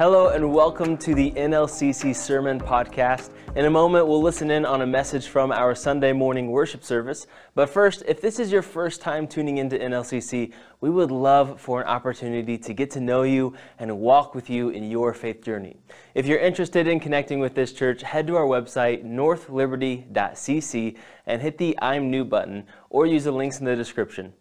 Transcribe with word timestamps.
Hello 0.00 0.28
and 0.28 0.54
welcome 0.54 0.96
to 0.96 1.14
the 1.14 1.30
NLCC 1.32 2.16
Sermon 2.16 2.58
Podcast. 2.58 3.28
In 3.54 3.66
a 3.66 3.70
moment, 3.70 4.06
we'll 4.06 4.22
listen 4.22 4.50
in 4.50 4.64
on 4.64 4.80
a 4.80 4.86
message 4.86 5.26
from 5.26 5.52
our 5.52 5.74
Sunday 5.74 6.14
morning 6.14 6.50
worship 6.50 6.82
service. 6.82 7.26
But 7.54 7.68
first, 7.68 8.02
if 8.08 8.18
this 8.22 8.38
is 8.38 8.50
your 8.50 8.62
first 8.62 9.02
time 9.02 9.28
tuning 9.28 9.58
into 9.58 9.76
NLCC, 9.76 10.54
we 10.80 10.88
would 10.88 11.10
love 11.10 11.60
for 11.60 11.82
an 11.82 11.86
opportunity 11.86 12.56
to 12.56 12.72
get 12.72 12.90
to 12.92 13.00
know 13.00 13.24
you 13.24 13.52
and 13.78 13.98
walk 13.98 14.34
with 14.34 14.48
you 14.48 14.70
in 14.70 14.90
your 14.90 15.12
faith 15.12 15.44
journey. 15.44 15.76
If 16.14 16.24
you're 16.24 16.38
interested 16.38 16.86
in 16.86 16.98
connecting 16.98 17.38
with 17.38 17.54
this 17.54 17.74
church, 17.74 18.00
head 18.00 18.26
to 18.28 18.36
our 18.36 18.46
website, 18.46 19.04
northliberty.cc, 19.04 20.96
and 21.26 21.42
hit 21.42 21.58
the 21.58 21.78
I'm 21.82 22.10
New 22.10 22.24
button 22.24 22.64
or 22.88 23.04
use 23.04 23.24
the 23.24 23.32
links 23.32 23.58
in 23.58 23.66
the 23.66 23.76
description. 23.76 24.32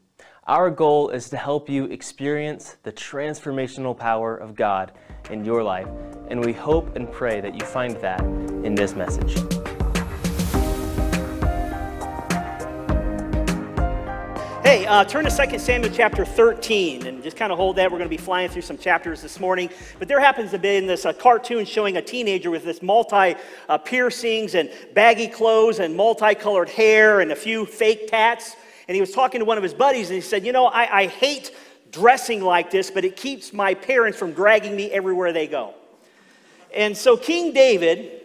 Our 0.50 0.72
goal 0.72 1.10
is 1.10 1.30
to 1.30 1.38
help 1.38 1.70
you 1.70 1.86
experience 1.86 2.78
the 2.82 2.92
transformational 2.92 3.96
power 3.96 4.36
of 4.36 4.56
God 4.56 4.94
in 5.30 5.46
your 5.46 5.62
life, 5.62 5.88
and 6.28 6.44
we 6.44 6.54
hope 6.54 6.96
and 6.96 7.12
pray 7.12 7.40
that 7.40 7.54
you 7.54 7.64
find 7.64 7.96
that 7.98 8.22
in 8.22 8.74
this 8.74 8.96
message. 8.96 9.36
Hey, 14.64 14.88
uh, 14.88 15.04
turn 15.04 15.26
to 15.26 15.48
2 15.52 15.60
Samuel 15.60 15.94
chapter 15.94 16.26
13 16.26 17.06
and 17.06 17.22
just 17.22 17.38
kind 17.38 17.52
of 17.52 17.60
hold 17.60 17.76
that. 17.76 17.92
We're 17.92 18.00
going 18.00 18.10
to 18.10 18.18
be 18.18 18.18
flying 18.18 18.50
through 18.50 18.64
some 18.64 18.80
chapters 18.80 19.22
this 19.22 19.40
morning. 19.40 19.70
But 20.00 20.08
there 20.08 20.20
happens 20.20 20.50
to 20.50 20.58
be 20.58 20.78
in 20.78 20.88
this 20.88 21.06
uh, 21.06 21.14
cartoon 21.14 21.64
showing 21.64 21.98
a 21.98 22.02
teenager 22.02 22.50
with 22.50 22.66
this 22.66 22.82
multi 22.82 23.36
uh, 23.68 23.78
piercings 23.78 24.56
and 24.56 24.72
baggy 24.96 25.28
clothes 25.28 25.78
and 25.78 25.96
multicolored 25.96 26.70
hair 26.70 27.20
and 27.20 27.32
a 27.32 27.36
few 27.36 27.68
fake 27.68 28.08
tats. 28.08 28.56
And 28.90 28.96
he 28.96 29.02
was 29.02 29.12
talking 29.12 29.38
to 29.38 29.46
one 29.46 29.56
of 29.56 29.62
his 29.62 29.76
buddies 29.76 30.08
and 30.08 30.16
he 30.16 30.22
said, 30.22 30.44
You 30.44 30.52
know, 30.52 30.66
I, 30.66 31.02
I 31.02 31.06
hate 31.06 31.56
dressing 31.92 32.42
like 32.42 32.72
this, 32.72 32.90
but 32.90 33.06
it 33.06 33.16
keeps 33.16 33.54
my 33.54 33.76
parents 33.76 34.18
from 34.18 34.34
dragging 34.34 34.76
me 34.76 34.90
everywhere 34.90 35.32
they 35.32 35.46
go. 35.46 35.76
And 36.76 36.98
so 36.98 37.16
King 37.16 37.54
David 37.54 38.24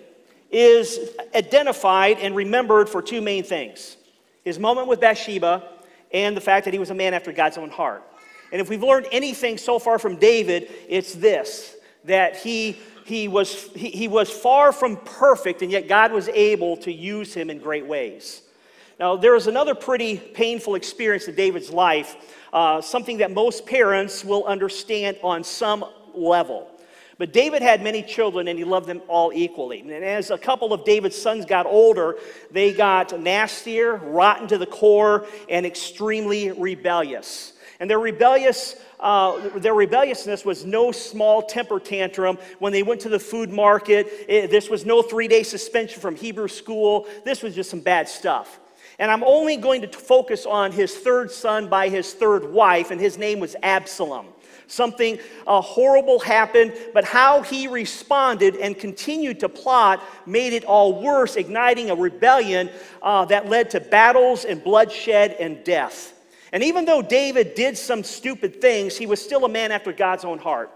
is 0.51 1.11
identified 1.35 2.19
and 2.19 2.35
remembered 2.35 2.89
for 2.89 3.03
two 3.03 3.21
main 3.21 3.45
things 3.45 3.99
his 4.43 4.59
moment 4.59 4.89
with 4.89 5.01
Bathsheba 5.01 5.69
and 6.15 6.35
the 6.35 6.41
fact 6.41 6.65
that 6.65 6.73
he 6.73 6.81
was 6.81 6.89
a 6.89 6.95
man 6.95 7.13
after 7.13 7.31
God's 7.31 7.59
own 7.59 7.69
heart. 7.69 8.03
And 8.51 8.59
if 8.59 8.71
we've 8.71 8.83
learned 8.83 9.09
anything 9.13 9.59
so 9.59 9.79
far 9.79 9.99
from 9.99 10.17
David, 10.17 10.73
it's 10.89 11.13
this 11.15 11.77
that 12.05 12.39
he, 12.39 12.79
he, 13.05 13.29
was, 13.29 13.71
he, 13.75 13.91
he 13.91 14.09
was 14.09 14.31
far 14.31 14.73
from 14.73 14.97
perfect, 14.97 15.61
and 15.61 15.71
yet 15.71 15.89
God 15.89 16.11
was 16.11 16.29
able 16.29 16.79
to 16.79 16.93
use 16.93 17.35
him 17.35 17.51
in 17.51 17.59
great 17.59 17.85
ways. 17.85 18.41
Now, 18.99 19.17
there 19.17 19.35
is 19.35 19.49
another 19.49 19.75
pretty 19.75 20.17
painful 20.17 20.77
experience 20.77 21.27
in 21.27 21.35
David's 21.35 21.71
life, 21.71 22.17
uh, 22.53 22.81
something 22.81 23.19
that 23.19 23.33
most 23.33 23.67
parents 23.67 24.25
will 24.25 24.45
understand 24.45 25.19
on 25.23 25.43
some 25.43 25.85
level. 26.15 26.71
But 27.19 27.33
David 27.33 27.63
had 27.63 27.83
many 27.83 28.03
children 28.03 28.49
and 28.49 28.59
he 28.59 28.65
loved 28.65 28.87
them 28.87 29.01
all 29.09 29.33
equally. 29.33 29.81
And 29.81 29.93
as 29.93 30.31
a 30.31 30.39
couple 30.39 30.73
of 30.73 30.85
David's 30.85 31.21
sons 31.21 31.45
got 31.45 31.67
older, 31.67 32.17
they 32.51 32.73
got 32.73 33.19
nastier, 33.21 33.97
rotten 33.97 34.49
to 34.49 34.59
the 34.59 34.67
core, 34.67 35.27
and 35.49 35.65
extremely 35.65 36.51
rebellious. 36.51 37.53
And 37.81 37.91
their 37.91 38.01
rebellious 38.01 38.77
uh, 39.01 39.59
their 39.59 39.75
rebelliousness 39.75 40.47
was 40.47 40.65
no 40.65 40.91
small 40.91 41.43
temper 41.43 41.79
tantrum 41.79 42.39
when 42.59 42.73
they 42.73 42.83
went 42.83 43.03
to 43.03 43.11
the 43.11 43.19
food 43.19 43.51
market. 43.51 44.07
It, 44.27 44.51
this 44.51 44.71
was 44.71 44.87
no 44.87 45.03
three 45.03 45.29
day 45.29 45.43
suspension 45.43 46.01
from 46.01 46.17
Hebrew 46.17 46.49
school. 46.49 47.07
This 47.23 47.43
was 47.43 47.55
just 47.55 47.69
some 47.69 47.81
bad 47.81 48.09
stuff. 48.09 48.61
And 48.99 49.11
I'm 49.11 49.25
only 49.25 49.57
going 49.57 49.83
to 49.83 49.89
focus 49.89 50.47
on 50.47 50.73
his 50.73 50.95
third 50.95 51.31
son 51.31 51.69
by 51.69 51.89
his 51.89 52.13
third 52.15 52.51
wife, 52.53 52.91
and 52.91 53.01
his 53.01 53.19
name 53.19 53.41
was 53.41 53.57
Absalom. 53.63 54.27
Something 54.67 55.19
uh, 55.47 55.61
horrible 55.61 56.19
happened, 56.19 56.75
but 56.95 57.05
how 57.05 57.43
he 57.43 57.69
responded 57.69 58.57
and 58.57 58.79
continued 58.79 59.41
to 59.41 59.49
plot 59.49 60.03
made 60.27 60.53
it 60.53 60.65
all 60.65 61.03
worse, 61.03 61.37
igniting 61.37 61.91
a 61.91 61.95
rebellion 61.95 62.71
uh, 63.03 63.25
that 63.27 63.49
led 63.49 63.71
to 63.71 63.81
battles 63.81 64.45
and 64.45 64.63
bloodshed 64.65 65.37
and 65.39 65.63
death. 65.65 66.13
And 66.53 66.63
even 66.63 66.85
though 66.85 67.03
David 67.03 67.55
did 67.55 67.77
some 67.77 68.05
stupid 68.05 68.61
things, 68.61 68.97
he 68.97 69.07
was 69.07 69.21
still 69.21 69.45
a 69.45 69.49
man 69.49 69.73
after 69.73 69.93
God's 69.93 70.25
own 70.25 70.39
heart. 70.39 70.71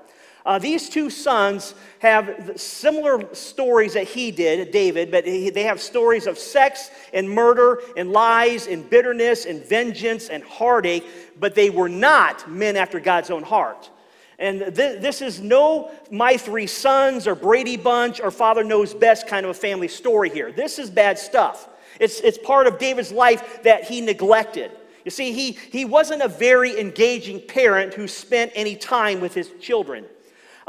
Uh, 0.49 0.59
these 0.59 0.89
two 0.89 1.11
sons 1.11 1.75
have 1.99 2.53
similar 2.57 3.35
stories 3.35 3.93
that 3.93 4.09
he 4.09 4.31
did, 4.31 4.71
David, 4.71 5.11
but 5.11 5.27
he, 5.27 5.51
they 5.51 5.65
have 5.65 5.79
stories 5.79 6.27
of 6.27 6.39
sex 6.39 6.91
and 7.13 7.29
murder 7.29 7.83
and 7.99 8.13
lies 8.13 8.67
and 8.67 8.89
bitterness 8.89 9.45
and 9.45 9.63
vengeance 9.63 10.31
and 10.31 10.43
heartache, 10.43 11.05
but 11.39 11.55
they 11.55 11.69
were 11.69 11.91
not 11.91 12.51
men 12.51 12.79
after 12.79 12.99
God's 12.99 13.29
own 13.31 13.43
heart. 13.43 13.91
And 14.39 14.75
th- 14.75 15.03
this 15.03 15.21
is 15.21 15.39
no 15.39 15.91
my 16.11 16.39
three 16.39 16.67
sons 16.67 17.27
or 17.27 17.35
Brady 17.35 17.77
Bunch 17.77 18.19
or 18.19 18.31
Father 18.31 18.65
Knows 18.65 18.95
Best 18.95 19.29
kind 19.29 19.45
of 19.45 19.51
a 19.51 19.55
family 19.55 19.89
story 19.89 20.31
here. 20.31 20.51
This 20.51 20.79
is 20.79 20.89
bad 20.89 21.19
stuff. 21.19 21.69
It's, 22.01 22.21
it's 22.21 22.39
part 22.39 22.67
of 22.67 22.79
David's 22.79 23.13
life 23.13 23.63
that 23.65 23.85
he 23.85 24.01
neglected. 24.01 24.71
You 25.05 25.11
see, 25.11 25.33
he, 25.33 25.53
he 25.53 25.85
wasn't 25.85 26.23
a 26.23 26.29
very 26.29 26.81
engaging 26.81 27.39
parent 27.39 27.93
who 27.93 28.09
spent 28.09 28.51
any 28.55 28.77
time 28.77 29.21
with 29.21 29.35
his 29.35 29.51
children. 29.61 30.07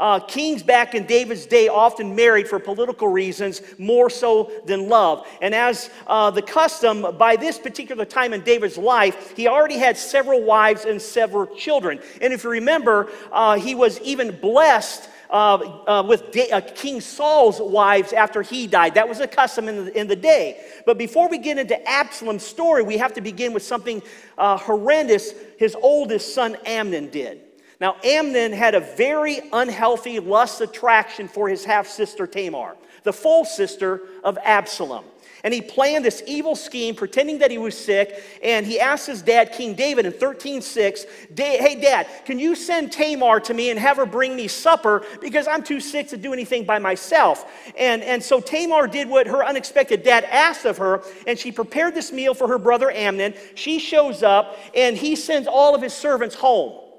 Uh, 0.00 0.18
kings 0.18 0.62
back 0.62 0.94
in 0.94 1.04
David's 1.04 1.44
day 1.44 1.68
often 1.68 2.16
married 2.16 2.48
for 2.48 2.58
political 2.58 3.08
reasons 3.08 3.60
more 3.76 4.08
so 4.08 4.50
than 4.64 4.88
love. 4.88 5.26
And 5.42 5.54
as 5.54 5.90
uh, 6.06 6.30
the 6.30 6.40
custom, 6.40 7.18
by 7.18 7.36
this 7.36 7.58
particular 7.58 8.06
time 8.06 8.32
in 8.32 8.40
David's 8.40 8.78
life, 8.78 9.36
he 9.36 9.46
already 9.46 9.76
had 9.76 9.98
several 9.98 10.42
wives 10.42 10.86
and 10.86 11.02
several 11.02 11.46
children. 11.54 12.00
And 12.22 12.32
if 12.32 12.44
you 12.44 12.50
remember, 12.50 13.10
uh, 13.30 13.58
he 13.58 13.74
was 13.74 14.00
even 14.00 14.40
blessed. 14.40 15.10
Uh, 15.28 15.82
uh, 15.86 16.02
with 16.02 16.32
da- 16.32 16.50
uh, 16.50 16.60
King 16.74 17.00
Saul's 17.00 17.60
wives 17.60 18.12
after 18.12 18.42
he 18.42 18.66
died. 18.66 18.94
That 18.94 19.08
was 19.08 19.20
a 19.20 19.28
custom 19.28 19.68
in 19.68 19.84
the, 19.84 19.96
in 19.96 20.08
the 20.08 20.16
day. 20.16 20.60
But 20.84 20.98
before 20.98 21.28
we 21.28 21.38
get 21.38 21.56
into 21.56 21.80
Absalom's 21.88 22.42
story, 22.42 22.82
we 22.82 22.96
have 22.96 23.14
to 23.14 23.20
begin 23.20 23.52
with 23.52 23.62
something 23.62 24.02
horrendous 24.36 25.32
his 25.56 25.76
oldest 25.80 26.34
son 26.34 26.56
Amnon 26.66 27.10
did. 27.10 27.42
Now, 27.80 27.96
Amnon 28.04 28.52
had 28.52 28.74
a 28.74 28.80
very 28.80 29.40
unhealthy 29.52 30.20
lust 30.20 30.60
attraction 30.60 31.28
for 31.28 31.48
his 31.48 31.64
half 31.64 31.86
sister 31.86 32.26
Tamar, 32.26 32.76
the 33.04 33.12
full 33.12 33.46
sister 33.46 34.02
of 34.22 34.36
Absalom. 34.44 35.04
And 35.42 35.54
he 35.54 35.62
planned 35.62 36.04
this 36.04 36.22
evil 36.26 36.54
scheme, 36.54 36.94
pretending 36.94 37.38
that 37.38 37.50
he 37.50 37.56
was 37.56 37.74
sick. 37.74 38.22
And 38.42 38.66
he 38.66 38.78
asked 38.78 39.06
his 39.06 39.22
dad, 39.22 39.52
King 39.54 39.72
David, 39.72 40.04
in 40.04 40.12
13:6, 40.12 41.06
"Hey, 41.34 41.76
Dad, 41.76 42.06
can 42.26 42.38
you 42.38 42.54
send 42.54 42.92
Tamar 42.92 43.40
to 43.40 43.54
me 43.54 43.70
and 43.70 43.80
have 43.80 43.96
her 43.96 44.04
bring 44.04 44.36
me 44.36 44.48
supper 44.48 45.02
because 45.22 45.48
I'm 45.48 45.62
too 45.62 45.80
sick 45.80 46.08
to 46.08 46.18
do 46.18 46.34
anything 46.34 46.64
by 46.64 46.78
myself?" 46.78 47.46
And, 47.78 48.02
and 48.02 48.22
so 48.22 48.40
Tamar 48.40 48.86
did 48.88 49.08
what 49.08 49.26
her 49.26 49.42
unexpected 49.42 50.02
dad 50.02 50.24
asked 50.24 50.66
of 50.66 50.76
her, 50.76 51.02
and 51.26 51.38
she 51.38 51.50
prepared 51.50 51.94
this 51.94 52.12
meal 52.12 52.34
for 52.34 52.46
her 52.46 52.58
brother 52.58 52.90
Amnon. 52.90 53.32
She 53.54 53.78
shows 53.78 54.22
up, 54.22 54.58
and 54.74 54.94
he 54.94 55.16
sends 55.16 55.48
all 55.48 55.74
of 55.74 55.80
his 55.80 55.94
servants 55.94 56.34
home 56.34 56.89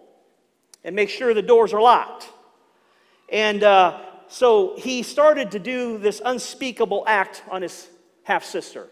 and 0.84 0.96
make 0.96 1.10
sure 1.10 1.34
the 1.34 1.42
doors 1.42 1.74
are 1.74 1.82
locked. 1.82 2.30
And 3.30 3.64
uh, 3.64 4.02
so 4.28 4.76
he 4.78 5.04
started 5.04 5.52
to 5.52 5.60
do 5.60 5.98
this 5.98 6.22
unspeakable 6.24 7.04
act 7.08 7.44
on 7.50 7.62
his 7.62 7.90
half 8.24 8.44
sister. 8.44 8.88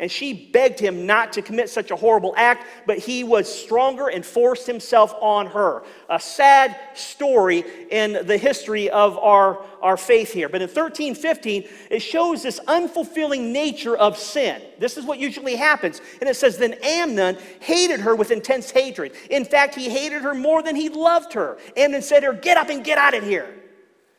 And 0.00 0.10
she 0.10 0.32
begged 0.32 0.80
him 0.80 1.06
not 1.06 1.32
to 1.34 1.42
commit 1.42 1.70
such 1.70 1.90
a 1.90 1.96
horrible 1.96 2.34
act, 2.36 2.66
but 2.86 2.98
he 2.98 3.22
was 3.22 3.52
stronger 3.52 4.08
and 4.08 4.26
forced 4.26 4.66
himself 4.66 5.14
on 5.20 5.46
her. 5.46 5.84
A 6.10 6.18
sad 6.18 6.76
story 6.94 7.64
in 7.90 8.26
the 8.26 8.36
history 8.36 8.90
of 8.90 9.16
our, 9.18 9.64
our 9.80 9.96
faith 9.96 10.32
here. 10.32 10.48
But 10.48 10.62
in 10.62 10.68
1315, 10.68 11.68
it 11.90 12.00
shows 12.00 12.42
this 12.42 12.58
unfulfilling 12.66 13.52
nature 13.52 13.96
of 13.96 14.18
sin. 14.18 14.60
This 14.80 14.96
is 14.96 15.04
what 15.04 15.20
usually 15.20 15.54
happens. 15.54 16.00
And 16.20 16.28
it 16.28 16.34
says, 16.34 16.58
Then 16.58 16.74
Amnon 16.82 17.38
hated 17.60 18.00
her 18.00 18.16
with 18.16 18.32
intense 18.32 18.72
hatred. 18.72 19.12
In 19.30 19.44
fact, 19.44 19.76
he 19.76 19.88
hated 19.88 20.22
her 20.22 20.34
more 20.34 20.62
than 20.62 20.74
he 20.74 20.88
loved 20.88 21.34
her. 21.34 21.58
Amnon 21.76 22.02
said 22.02 22.20
to 22.20 22.26
her, 22.26 22.32
Get 22.32 22.56
up 22.56 22.68
and 22.68 22.84
get 22.84 22.98
out 22.98 23.14
of 23.14 23.22
here. 23.22 23.46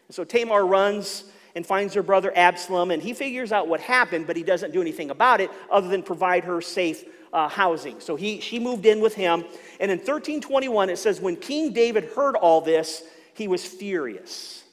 And 0.07 0.15
so 0.15 0.23
Tamar 0.23 0.65
runs 0.65 1.25
and 1.55 1.65
finds 1.65 1.93
her 1.93 2.03
brother 2.03 2.31
Absalom, 2.35 2.91
and 2.91 3.01
he 3.01 3.13
figures 3.13 3.51
out 3.51 3.67
what 3.67 3.79
happened, 3.79 4.27
but 4.27 4.35
he 4.35 4.43
doesn't 4.43 4.71
do 4.71 4.81
anything 4.81 5.09
about 5.09 5.41
it 5.41 5.49
other 5.71 5.87
than 5.87 6.03
provide 6.03 6.43
her 6.43 6.61
safe 6.61 7.05
uh, 7.33 7.47
housing. 7.47 7.99
So 7.99 8.15
he, 8.15 8.39
she 8.39 8.59
moved 8.59 8.85
in 8.85 8.99
with 8.99 9.15
him. 9.15 9.45
And 9.79 9.91
in 9.91 9.97
1321, 9.97 10.89
it 10.89 10.97
says, 10.97 11.19
When 11.19 11.35
King 11.35 11.73
David 11.73 12.11
heard 12.15 12.35
all 12.35 12.61
this, 12.61 13.03
he 13.33 13.47
was 13.47 13.65
furious. 13.65 14.63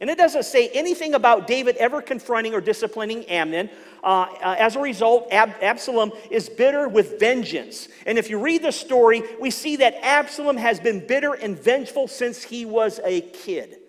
And 0.00 0.08
it 0.08 0.16
doesn't 0.16 0.44
say 0.44 0.68
anything 0.70 1.12
about 1.12 1.46
David 1.46 1.76
ever 1.76 2.00
confronting 2.00 2.54
or 2.54 2.60
disciplining 2.62 3.24
Amnon. 3.26 3.68
Uh, 4.02 4.26
uh, 4.42 4.56
as 4.58 4.76
a 4.76 4.80
result, 4.80 5.28
Ab- 5.30 5.56
Absalom 5.60 6.12
is 6.30 6.48
bitter 6.48 6.88
with 6.88 7.20
vengeance. 7.20 7.88
And 8.06 8.16
if 8.16 8.30
you 8.30 8.38
read 8.38 8.62
the 8.62 8.72
story, 8.72 9.22
we 9.38 9.50
see 9.50 9.76
that 9.76 9.94
Absalom 10.02 10.56
has 10.56 10.80
been 10.80 11.06
bitter 11.06 11.34
and 11.34 11.58
vengeful 11.58 12.08
since 12.08 12.42
he 12.42 12.64
was 12.64 12.98
a 13.04 13.20
kid. 13.20 13.79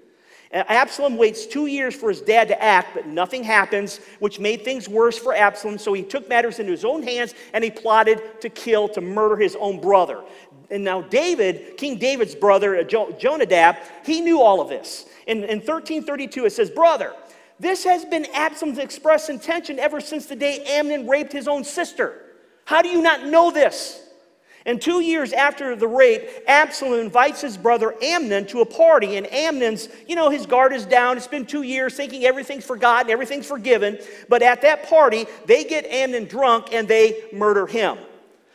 Absalom 0.54 1.16
waits 1.16 1.46
two 1.46 1.68
years 1.68 1.96
for 1.96 2.10
his 2.10 2.22
dad 2.22 2.50
to 2.50 2.62
act, 2.62 2.90
but 2.94 3.08
nothing 3.08 3.44
happens, 3.44 4.00
which 4.20 4.40
made 4.40 4.66
things 4.66 4.90
worse 4.90 5.18
for 5.18 5.34
Absalom. 5.34 5.78
So 5.78 5.94
he 5.94 6.04
took 6.04 6.28
matters 6.28 6.60
into 6.60 6.72
his 6.72 6.84
own 6.84 7.04
hands 7.04 7.34
and 7.54 7.64
he 7.64 7.72
plotted 7.72 8.42
to 8.42 8.50
kill, 8.50 8.90
to 8.90 9.02
murder 9.02 9.38
his 9.38 9.56
own 9.60 9.80
brother. 9.80 10.24
and 10.70 10.84
now 10.84 11.02
David, 11.02 11.78
King 11.78 11.98
David's 11.98 12.36
brother, 12.36 12.78
uh, 12.78 12.84
Jonadab, 12.84 13.78
he 14.06 14.22
knew 14.22 14.42
all 14.42 14.62
of 14.62 14.70
this. 14.70 15.06
In, 15.28 15.38
in 15.44 15.60
1332, 15.60 16.46
it 16.46 16.50
says, 16.52 16.70
Brother, 16.70 17.14
this 17.60 17.84
has 17.84 18.04
been 18.06 18.26
Absalom's 18.34 18.80
express 18.80 19.30
intention 19.30 19.80
ever 19.80 20.02
since 20.02 20.26
the 20.26 20.36
day 20.36 20.64
Amnon 20.66 21.08
raped 21.08 21.32
his 21.32 21.48
own 21.48 21.64
sister. 21.64 22.22
How 22.66 22.82
do 22.82 22.90
you 22.90 23.02
not 23.02 23.26
know 23.26 23.52
this? 23.52 24.02
And 24.66 24.82
two 24.82 25.02
years 25.02 25.34
after 25.34 25.76
the 25.76 25.88
rape, 25.88 26.30
Absalom 26.48 27.00
invites 27.00 27.42
his 27.42 27.58
brother 27.58 27.96
Amnon 28.02 28.46
to 28.48 28.62
a 28.62 28.66
party. 28.66 29.18
And 29.18 29.32
Amnon's, 29.32 29.90
you 30.08 30.16
know, 30.16 30.30
his 30.30 30.46
guard 30.46 30.74
is 30.74 30.86
down. 30.86 31.18
It's 31.18 31.28
been 31.28 31.46
two 31.46 31.64
years 31.64 31.96
thinking 31.96 32.26
everything's 32.26 32.66
forgotten, 32.66 33.12
everything's 33.12 33.48
forgiven. 33.48 34.00
But 34.30 34.44
at 34.44 34.62
that 34.62 34.88
party, 34.88 35.26
they 35.46 35.64
get 35.64 35.86
Amnon 35.86 36.26
drunk 36.26 36.74
and 36.74 36.88
they 36.88 37.24
murder 37.34 37.66
him. 37.66 37.98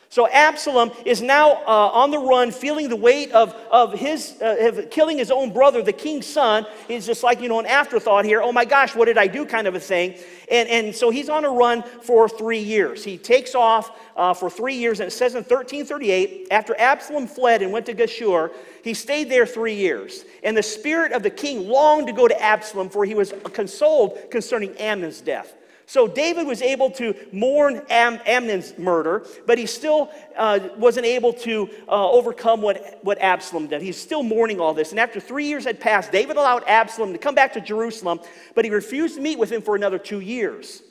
So 0.09 0.29
Absalom 0.29 0.93
is 1.05 1.21
now 1.21 1.63
uh, 1.67 1.91
on 1.93 2.11
the 2.11 2.19
run, 2.19 2.53
feeling 2.53 2.89
the 2.89 2.97
weight 2.97 3.33
of, 3.33 3.55
of 3.71 3.93
his 3.93 4.37
uh, 4.41 4.57
of 4.61 4.91
killing 4.91 5.19
his 5.19 5.31
own 5.31 5.53
brother, 5.53 5.83
the 5.83 5.93
king's 5.93 6.27
son. 6.27 6.65
He's 6.87 7.07
just 7.07 7.23
like, 7.23 7.41
you 7.41 7.49
know, 7.49 7.59
an 7.59 7.67
afterthought 7.67 8.25
here. 8.25 8.41
Oh 8.41 8.53
my 8.53 8.65
gosh, 8.65 8.95
what 8.95 9.07
did 9.07 9.19
I 9.19 9.27
do 9.27 9.45
kind 9.45 9.67
of 9.67 9.75
a 9.75 9.81
thing. 9.81 10.15
And, 10.51 10.69
and 10.69 10.95
so 10.95 11.11
he's 11.11 11.29
on 11.29 11.45
a 11.45 11.51
run 11.51 11.83
for 11.83 12.29
three 12.29 12.61
years. 12.61 13.03
He 13.03 13.19
takes 13.19 13.55
off 13.55 13.99
uh, 14.17 14.33
for 14.33 14.49
three 14.49 14.77
years, 14.77 15.01
and 15.01 15.09
it 15.09 15.11
says 15.11 15.35
in 15.35 15.39
1338, 15.39 16.49
after 16.53 16.79
Absalom 16.79 17.27
fled 17.27 17.63
and 17.63 17.73
went 17.73 17.87
to 17.87 17.95
Geshur, 17.95 18.53
he 18.85 18.95
stayed 18.95 19.29
there 19.29 19.45
three 19.45 19.75
years. 19.75 20.25
And 20.45 20.57
the 20.57 20.63
spirit 20.63 21.13
of 21.13 21.25
the 21.25 21.31
king 21.31 21.69
longed 21.69 22.07
to 22.07 22.13
go 22.13 22.29
to 22.29 22.43
Absalom, 22.43 22.91
for 22.91 23.05
he 23.05 23.15
was 23.15 23.35
consoled 23.53 24.31
concerning 24.31 24.77
Amnon's 24.77 25.21
death. 25.21 25.55
So 25.89 26.09
David 26.09 26.49
was 26.49 26.63
able 26.63 26.91
to 26.93 27.15
mourn 27.31 27.81
Am- 27.89 28.21
Amnon's 28.27 28.77
murder, 28.77 29.25
but 29.47 29.57
he 29.57 29.67
still 29.67 30.11
uh, 30.37 30.59
wasn't 30.77 31.07
able 31.07 31.33
to 31.35 31.71
uh, 31.89 32.11
overcome 32.11 32.61
what, 32.61 32.99
what 33.03 33.19
Absalom 33.21 33.69
did. 33.69 33.83
He's 33.83 33.97
still 33.97 34.25
mourning 34.25 34.61
all 34.61 34.75
this. 34.75 34.91
And 34.91 34.99
after 34.99 35.21
three 35.21 35.47
years 35.47 35.65
had 35.65 35.79
passed, 35.79 36.11
David 36.11 36.37
allowed 36.37 36.65
Absalom 36.67 37.13
to 37.13 37.19
come 37.19 37.37
back 37.37 37.53
to 37.53 37.61
Jerusalem, 37.61 38.19
but 38.57 38.65
he 38.65 38.71
refused 38.71 39.15
to 39.15 39.21
meet 39.21 39.39
with 39.39 39.51
him 39.51 39.63
for 39.63 39.77
another 39.77 39.99
two 39.99 40.21
years. 40.21 40.83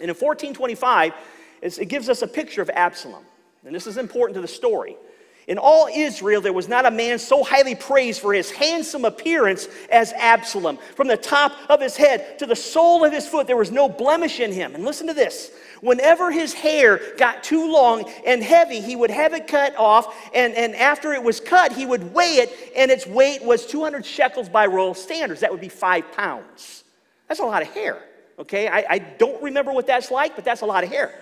And 0.00 0.08
in 0.08 0.14
1425, 0.14 1.12
it 1.62 1.88
gives 1.88 2.08
us 2.08 2.22
a 2.22 2.28
picture 2.28 2.62
of 2.62 2.70
Absalom. 2.70 3.24
And 3.66 3.74
this 3.74 3.88
is 3.88 3.96
important 3.96 4.36
to 4.36 4.40
the 4.40 4.48
story. 4.48 4.96
In 5.50 5.58
all 5.58 5.88
Israel, 5.92 6.40
there 6.40 6.52
was 6.52 6.68
not 6.68 6.86
a 6.86 6.92
man 6.92 7.18
so 7.18 7.42
highly 7.42 7.74
praised 7.74 8.20
for 8.20 8.32
his 8.32 8.52
handsome 8.52 9.04
appearance 9.04 9.66
as 9.90 10.12
Absalom. 10.12 10.78
From 10.94 11.08
the 11.08 11.16
top 11.16 11.50
of 11.68 11.80
his 11.80 11.96
head 11.96 12.38
to 12.38 12.46
the 12.46 12.54
sole 12.54 13.04
of 13.04 13.12
his 13.12 13.26
foot, 13.26 13.48
there 13.48 13.56
was 13.56 13.72
no 13.72 13.88
blemish 13.88 14.38
in 14.38 14.52
him. 14.52 14.76
And 14.76 14.84
listen 14.84 15.08
to 15.08 15.12
this 15.12 15.50
whenever 15.80 16.30
his 16.30 16.52
hair 16.52 17.00
got 17.18 17.42
too 17.42 17.68
long 17.68 18.08
and 18.24 18.44
heavy, 18.44 18.80
he 18.80 18.94
would 18.94 19.10
have 19.10 19.32
it 19.32 19.48
cut 19.48 19.74
off. 19.74 20.14
And, 20.32 20.54
and 20.54 20.76
after 20.76 21.14
it 21.14 21.22
was 21.24 21.40
cut, 21.40 21.72
he 21.72 21.84
would 21.84 22.14
weigh 22.14 22.36
it, 22.36 22.72
and 22.76 22.88
its 22.88 23.04
weight 23.04 23.42
was 23.42 23.66
200 23.66 24.06
shekels 24.06 24.48
by 24.48 24.66
royal 24.66 24.94
standards. 24.94 25.40
That 25.40 25.50
would 25.50 25.60
be 25.60 25.68
five 25.68 26.12
pounds. 26.12 26.84
That's 27.26 27.40
a 27.40 27.44
lot 27.44 27.62
of 27.62 27.68
hair, 27.74 28.00
okay? 28.38 28.68
I, 28.68 28.84
I 28.88 28.98
don't 29.00 29.42
remember 29.42 29.72
what 29.72 29.88
that's 29.88 30.12
like, 30.12 30.36
but 30.36 30.44
that's 30.44 30.60
a 30.60 30.66
lot 30.66 30.84
of 30.84 30.90
hair. 30.90 31.12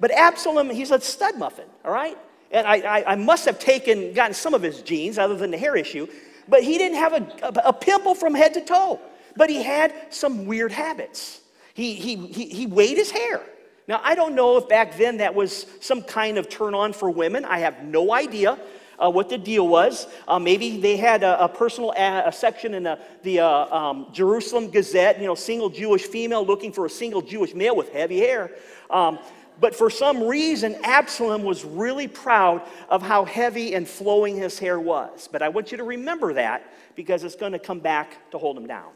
But 0.00 0.10
Absalom, 0.10 0.68
he's 0.68 0.90
a 0.90 1.00
stud 1.00 1.38
muffin, 1.38 1.66
all 1.84 1.92
right? 1.92 2.18
And 2.52 2.66
I, 2.66 2.76
I, 2.76 3.12
I, 3.12 3.14
must 3.14 3.46
have 3.46 3.58
taken, 3.58 4.12
gotten 4.12 4.34
some 4.34 4.52
of 4.52 4.62
his 4.62 4.82
genes, 4.82 5.18
other 5.18 5.36
than 5.36 5.50
the 5.50 5.58
hair 5.58 5.74
issue, 5.74 6.06
but 6.48 6.62
he 6.62 6.76
didn't 6.76 6.98
have 6.98 7.12
a, 7.14 7.46
a, 7.46 7.68
a 7.68 7.72
pimple 7.72 8.14
from 8.14 8.34
head 8.34 8.54
to 8.54 8.60
toe. 8.60 9.00
But 9.36 9.48
he 9.48 9.62
had 9.62 9.94
some 10.10 10.44
weird 10.44 10.72
habits. 10.72 11.40
He, 11.74 11.94
he, 11.94 12.16
he, 12.16 12.46
he 12.46 12.66
weighed 12.66 12.98
his 12.98 13.10
hair. 13.10 13.40
Now, 13.88 14.00
I 14.04 14.14
don't 14.14 14.34
know 14.34 14.58
if 14.58 14.68
back 14.68 14.96
then 14.96 15.16
that 15.18 15.34
was 15.34 15.66
some 15.80 16.02
kind 16.02 16.38
of 16.38 16.48
turn 16.48 16.74
on 16.74 16.92
for 16.92 17.10
women. 17.10 17.44
I 17.44 17.58
have 17.60 17.82
no 17.84 18.12
idea. 18.12 18.58
Uh, 18.98 19.10
what 19.10 19.28
the 19.28 19.38
deal 19.38 19.66
was. 19.66 20.06
Uh, 20.28 20.38
maybe 20.38 20.78
they 20.78 20.96
had 20.96 21.24
a, 21.24 21.44
a 21.44 21.48
personal 21.48 21.92
a, 21.96 22.28
a, 22.28 22.30
section 22.30 22.74
in 22.74 22.84
the, 22.84 22.96
the 23.24 23.40
uh, 23.40 23.76
um, 23.76 24.06
Jerusalem 24.12 24.70
Gazette, 24.70 25.18
you 25.18 25.26
know, 25.26 25.34
single 25.34 25.68
Jewish 25.70 26.02
female 26.02 26.46
looking 26.46 26.72
for 26.72 26.86
a 26.86 26.90
single 26.90 27.20
Jewish 27.20 27.52
male 27.52 27.74
with 27.74 27.92
heavy 27.92 28.18
hair. 28.18 28.52
Um, 28.90 29.18
but 29.62 29.76
for 29.76 29.90
some 29.90 30.24
reason, 30.24 30.74
Absalom 30.82 31.44
was 31.44 31.64
really 31.64 32.08
proud 32.08 32.62
of 32.88 33.00
how 33.00 33.24
heavy 33.24 33.76
and 33.76 33.86
flowing 33.86 34.36
his 34.36 34.58
hair 34.58 34.80
was. 34.80 35.28
But 35.30 35.40
I 35.40 35.50
want 35.50 35.70
you 35.70 35.78
to 35.78 35.84
remember 35.84 36.32
that 36.32 36.74
because 36.96 37.22
it's 37.22 37.36
going 37.36 37.52
to 37.52 37.60
come 37.60 37.78
back 37.78 38.28
to 38.32 38.38
hold 38.38 38.56
him 38.56 38.66
down. 38.66 38.90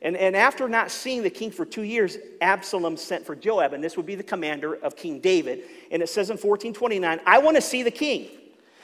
And, 0.00 0.16
and 0.16 0.36
after 0.36 0.68
not 0.68 0.92
seeing 0.92 1.24
the 1.24 1.30
king 1.30 1.50
for 1.50 1.64
two 1.64 1.82
years, 1.82 2.18
Absalom 2.40 2.96
sent 2.96 3.26
for 3.26 3.34
Joab, 3.34 3.72
and 3.72 3.82
this 3.82 3.96
would 3.96 4.06
be 4.06 4.14
the 4.14 4.22
commander 4.22 4.76
of 4.76 4.94
King 4.94 5.18
David. 5.18 5.64
And 5.90 6.04
it 6.04 6.08
says 6.08 6.30
in 6.30 6.34
1429, 6.34 7.20
I 7.26 7.38
want 7.38 7.56
to 7.56 7.60
see 7.60 7.82
the 7.82 7.90
king. 7.90 8.28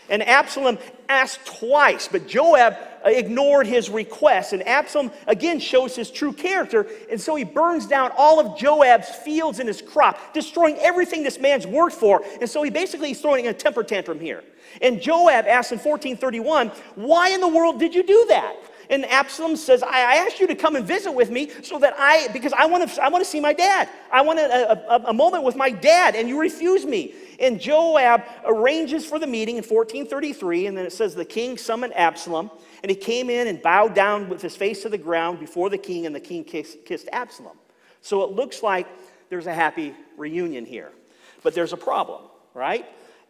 And 0.08 0.22
Absalom 0.22 0.78
asked 1.08 1.44
twice, 1.46 2.08
but 2.08 2.26
Joab 2.26 2.76
uh, 3.04 3.10
ignored 3.10 3.66
his 3.66 3.90
request. 3.90 4.52
And 4.52 4.66
Absalom 4.66 5.10
again 5.26 5.58
shows 5.58 5.96
his 5.96 6.10
true 6.10 6.32
character. 6.32 6.86
And 7.10 7.20
so 7.20 7.34
he 7.34 7.44
burns 7.44 7.86
down 7.86 8.12
all 8.16 8.40
of 8.40 8.58
Joab's 8.58 9.08
fields 9.08 9.58
and 9.58 9.68
his 9.68 9.82
crop, 9.82 10.34
destroying 10.34 10.76
everything 10.78 11.22
this 11.22 11.38
man's 11.38 11.66
worked 11.66 11.96
for. 11.96 12.22
And 12.40 12.48
so 12.48 12.62
he 12.62 12.70
basically 12.70 13.12
is 13.12 13.20
throwing 13.20 13.48
a 13.48 13.52
temper 13.52 13.82
tantrum 13.82 14.20
here. 14.20 14.42
And 14.82 15.00
Joab 15.00 15.46
asks 15.46 15.72
in 15.72 15.78
1431, 15.78 16.70
Why 16.94 17.30
in 17.30 17.40
the 17.40 17.48
world 17.48 17.78
did 17.78 17.94
you 17.94 18.02
do 18.02 18.26
that? 18.28 18.56
And 18.88 19.04
Absalom 19.06 19.56
says, 19.56 19.82
I, 19.82 20.16
asked 20.16 20.38
you 20.38 20.46
to 20.46 20.54
come 20.54 20.76
and 20.76 20.86
visit 20.86 21.10
with 21.12 21.30
me 21.30 21.50
so 21.62 21.78
that 21.80 21.94
I, 21.98 22.28
because 22.32 22.52
I 22.52 22.66
want 22.66 22.88
to, 22.88 23.02
I 23.02 23.08
want 23.08 23.24
to 23.24 23.28
see 23.28 23.40
my 23.40 23.52
dad. 23.52 23.88
I 24.12 24.20
want 24.22 24.38
a, 24.38 24.92
a, 24.92 25.10
a 25.10 25.12
moment 25.12 25.42
with 25.42 25.56
my 25.56 25.70
dad, 25.70 26.14
and 26.14 26.28
you 26.28 26.40
refuse 26.40 26.86
me. 26.86 27.14
And 27.40 27.60
Joab 27.60 28.24
arranges 28.44 29.04
for 29.04 29.18
the 29.18 29.26
meeting 29.26 29.56
in 29.56 29.62
1433, 29.62 30.66
and 30.66 30.76
then 30.76 30.86
it 30.86 30.92
says 30.92 31.14
the 31.14 31.24
king 31.24 31.58
summoned 31.58 31.94
Absalom, 31.94 32.50
and 32.82 32.90
he 32.90 32.96
came 32.96 33.30
in 33.30 33.46
and 33.46 33.60
bowed 33.60 33.94
down 33.94 34.28
with 34.28 34.40
his 34.40 34.56
face 34.56 34.82
to 34.82 34.88
the 34.88 34.98
ground 34.98 35.38
before 35.38 35.70
the 35.70 35.78
king, 35.78 36.06
and 36.06 36.14
the 36.14 36.20
king 36.20 36.44
kissed, 36.44 37.08
Absalom. 37.12 37.56
So 38.00 38.22
it 38.22 38.30
looks 38.30 38.62
like 38.62 38.86
there's 39.28 39.46
a 39.46 39.54
happy 39.54 39.94
reunion 40.16 40.64
here. 40.64 40.92
But 41.42 41.54
there's 41.54 41.72
a 41.72 41.76
problem, 41.76 42.22
right? 42.54 42.86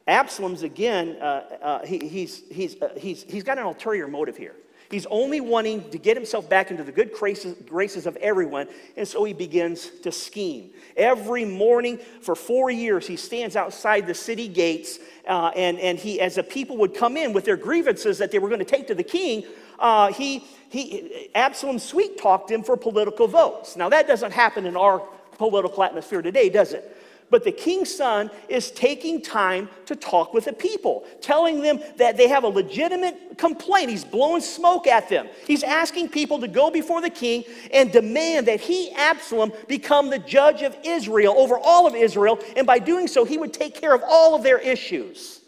Absalom's 0.07 0.63
again, 0.63 1.17
uh, 1.21 1.25
uh, 1.61 1.87
he, 1.87 1.99
he's, 1.99 2.43
he's, 2.51 2.81
uh, 2.81 2.91
he's, 2.97 3.25
he's 3.25 3.43
got 3.43 3.59
an 3.59 3.65
ulterior 3.65 4.07
motive 4.07 4.37
here. 4.37 4.55
He's 4.91 5.07
only 5.07 5.41
wanting 5.41 5.91
to 5.91 5.99
get 5.99 6.17
himself 6.17 6.49
back 6.49 6.71
into 6.71 6.85
the 6.85 6.93
good 6.93 7.13
graces, 7.13 8.07
of 8.07 8.17
everyone, 8.17 8.69
and 8.97 9.07
so 9.07 9.25
he 9.25 9.33
begins 9.33 9.91
to 10.03 10.13
scheme. 10.13 10.71
Every 10.97 11.45
morning 11.45 11.99
for 12.21 12.35
four 12.35 12.71
years, 12.71 13.07
he 13.07 13.17
stands 13.17 13.57
outside 13.57 14.07
the 14.07 14.15
city 14.15 14.49
gates, 14.49 14.99
uh, 15.29 15.51
and, 15.57 15.79
and 15.81 15.99
he, 15.99 16.21
as 16.21 16.37
the 16.37 16.43
people 16.43 16.77
would 16.79 16.95
come 16.95 17.17
in 17.17 17.33
with 17.33 17.45
their 17.45 17.57
grievances 17.57 18.19
that 18.19 18.31
they 18.31 18.39
were 18.39 18.49
going 18.49 18.61
to 18.61 18.65
take 18.65 18.87
to 18.87 18.95
the 18.95 19.03
king, 19.03 19.45
uh, 19.79 20.13
he, 20.13 20.45
he, 20.69 21.29
Absalom 21.35 21.79
sweet 21.79 22.19
talked 22.19 22.51
him 22.51 22.63
for 22.63 22.77
political 22.77 23.27
votes. 23.27 23.77
Now, 23.77 23.89
that 23.89 24.07
doesn't 24.07 24.33
happen 24.33 24.67
in 24.67 24.77
our 24.77 25.01
political 25.39 25.83
atmosphere 25.83 26.23
today, 26.23 26.49
does 26.49 26.73
it? 26.73 26.97
But 27.29 27.43
the 27.43 27.53
king's 27.53 27.93
son 27.93 28.31
is 28.49 28.71
taking 28.71 29.21
time 29.21 29.69
to 29.87 29.97
talk 29.97 30.33
with 30.33 30.45
the 30.45 30.53
people, 30.53 31.05
telling 31.21 31.61
them 31.61 31.81
that 31.97 32.17
they 32.17 32.29
have 32.29 32.45
a 32.45 32.49
legitimate 32.49 33.37
complaint. 33.37 33.91
He's 33.91 34.05
blowing 34.05 34.41
smoke 34.41 34.87
at 34.87 35.09
them. 35.09 35.29
He's 35.45 35.65
asking 35.65 36.11
people 36.11 36.39
to 36.41 36.49
go 36.49 36.71
before 36.71 37.01
the 37.01 37.11
king 37.11 37.45
and 37.73 37.91
demand 37.91 38.47
that 38.47 38.61
he, 38.61 38.93
Absalom, 38.93 39.53
become 39.67 40.09
the 40.09 40.21
judge 40.21 40.63
of 40.63 40.77
Israel 40.85 41.35
over 41.37 41.59
all 41.59 41.87
of 41.87 41.97
Israel. 41.97 42.39
And 42.57 42.67
by 42.67 42.79
doing 42.79 43.09
so, 43.09 43.25
he 43.25 43.39
would 43.39 43.53
take 43.53 43.75
care 43.75 43.95
of 43.95 44.03
all 44.07 44.37
of 44.37 44.45
their 44.45 44.59
issues. 44.59 45.41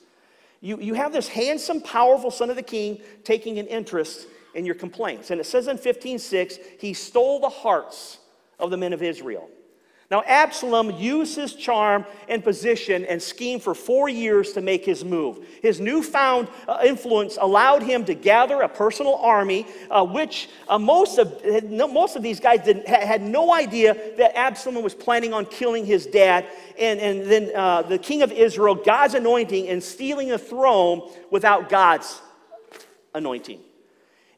You, 0.61 0.79
you 0.81 0.95
have 0.95 1.13
this 1.13 1.29
handsome, 1.29 1.81
powerful 1.81 2.33
son 2.33 2.51
of 2.51 2.57
the 2.57 2.63
king 2.63 3.01
taking 3.23 3.61
an 3.61 3.67
interest 3.69 4.27
in 4.55 4.67
your 4.67 4.75
complaints. 4.75 5.31
And 5.31 5.41
it 5.41 5.45
says 5.45 5.69
in 5.69 5.79
15:6, 5.79 6.59
he 6.81 6.93
stole 6.93 7.39
the 7.39 7.49
hearts 7.49 8.19
of 8.59 8.71
the 8.71 8.77
men 8.77 8.93
of 8.93 9.03
Israel. 9.03 9.49
Now, 10.11 10.23
Absalom 10.27 10.93
used 10.93 11.37
his 11.37 11.55
charm 11.55 12.07
and 12.31 12.43
position 12.43 13.05
and 13.05 13.23
scheme 13.23 13.61
for 13.61 13.75
four 13.75 14.09
years 14.09 14.53
to 14.55 14.62
make 14.62 14.83
his 14.83 15.05
move. 15.05 15.47
His 15.61 15.81
newfound 15.81 16.49
uh, 16.67 16.79
influence 16.83 17.37
allowed 17.38 17.83
him 17.83 18.07
to 18.07 18.15
gather 18.15 18.62
a 18.62 18.71
personal 18.71 19.17
army, 19.17 19.67
uh, 19.91 20.07
which 20.07 20.49
uh, 20.67 20.79
most, 20.79 21.19
of, 21.19 21.45
most 21.71 22.17
of 22.17 22.23
these 22.23 22.41
guys 22.41 22.67
had 22.87 23.21
no 23.21 23.53
idea 23.53 23.95
that 24.17 24.35
Absalom 24.35 24.83
was 24.83 24.95
planning 24.95 25.35
on 25.35 25.45
killing 25.45 25.85
his 25.85 26.07
dad. 26.07 26.47
And, 26.79 26.99
and 27.00 27.31
then 27.31 27.50
uh, 27.55 27.83
the 27.83 27.99
king 27.99 28.23
of 28.23 28.33
Israel, 28.33 28.77
God's 28.77 29.12
anointing, 29.12 29.69
and 29.69 29.83
stealing 29.83 30.33
a 30.33 30.38
throne 30.38 31.07
without 31.31 31.69
God's 31.69 32.23
anointing. 33.15 33.61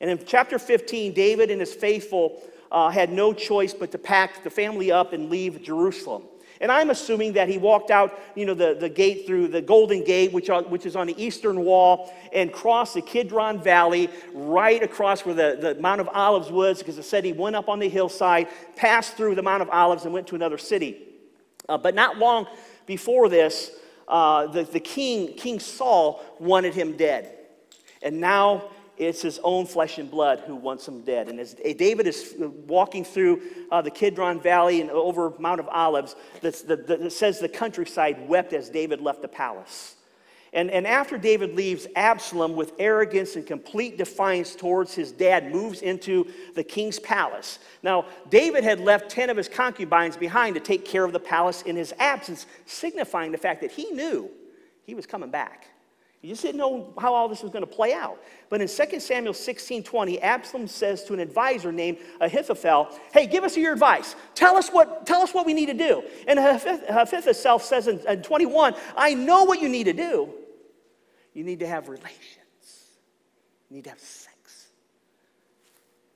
And 0.00 0.11
in 0.11 0.19
chapter 0.27 0.59
15, 0.59 1.12
David 1.12 1.49
and 1.53 1.61
his 1.61 1.73
faithful 1.73 2.43
uh, 2.71 2.91
had 2.91 3.11
no 3.12 3.33
choice 3.33 3.75
but 3.75 3.91
to 3.93 3.99
pack 3.99 4.45
the 4.45 4.50
family 4.50 4.91
up 4.91 5.12
and 5.12 5.31
leave 5.31 5.62
Jerusalem. 5.62 6.25
And 6.61 6.71
I'm 6.71 6.91
assuming 6.91 7.33
that 7.35 7.49
he 7.49 7.57
walked 7.57 7.91
out, 7.91 8.19
you 8.35 8.45
know, 8.45 8.53
the, 8.53 8.77
the 8.79 8.89
gate 8.89 9.27
through 9.27 9.49
the 9.49 9.62
Golden 9.62 10.05
Gate, 10.05 10.31
which, 10.31 10.50
are, 10.50 10.62
which 10.62 10.85
is 10.85 10.95
on 10.95 11.07
the 11.07 11.23
eastern 11.23 11.65
wall, 11.65 12.15
and 12.35 12.53
crossed 12.53 12.95
the 12.95 13.00
Kidron 13.00 13.62
Valley, 13.62 14.11
right 14.35 14.83
across 14.83 15.25
where 15.25 15.35
the, 15.35 15.57
the 15.59 15.81
Mount 15.81 16.03
of 16.03 16.09
Olives 16.09 16.50
was, 16.50 16.79
because 16.79 16.99
it 16.99 17.05
said 17.05 17.25
he 17.25 17.33
went 17.33 17.57
up 17.57 17.71
on 17.71 17.79
the 17.79 17.89
hillside, 17.89 18.49
passed 18.77 19.17
through 19.17 19.37
the 19.37 19.43
Mount 19.43 19.62
of 19.62 19.71
Olives, 19.71 20.05
and 20.05 20.12
went 20.12 20.27
to 20.27 20.35
another 20.35 20.59
city. 20.59 20.99
Uh, 21.67 21.79
but 21.79 21.95
not 21.95 22.19
long 22.19 22.47
before 22.85 23.31
this, 23.31 23.71
uh, 24.09 24.47
the, 24.49 24.65
the 24.65 24.81
king, 24.81 25.33
King 25.35 25.61
Saul, 25.61 26.23
wanted 26.39 26.75
him 26.75 26.95
dead. 26.95 27.37
And 28.03 28.21
now 28.21 28.65
it's 29.00 29.23
his 29.23 29.40
own 29.42 29.64
flesh 29.64 29.97
and 29.97 30.11
blood 30.11 30.40
who 30.47 30.54
wants 30.54 30.87
him 30.87 31.00
dead. 31.00 31.28
And 31.28 31.40
as 31.40 31.54
David 31.54 32.07
is 32.07 32.35
walking 32.66 33.02
through 33.02 33.40
uh, 33.73 33.80
the 33.80 33.90
Kidron 33.90 34.40
Valley 34.40 34.83
and 34.83 34.90
over 34.90 35.33
Mount 35.38 35.59
of 35.59 35.69
Olives, 35.69 36.16
it 36.42 37.12
says 37.12 37.38
the 37.40 37.49
countryside 37.49 38.28
wept 38.28 38.52
as 38.52 38.69
David 38.69 39.00
left 39.00 39.23
the 39.23 39.28
palace. 39.28 39.97
And, 40.52 40.71
and 40.71 40.87
after 40.87 41.16
David 41.16 41.54
leaves, 41.54 41.87
Absalom, 41.97 42.57
with 42.57 42.73
arrogance 42.78 43.37
and 43.37 43.47
complete 43.47 43.97
defiance 43.97 44.54
towards 44.54 44.95
his 44.95 45.12
dad, 45.12 45.50
moves 45.50 45.80
into 45.80 46.26
the 46.54 46.64
king's 46.64 46.99
palace. 46.99 47.61
Now, 47.83 48.04
David 48.28 48.64
had 48.64 48.80
left 48.80 49.11
10 49.11 49.30
of 49.30 49.37
his 49.37 49.49
concubines 49.49 50.16
behind 50.16 50.57
to 50.57 50.61
take 50.61 50.85
care 50.85 51.04
of 51.04 51.12
the 51.12 51.21
palace 51.21 51.62
in 51.62 51.76
his 51.76 51.95
absence, 51.99 52.47
signifying 52.66 53.33
the 53.33 53.38
fact 53.38 53.62
that 53.62 53.71
he 53.71 53.92
knew 53.92 54.28
he 54.85 54.95
was 54.95 55.07
coming 55.07 55.30
back. 55.30 55.70
He 56.21 56.29
just 56.29 56.43
didn't 56.43 56.59
know 56.59 56.93
how 56.99 57.15
all 57.15 57.29
this 57.29 57.43
was 57.43 57.50
going 57.50 57.65
to 57.65 57.71
play 57.71 57.95
out. 57.95 58.23
But 58.50 58.61
in 58.61 58.69
2 58.69 59.00
Samuel 59.00 59.33
16 59.33 59.83
20, 59.83 60.21
Absalom 60.21 60.69
says 60.69 61.03
to 61.05 61.15
an 61.15 61.21
advisor 61.21 61.73
named 61.73 61.99
Ahithophel, 62.21 62.91
Hey, 63.12 63.27
give 63.27 63.43
us 63.43 63.57
your 63.57 63.73
advice. 63.73 64.15
Tell 64.35 64.57
us 64.57 64.69
what, 64.69 65.07
tell 65.07 65.23
us 65.23 65.33
what 65.33 65.47
we 65.47 65.55
need 65.55 65.67
to 65.67 65.75
do. 65.75 66.03
And 66.29 66.39
Ahithophel 66.39 67.59
says 67.59 67.89
in, 67.89 68.00
in 68.00 68.23
21, 68.23 68.75
I 68.97 69.15
know 69.15 69.45
what 69.45 69.62
you 69.62 69.69
need 69.69 69.85
to 69.85 69.95
do. 69.95 70.29
You 71.33 71.45
need 71.45 71.61
to 71.61 71.67
have 71.67 71.89
relations, 71.89 72.91
you 73.71 73.77
need 73.77 73.85
to 73.85 73.91
have 73.91 74.00
sex 74.00 74.69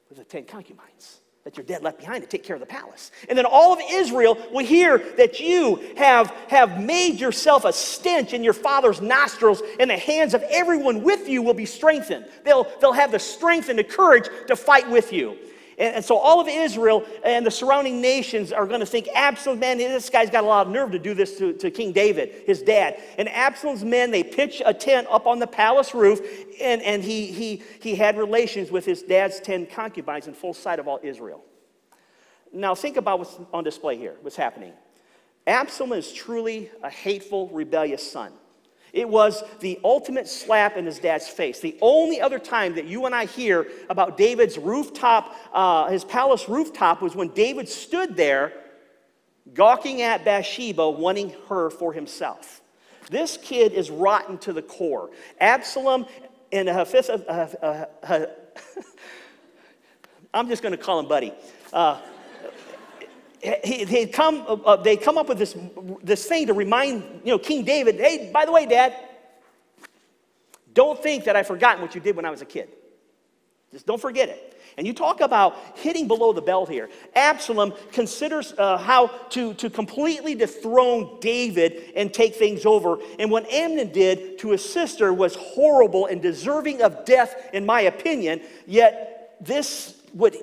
with 0.08 0.18
the 0.18 0.24
10 0.24 0.44
concubines 0.44 1.20
that 1.44 1.58
your 1.58 1.64
dead 1.64 1.82
left 1.82 1.98
behind 1.98 2.22
to 2.22 2.28
take 2.28 2.42
care 2.42 2.56
of 2.56 2.60
the 2.60 2.66
palace. 2.66 3.10
And 3.28 3.36
then 3.36 3.44
all 3.44 3.74
of 3.74 3.80
Israel 3.90 4.38
will 4.50 4.64
hear 4.64 4.96
that 5.18 5.40
you 5.40 5.78
have, 5.96 6.30
have 6.48 6.82
made 6.82 7.20
yourself 7.20 7.66
a 7.66 7.72
stench 7.72 8.32
in 8.32 8.42
your 8.42 8.54
father's 8.54 9.02
nostrils, 9.02 9.62
and 9.78 9.90
the 9.90 9.96
hands 9.96 10.32
of 10.32 10.42
everyone 10.44 11.02
with 11.02 11.28
you 11.28 11.42
will 11.42 11.54
be 11.54 11.66
strengthened. 11.66 12.24
They'll, 12.44 12.66
they'll 12.80 12.92
have 12.94 13.12
the 13.12 13.18
strength 13.18 13.68
and 13.68 13.78
the 13.78 13.84
courage 13.84 14.28
to 14.46 14.56
fight 14.56 14.88
with 14.88 15.12
you. 15.12 15.36
And, 15.78 15.96
and 15.96 16.04
so 16.04 16.16
all 16.16 16.40
of 16.40 16.48
Israel 16.48 17.04
and 17.24 17.44
the 17.44 17.50
surrounding 17.50 18.00
nations 18.00 18.52
are 18.52 18.66
going 18.66 18.80
to 18.80 18.86
think, 18.86 19.08
Absalom, 19.14 19.58
man, 19.58 19.78
this 19.78 20.10
guy's 20.10 20.30
got 20.30 20.44
a 20.44 20.46
lot 20.46 20.66
of 20.66 20.72
nerve 20.72 20.92
to 20.92 20.98
do 20.98 21.14
this 21.14 21.38
to, 21.38 21.52
to 21.54 21.70
King 21.70 21.92
David, 21.92 22.44
his 22.46 22.62
dad. 22.62 23.00
And 23.18 23.28
Absalom's 23.28 23.84
men, 23.84 24.10
they 24.10 24.22
pitch 24.22 24.62
a 24.64 24.74
tent 24.74 25.06
up 25.10 25.26
on 25.26 25.38
the 25.38 25.46
palace 25.46 25.94
roof, 25.94 26.20
and, 26.60 26.82
and 26.82 27.02
he, 27.02 27.26
he, 27.26 27.62
he 27.80 27.94
had 27.94 28.16
relations 28.16 28.70
with 28.70 28.84
his 28.84 29.02
dad's 29.02 29.40
10 29.40 29.66
concubines 29.66 30.26
in 30.26 30.34
full 30.34 30.54
sight 30.54 30.78
of 30.78 30.88
all 30.88 31.00
Israel. 31.02 31.44
Now, 32.52 32.74
think 32.74 32.96
about 32.96 33.18
what's 33.18 33.36
on 33.52 33.64
display 33.64 33.96
here, 33.96 34.16
what's 34.20 34.36
happening. 34.36 34.72
Absalom 35.46 35.92
is 35.92 36.12
truly 36.12 36.70
a 36.82 36.88
hateful, 36.88 37.48
rebellious 37.48 38.10
son. 38.10 38.32
It 38.94 39.08
was 39.08 39.42
the 39.58 39.80
ultimate 39.82 40.28
slap 40.28 40.76
in 40.76 40.86
his 40.86 41.00
dad's 41.00 41.26
face. 41.28 41.58
The 41.58 41.76
only 41.80 42.20
other 42.20 42.38
time 42.38 42.76
that 42.76 42.84
you 42.84 43.06
and 43.06 43.14
I 43.14 43.24
hear 43.24 43.66
about 43.90 44.16
David's 44.16 44.56
rooftop, 44.56 45.34
uh, 45.52 45.88
his 45.88 46.04
palace 46.04 46.48
rooftop, 46.48 47.02
was 47.02 47.16
when 47.16 47.28
David 47.30 47.68
stood 47.68 48.14
there 48.14 48.52
gawking 49.52 50.02
at 50.02 50.24
Bathsheba, 50.24 50.88
wanting 50.88 51.34
her 51.48 51.70
for 51.70 51.92
himself. 51.92 52.62
This 53.10 53.36
kid 53.36 53.72
is 53.72 53.90
rotten 53.90 54.38
to 54.38 54.52
the 54.52 54.62
core. 54.62 55.10
Absalom 55.40 56.06
and 56.52 56.68
uh, 56.68 56.84
uh, 56.94 57.86
uh, 58.02 58.26
I'm 60.34 60.48
just 60.48 60.62
going 60.62 60.70
to 60.70 60.78
call 60.78 61.00
him 61.00 61.08
Buddy. 61.08 61.32
He, 63.62 63.84
they 63.84 64.06
come, 64.06 64.44
uh, 64.48 64.54
uh, 64.54 64.76
they 64.76 64.96
come 64.96 65.18
up 65.18 65.28
with 65.28 65.38
this, 65.38 65.54
this 66.02 66.24
thing 66.26 66.46
to 66.46 66.54
remind 66.54 67.02
you 67.24 67.32
know, 67.32 67.38
King 67.38 67.64
David, 67.64 67.96
hey, 67.96 68.30
by 68.32 68.46
the 68.46 68.52
way, 68.52 68.64
Dad, 68.64 68.94
don't 70.72 71.00
think 71.02 71.24
that 71.24 71.36
I've 71.36 71.46
forgotten 71.46 71.82
what 71.82 71.94
you 71.94 72.00
did 72.00 72.16
when 72.16 72.24
I 72.24 72.30
was 72.30 72.42
a 72.42 72.46
kid. 72.46 72.68
Just 73.70 73.86
don't 73.86 74.00
forget 74.00 74.28
it. 74.28 74.50
And 74.76 74.86
you 74.86 74.92
talk 74.92 75.20
about 75.20 75.56
hitting 75.76 76.08
below 76.08 76.32
the 76.32 76.42
belt 76.42 76.68
here. 76.68 76.88
Absalom 77.14 77.74
considers 77.92 78.52
uh, 78.56 78.78
how 78.78 79.08
to, 79.30 79.54
to 79.54 79.70
completely 79.70 80.34
dethrone 80.34 81.18
David 81.20 81.92
and 81.94 82.12
take 82.12 82.34
things 82.34 82.66
over. 82.66 82.98
And 83.18 83.30
what 83.30 83.48
Amnon 83.52 83.92
did 83.92 84.38
to 84.40 84.50
his 84.50 84.64
sister 84.64 85.12
was 85.12 85.36
horrible 85.36 86.06
and 86.06 86.20
deserving 86.20 86.82
of 86.82 87.04
death, 87.04 87.50
in 87.52 87.66
my 87.66 87.82
opinion. 87.82 88.40
Yet, 88.66 89.36
this, 89.40 90.00
what, 90.12 90.34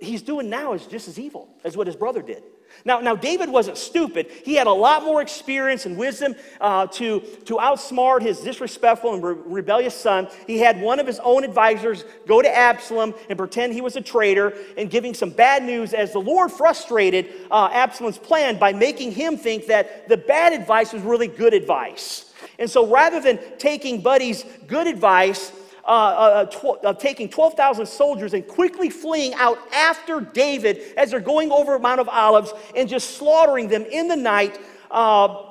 he's 0.00 0.22
doing 0.22 0.48
now 0.50 0.72
is 0.72 0.86
just 0.86 1.08
as 1.08 1.18
evil 1.18 1.48
as 1.64 1.76
what 1.76 1.86
his 1.86 1.96
brother 1.96 2.22
did. 2.22 2.42
Now, 2.84 3.00
now 3.00 3.16
David 3.16 3.48
wasn't 3.48 3.78
stupid. 3.78 4.30
He 4.44 4.54
had 4.54 4.66
a 4.66 4.72
lot 4.72 5.02
more 5.04 5.22
experience 5.22 5.86
and 5.86 5.96
wisdom 5.96 6.34
uh, 6.60 6.86
to, 6.88 7.20
to 7.20 7.54
outsmart 7.56 8.22
his 8.22 8.40
disrespectful 8.40 9.14
and 9.14 9.22
re- 9.22 9.36
rebellious 9.44 9.94
son. 9.94 10.28
He 10.46 10.58
had 10.58 10.80
one 10.80 11.00
of 11.00 11.06
his 11.06 11.18
own 11.20 11.44
advisors 11.44 12.04
go 12.26 12.42
to 12.42 12.56
Absalom 12.56 13.14
and 13.28 13.38
pretend 13.38 13.72
he 13.72 13.80
was 13.80 13.96
a 13.96 14.00
traitor 14.00 14.52
and 14.76 14.90
giving 14.90 15.14
some 15.14 15.30
bad 15.30 15.64
news 15.64 15.94
as 15.94 16.12
the 16.12 16.20
Lord 16.20 16.52
frustrated 16.52 17.32
uh, 17.50 17.70
Absalom's 17.72 18.18
plan 18.18 18.58
by 18.58 18.72
making 18.72 19.12
him 19.12 19.36
think 19.36 19.66
that 19.66 20.08
the 20.08 20.16
bad 20.16 20.52
advice 20.52 20.92
was 20.92 21.02
really 21.02 21.28
good 21.28 21.54
advice. 21.54 22.32
And 22.58 22.70
so 22.70 22.86
rather 22.86 23.20
than 23.20 23.38
taking 23.58 24.00
Buddy's 24.00 24.44
good 24.66 24.86
advice, 24.86 25.52
uh, 25.86 25.90
uh, 25.90 26.44
tw- 26.46 26.84
uh, 26.84 26.92
taking 26.92 27.28
12,000 27.28 27.86
soldiers 27.86 28.34
and 28.34 28.46
quickly 28.46 28.90
fleeing 28.90 29.32
out 29.34 29.58
after 29.72 30.20
David 30.20 30.80
as 30.96 31.12
they're 31.12 31.20
going 31.20 31.52
over 31.52 31.78
Mount 31.78 32.00
of 32.00 32.08
Olives 32.08 32.52
and 32.74 32.88
just 32.88 33.16
slaughtering 33.16 33.68
them 33.68 33.84
in 33.84 34.08
the 34.08 34.16
night, 34.16 34.58
uh, 34.90 35.42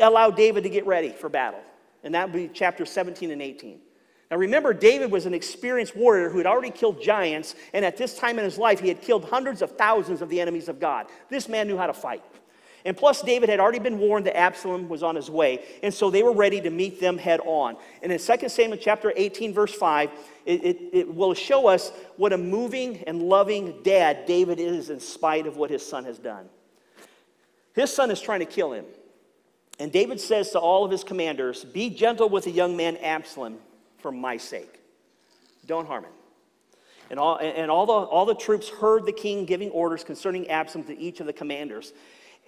allowed 0.00 0.36
David 0.36 0.62
to 0.62 0.70
get 0.70 0.86
ready 0.86 1.10
for 1.10 1.28
battle. 1.28 1.60
And 2.04 2.14
that 2.14 2.30
would 2.30 2.32
be 2.32 2.50
chapter 2.52 2.84
17 2.86 3.30
and 3.30 3.42
18. 3.42 3.78
Now 4.30 4.38
remember, 4.38 4.72
David 4.72 5.10
was 5.10 5.26
an 5.26 5.34
experienced 5.34 5.94
warrior 5.94 6.30
who 6.30 6.38
had 6.38 6.46
already 6.46 6.70
killed 6.70 7.02
giants, 7.02 7.54
and 7.74 7.84
at 7.84 7.98
this 7.98 8.16
time 8.16 8.38
in 8.38 8.44
his 8.46 8.56
life, 8.56 8.80
he 8.80 8.88
had 8.88 9.02
killed 9.02 9.26
hundreds 9.26 9.60
of 9.60 9.76
thousands 9.76 10.22
of 10.22 10.30
the 10.30 10.40
enemies 10.40 10.70
of 10.70 10.80
God. 10.80 11.06
This 11.28 11.50
man 11.50 11.68
knew 11.68 11.76
how 11.76 11.86
to 11.86 11.92
fight. 11.92 12.24
And 12.84 12.96
plus, 12.96 13.22
David 13.22 13.48
had 13.48 13.60
already 13.60 13.78
been 13.78 13.98
warned 13.98 14.26
that 14.26 14.36
Absalom 14.36 14.88
was 14.88 15.02
on 15.02 15.14
his 15.14 15.30
way. 15.30 15.64
And 15.82 15.94
so 15.94 16.10
they 16.10 16.22
were 16.22 16.32
ready 16.32 16.60
to 16.60 16.70
meet 16.70 17.00
them 17.00 17.16
head 17.16 17.40
on. 17.44 17.76
And 18.02 18.10
in 18.10 18.18
2 18.18 18.48
Samuel 18.48 18.78
chapter 18.80 19.12
18, 19.14 19.54
verse 19.54 19.72
5, 19.72 20.10
it, 20.44 20.64
it, 20.64 20.78
it, 20.92 21.14
will 21.14 21.34
show 21.34 21.68
us 21.68 21.92
what 22.16 22.32
a 22.32 22.38
moving 22.38 23.04
and 23.06 23.22
loving 23.22 23.82
dad 23.84 24.26
David 24.26 24.58
is 24.58 24.90
in 24.90 24.98
spite 24.98 25.46
of 25.46 25.56
what 25.56 25.70
his 25.70 25.86
son 25.86 26.04
has 26.04 26.18
done. 26.18 26.48
His 27.74 27.94
son 27.94 28.10
is 28.10 28.20
trying 28.20 28.40
to 28.40 28.46
kill 28.46 28.72
him. 28.72 28.84
And 29.78 29.92
David 29.92 30.20
says 30.20 30.50
to 30.50 30.58
all 30.58 30.84
of 30.84 30.90
his 30.90 31.04
commanders, 31.04 31.64
Be 31.64 31.88
gentle 31.88 32.28
with 32.28 32.44
the 32.44 32.50
young 32.50 32.76
man 32.76 32.96
Absalom 32.98 33.58
for 33.98 34.10
my 34.10 34.36
sake. 34.36 34.80
Don't 35.66 35.86
harm 35.86 36.04
him. 36.04 36.12
And 37.10 37.20
all, 37.20 37.36
and 37.36 37.70
all, 37.70 37.86
the, 37.86 37.92
all 37.92 38.24
the 38.24 38.34
troops 38.34 38.68
heard 38.68 39.06
the 39.06 39.12
king 39.12 39.44
giving 39.44 39.70
orders 39.70 40.02
concerning 40.02 40.48
Absalom 40.48 40.86
to 40.86 40.98
each 40.98 41.20
of 41.20 41.26
the 41.26 41.32
commanders. 41.32 41.92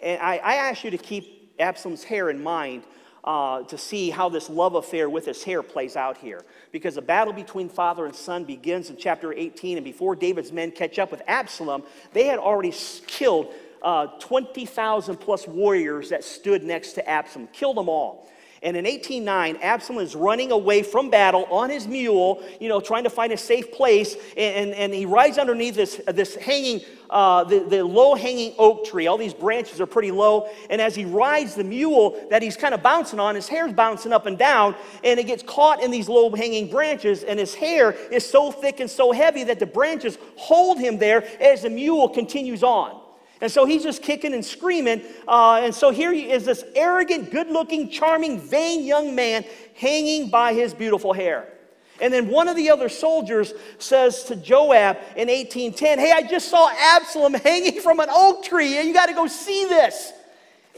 And 0.04 0.20
I, 0.20 0.36
I 0.36 0.54
ask 0.56 0.84
you 0.84 0.90
to 0.90 0.98
keep 0.98 1.54
Absalom's 1.58 2.04
hair 2.04 2.30
in 2.30 2.42
mind 2.42 2.84
uh, 3.24 3.62
to 3.62 3.78
see 3.78 4.10
how 4.10 4.28
this 4.28 4.50
love 4.50 4.74
affair 4.74 5.08
with 5.08 5.24
his 5.24 5.42
hair 5.42 5.62
plays 5.62 5.96
out 5.96 6.18
here. 6.18 6.44
Because 6.72 6.96
the 6.96 7.02
battle 7.02 7.32
between 7.32 7.70
father 7.70 8.04
and 8.04 8.14
son 8.14 8.44
begins 8.44 8.90
in 8.90 8.98
chapter 8.98 9.32
18, 9.32 9.78
and 9.78 9.84
before 9.84 10.14
David's 10.14 10.52
men 10.52 10.70
catch 10.70 10.98
up 10.98 11.10
with 11.10 11.22
Absalom, 11.26 11.82
they 12.12 12.26
had 12.26 12.38
already 12.38 12.72
killed 13.06 13.52
uh, 13.82 14.08
20,000 14.18 15.16
plus 15.16 15.48
warriors 15.48 16.10
that 16.10 16.22
stood 16.22 16.62
next 16.62 16.92
to 16.92 17.08
Absalom, 17.08 17.48
killed 17.48 17.78
them 17.78 17.88
all. 17.88 18.28
And 18.64 18.78
in 18.78 18.84
1809, 18.86 19.58
Absalom 19.60 20.02
is 20.02 20.16
running 20.16 20.50
away 20.50 20.82
from 20.82 21.10
battle 21.10 21.46
on 21.50 21.68
his 21.68 21.86
mule, 21.86 22.42
you 22.58 22.70
know, 22.70 22.80
trying 22.80 23.04
to 23.04 23.10
find 23.10 23.30
a 23.30 23.36
safe 23.36 23.70
place. 23.70 24.16
And, 24.38 24.72
and, 24.72 24.74
and 24.74 24.94
he 24.94 25.04
rides 25.04 25.36
underneath 25.36 25.74
this, 25.74 26.00
this 26.06 26.34
hanging, 26.36 26.80
uh, 27.10 27.44
the, 27.44 27.58
the 27.60 27.84
low 27.84 28.14
hanging 28.14 28.54
oak 28.56 28.86
tree. 28.86 29.06
All 29.06 29.18
these 29.18 29.34
branches 29.34 29.82
are 29.82 29.86
pretty 29.86 30.10
low. 30.10 30.48
And 30.70 30.80
as 30.80 30.94
he 30.94 31.04
rides 31.04 31.54
the 31.54 31.62
mule 31.62 32.26
that 32.30 32.40
he's 32.40 32.56
kind 32.56 32.72
of 32.72 32.82
bouncing 32.82 33.20
on, 33.20 33.34
his 33.34 33.48
hair's 33.48 33.74
bouncing 33.74 34.14
up 34.14 34.24
and 34.24 34.38
down. 34.38 34.74
And 35.04 35.20
it 35.20 35.26
gets 35.26 35.42
caught 35.42 35.82
in 35.82 35.90
these 35.90 36.08
low 36.08 36.34
hanging 36.34 36.70
branches. 36.70 37.22
And 37.22 37.38
his 37.38 37.54
hair 37.54 37.92
is 37.92 38.26
so 38.26 38.50
thick 38.50 38.80
and 38.80 38.88
so 38.88 39.12
heavy 39.12 39.44
that 39.44 39.58
the 39.58 39.66
branches 39.66 40.16
hold 40.36 40.78
him 40.78 40.96
there 40.96 41.22
as 41.38 41.62
the 41.62 41.70
mule 41.70 42.08
continues 42.08 42.62
on. 42.62 43.03
And 43.44 43.52
so 43.52 43.66
he's 43.66 43.82
just 43.82 44.00
kicking 44.00 44.32
and 44.32 44.42
screaming. 44.42 45.02
Uh, 45.28 45.60
and 45.62 45.74
so 45.74 45.90
here 45.90 46.14
he 46.14 46.30
is 46.30 46.46
this 46.46 46.64
arrogant, 46.74 47.30
good 47.30 47.48
looking, 47.48 47.90
charming, 47.90 48.40
vain 48.40 48.86
young 48.86 49.14
man 49.14 49.44
hanging 49.74 50.30
by 50.30 50.54
his 50.54 50.72
beautiful 50.72 51.12
hair. 51.12 51.46
And 52.00 52.10
then 52.10 52.28
one 52.28 52.48
of 52.48 52.56
the 52.56 52.70
other 52.70 52.88
soldiers 52.88 53.52
says 53.76 54.24
to 54.24 54.36
Joab 54.36 54.96
in 55.14 55.28
1810, 55.28 55.98
Hey, 55.98 56.10
I 56.10 56.22
just 56.22 56.48
saw 56.48 56.70
Absalom 56.70 57.34
hanging 57.44 57.82
from 57.82 58.00
an 58.00 58.08
oak 58.10 58.44
tree. 58.44 58.80
You 58.80 58.94
got 58.94 59.10
to 59.10 59.14
go 59.14 59.26
see 59.26 59.66
this. 59.66 60.14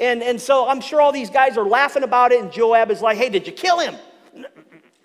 And, 0.01 0.21
and 0.21 0.41
so 0.41 0.67
I'm 0.67 0.81
sure 0.81 1.01
all 1.01 1.13
these 1.13 1.31
guys 1.31 1.57
are 1.57 1.65
laughing 1.65 2.03
about 2.03 2.33
it. 2.33 2.43
And 2.43 2.51
Joab 2.51 2.91
is 2.91 3.01
like, 3.01 3.17
Hey, 3.17 3.29
did 3.29 3.47
you 3.47 3.53
kill 3.53 3.79
him? 3.79 3.95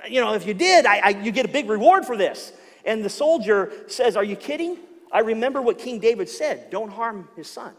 You 0.10 0.20
know, 0.20 0.34
if 0.34 0.48
you 0.48 0.56
did, 0.56 0.88
I, 0.88 0.98
I, 0.98 1.10
you 1.10 1.32
get 1.32 1.46
a 1.46 1.50
big 1.50 1.70
reward 1.70 2.08
for 2.08 2.18
this. 2.18 2.54
And 2.86 3.06
the 3.06 3.10
soldier 3.10 3.72
says, 3.88 4.18
Are 4.18 4.24
you 4.24 4.36
kidding? 4.36 4.80
I 5.12 5.20
remember 5.20 5.62
what 5.62 5.78
King 5.78 6.00
David 6.00 6.30
said 6.30 6.70
don't 6.70 6.92
harm 6.92 7.28
his 7.36 7.50
son. 7.50 7.74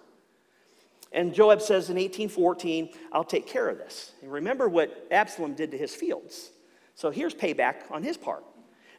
And 1.12 1.34
Joab 1.34 1.60
says 1.60 1.90
in 1.90 1.96
1814, 1.96 2.90
I'll 3.12 3.24
take 3.24 3.46
care 3.46 3.68
of 3.68 3.76
this. 3.76 4.12
And 4.22 4.32
remember 4.32 4.68
what 4.68 5.06
Absalom 5.10 5.54
did 5.54 5.70
to 5.72 5.78
his 5.78 5.94
fields. 5.94 6.50
So 6.94 7.10
here's 7.10 7.34
payback 7.34 7.90
on 7.90 8.02
his 8.02 8.16
part. 8.16 8.44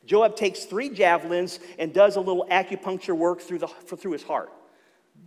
Joab 0.05 0.35
takes 0.35 0.65
three 0.65 0.89
javelins 0.89 1.59
and 1.79 1.93
does 1.93 2.15
a 2.15 2.19
little 2.19 2.45
acupuncture 2.51 3.17
work 3.17 3.41
through, 3.41 3.59
the, 3.59 3.67
through 3.67 4.11
his 4.11 4.23
heart. 4.23 4.51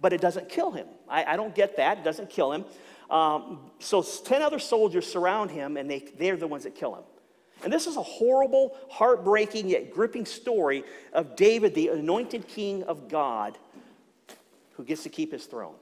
But 0.00 0.12
it 0.12 0.20
doesn't 0.20 0.48
kill 0.48 0.70
him. 0.70 0.86
I, 1.08 1.24
I 1.24 1.36
don't 1.36 1.54
get 1.54 1.76
that. 1.78 1.98
It 1.98 2.04
doesn't 2.04 2.30
kill 2.30 2.52
him. 2.52 2.64
Um, 3.10 3.70
so 3.78 4.02
10 4.02 4.42
other 4.42 4.58
soldiers 4.58 5.06
surround 5.06 5.50
him, 5.50 5.76
and 5.76 5.90
they, 5.90 6.00
they're 6.18 6.36
the 6.36 6.46
ones 6.46 6.64
that 6.64 6.74
kill 6.74 6.94
him. 6.94 7.04
And 7.66 7.72
this 7.72 7.88
is 7.88 7.96
a 7.96 8.02
horrible, 8.02 8.76
heartbreaking, 8.88 9.68
yet 9.68 9.92
gripping 9.92 10.24
story 10.24 10.84
of 11.12 11.34
David, 11.34 11.74
the 11.74 11.88
anointed 11.88 12.46
king 12.46 12.84
of 12.84 13.08
God, 13.08 13.58
who 14.74 14.84
gets 14.84 15.02
to 15.02 15.08
keep 15.08 15.32
his 15.32 15.46
throne. 15.46 15.74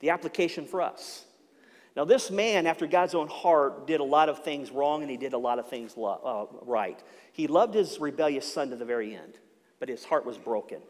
The 0.00 0.10
application 0.10 0.66
for 0.66 0.82
us. 0.82 1.24
Now, 1.96 2.04
this 2.04 2.30
man, 2.30 2.66
after 2.66 2.86
God's 2.86 3.14
own 3.14 3.28
heart, 3.28 3.86
did 3.86 4.00
a 4.00 4.04
lot 4.04 4.28
of 4.28 4.44
things 4.44 4.70
wrong 4.70 5.00
and 5.00 5.10
he 5.10 5.16
did 5.16 5.32
a 5.32 5.38
lot 5.38 5.58
of 5.58 5.70
things 5.70 5.96
lo- 5.96 6.20
uh, 6.52 6.64
right. 6.66 7.02
He 7.32 7.46
loved 7.46 7.72
his 7.72 7.98
rebellious 7.98 8.52
son 8.52 8.68
to 8.68 8.76
the 8.76 8.84
very 8.84 9.16
end, 9.16 9.38
but 9.78 9.88
his 9.88 10.04
heart 10.04 10.26
was 10.26 10.36
broken. 10.36 10.82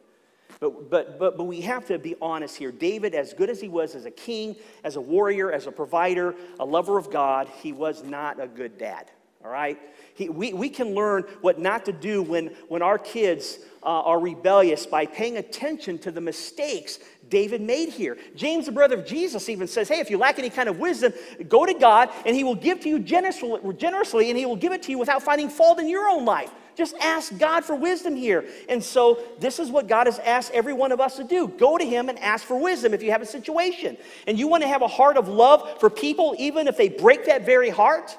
But, 0.59 0.91
but, 0.91 1.21
but, 1.21 1.39
but 1.39 1.45
we 1.45 1.61
have 1.61 1.87
to 1.87 2.01
be 2.01 2.17
honest 2.21 2.57
here. 2.57 2.73
David, 2.73 3.15
as 3.15 3.33
good 3.33 3.49
as 3.49 3.61
he 3.61 3.69
was 3.69 3.95
as 3.95 4.07
a 4.07 4.11
king, 4.11 4.57
as 4.83 4.97
a 4.97 5.01
warrior, 5.01 5.53
as 5.53 5.69
a 5.69 5.73
provider, 5.73 6.35
a 6.59 6.65
lover 6.65 6.99
of 6.99 7.13
God, 7.13 7.49
he 7.63 7.73
was 7.73 8.03
not 8.03 8.43
a 8.43 8.49
good 8.49 8.77
dad. 8.77 9.09
All 9.45 9.51
right? 9.51 9.79
He, 10.15 10.29
we, 10.29 10.53
we 10.53 10.69
can 10.69 10.95
learn 10.95 11.25
what 11.41 11.59
not 11.59 11.87
to 11.87 11.93
do 11.93 12.23
when, 12.23 12.49
when 12.69 12.83
our 12.83 12.99
kids 12.99 13.59
uh, 13.83 13.87
are 13.87 14.21
rebellious 14.21 14.85
by 14.85 15.07
paying 15.07 15.39
attention 15.39 15.99
to 15.99 16.11
the 16.11 16.21
mistakes 16.21 16.99
David 17.31 17.63
made 17.63 17.89
here. 17.89 18.19
James, 18.35 18.67
the 18.67 18.73
brother 18.73 18.99
of 18.99 19.07
Jesus, 19.07 19.49
even 19.49 19.67
says, 19.67 19.89
Hey, 19.89 20.01
if 20.01 20.11
you 20.11 20.19
lack 20.19 20.39
any 20.39 20.51
kind 20.51 20.69
of 20.69 20.79
wisdom, 20.79 21.13
go 21.49 21.65
to 21.65 21.73
God 21.73 22.11
and 22.27 22.37
he 22.37 22.45
will 22.45 22.57
give 22.57 22.81
to 22.81 22.89
you 22.89 22.99
generously 22.99 24.29
and 24.29 24.39
he 24.39 24.45
will 24.45 24.57
give 24.57 24.73
it 24.73 24.83
to 24.83 24.91
you 24.91 24.99
without 24.99 25.23
finding 25.23 25.49
fault 25.49 25.79
in 25.79 25.89
your 25.89 26.09
own 26.09 26.25
life. 26.25 26.51
Just 26.77 26.95
ask 27.01 27.37
God 27.39 27.65
for 27.65 27.75
wisdom 27.75 28.17
here. 28.17 28.45
And 28.69 28.83
so, 28.83 29.19
this 29.39 29.59
is 29.59 29.71
what 29.71 29.87
God 29.87 30.07
has 30.07 30.19
asked 30.21 30.53
every 30.53 30.73
one 30.73 30.93
of 30.93 31.01
us 31.01 31.17
to 31.17 31.25
do 31.25 31.49
go 31.49 31.77
to 31.77 31.85
Him 31.85 32.09
and 32.09 32.19
ask 32.19 32.45
for 32.45 32.59
wisdom 32.59 32.95
if 32.95 33.03
you 33.03 33.11
have 33.11 33.23
a 33.23 33.27
situation. 33.27 33.97
And 34.27 34.39
you 34.39 34.49
want 34.49 34.63
to 34.63 34.69
have 34.69 34.83
a 34.83 34.89
heart 34.89 35.17
of 35.17 35.29
love 35.29 35.79
for 35.81 35.91
people, 35.91 36.35
even 36.39 36.69
if 36.69 36.77
they 36.77 36.89
break 36.89 37.27
that 37.27 37.45
very 37.45 37.71
heart. 37.71 38.17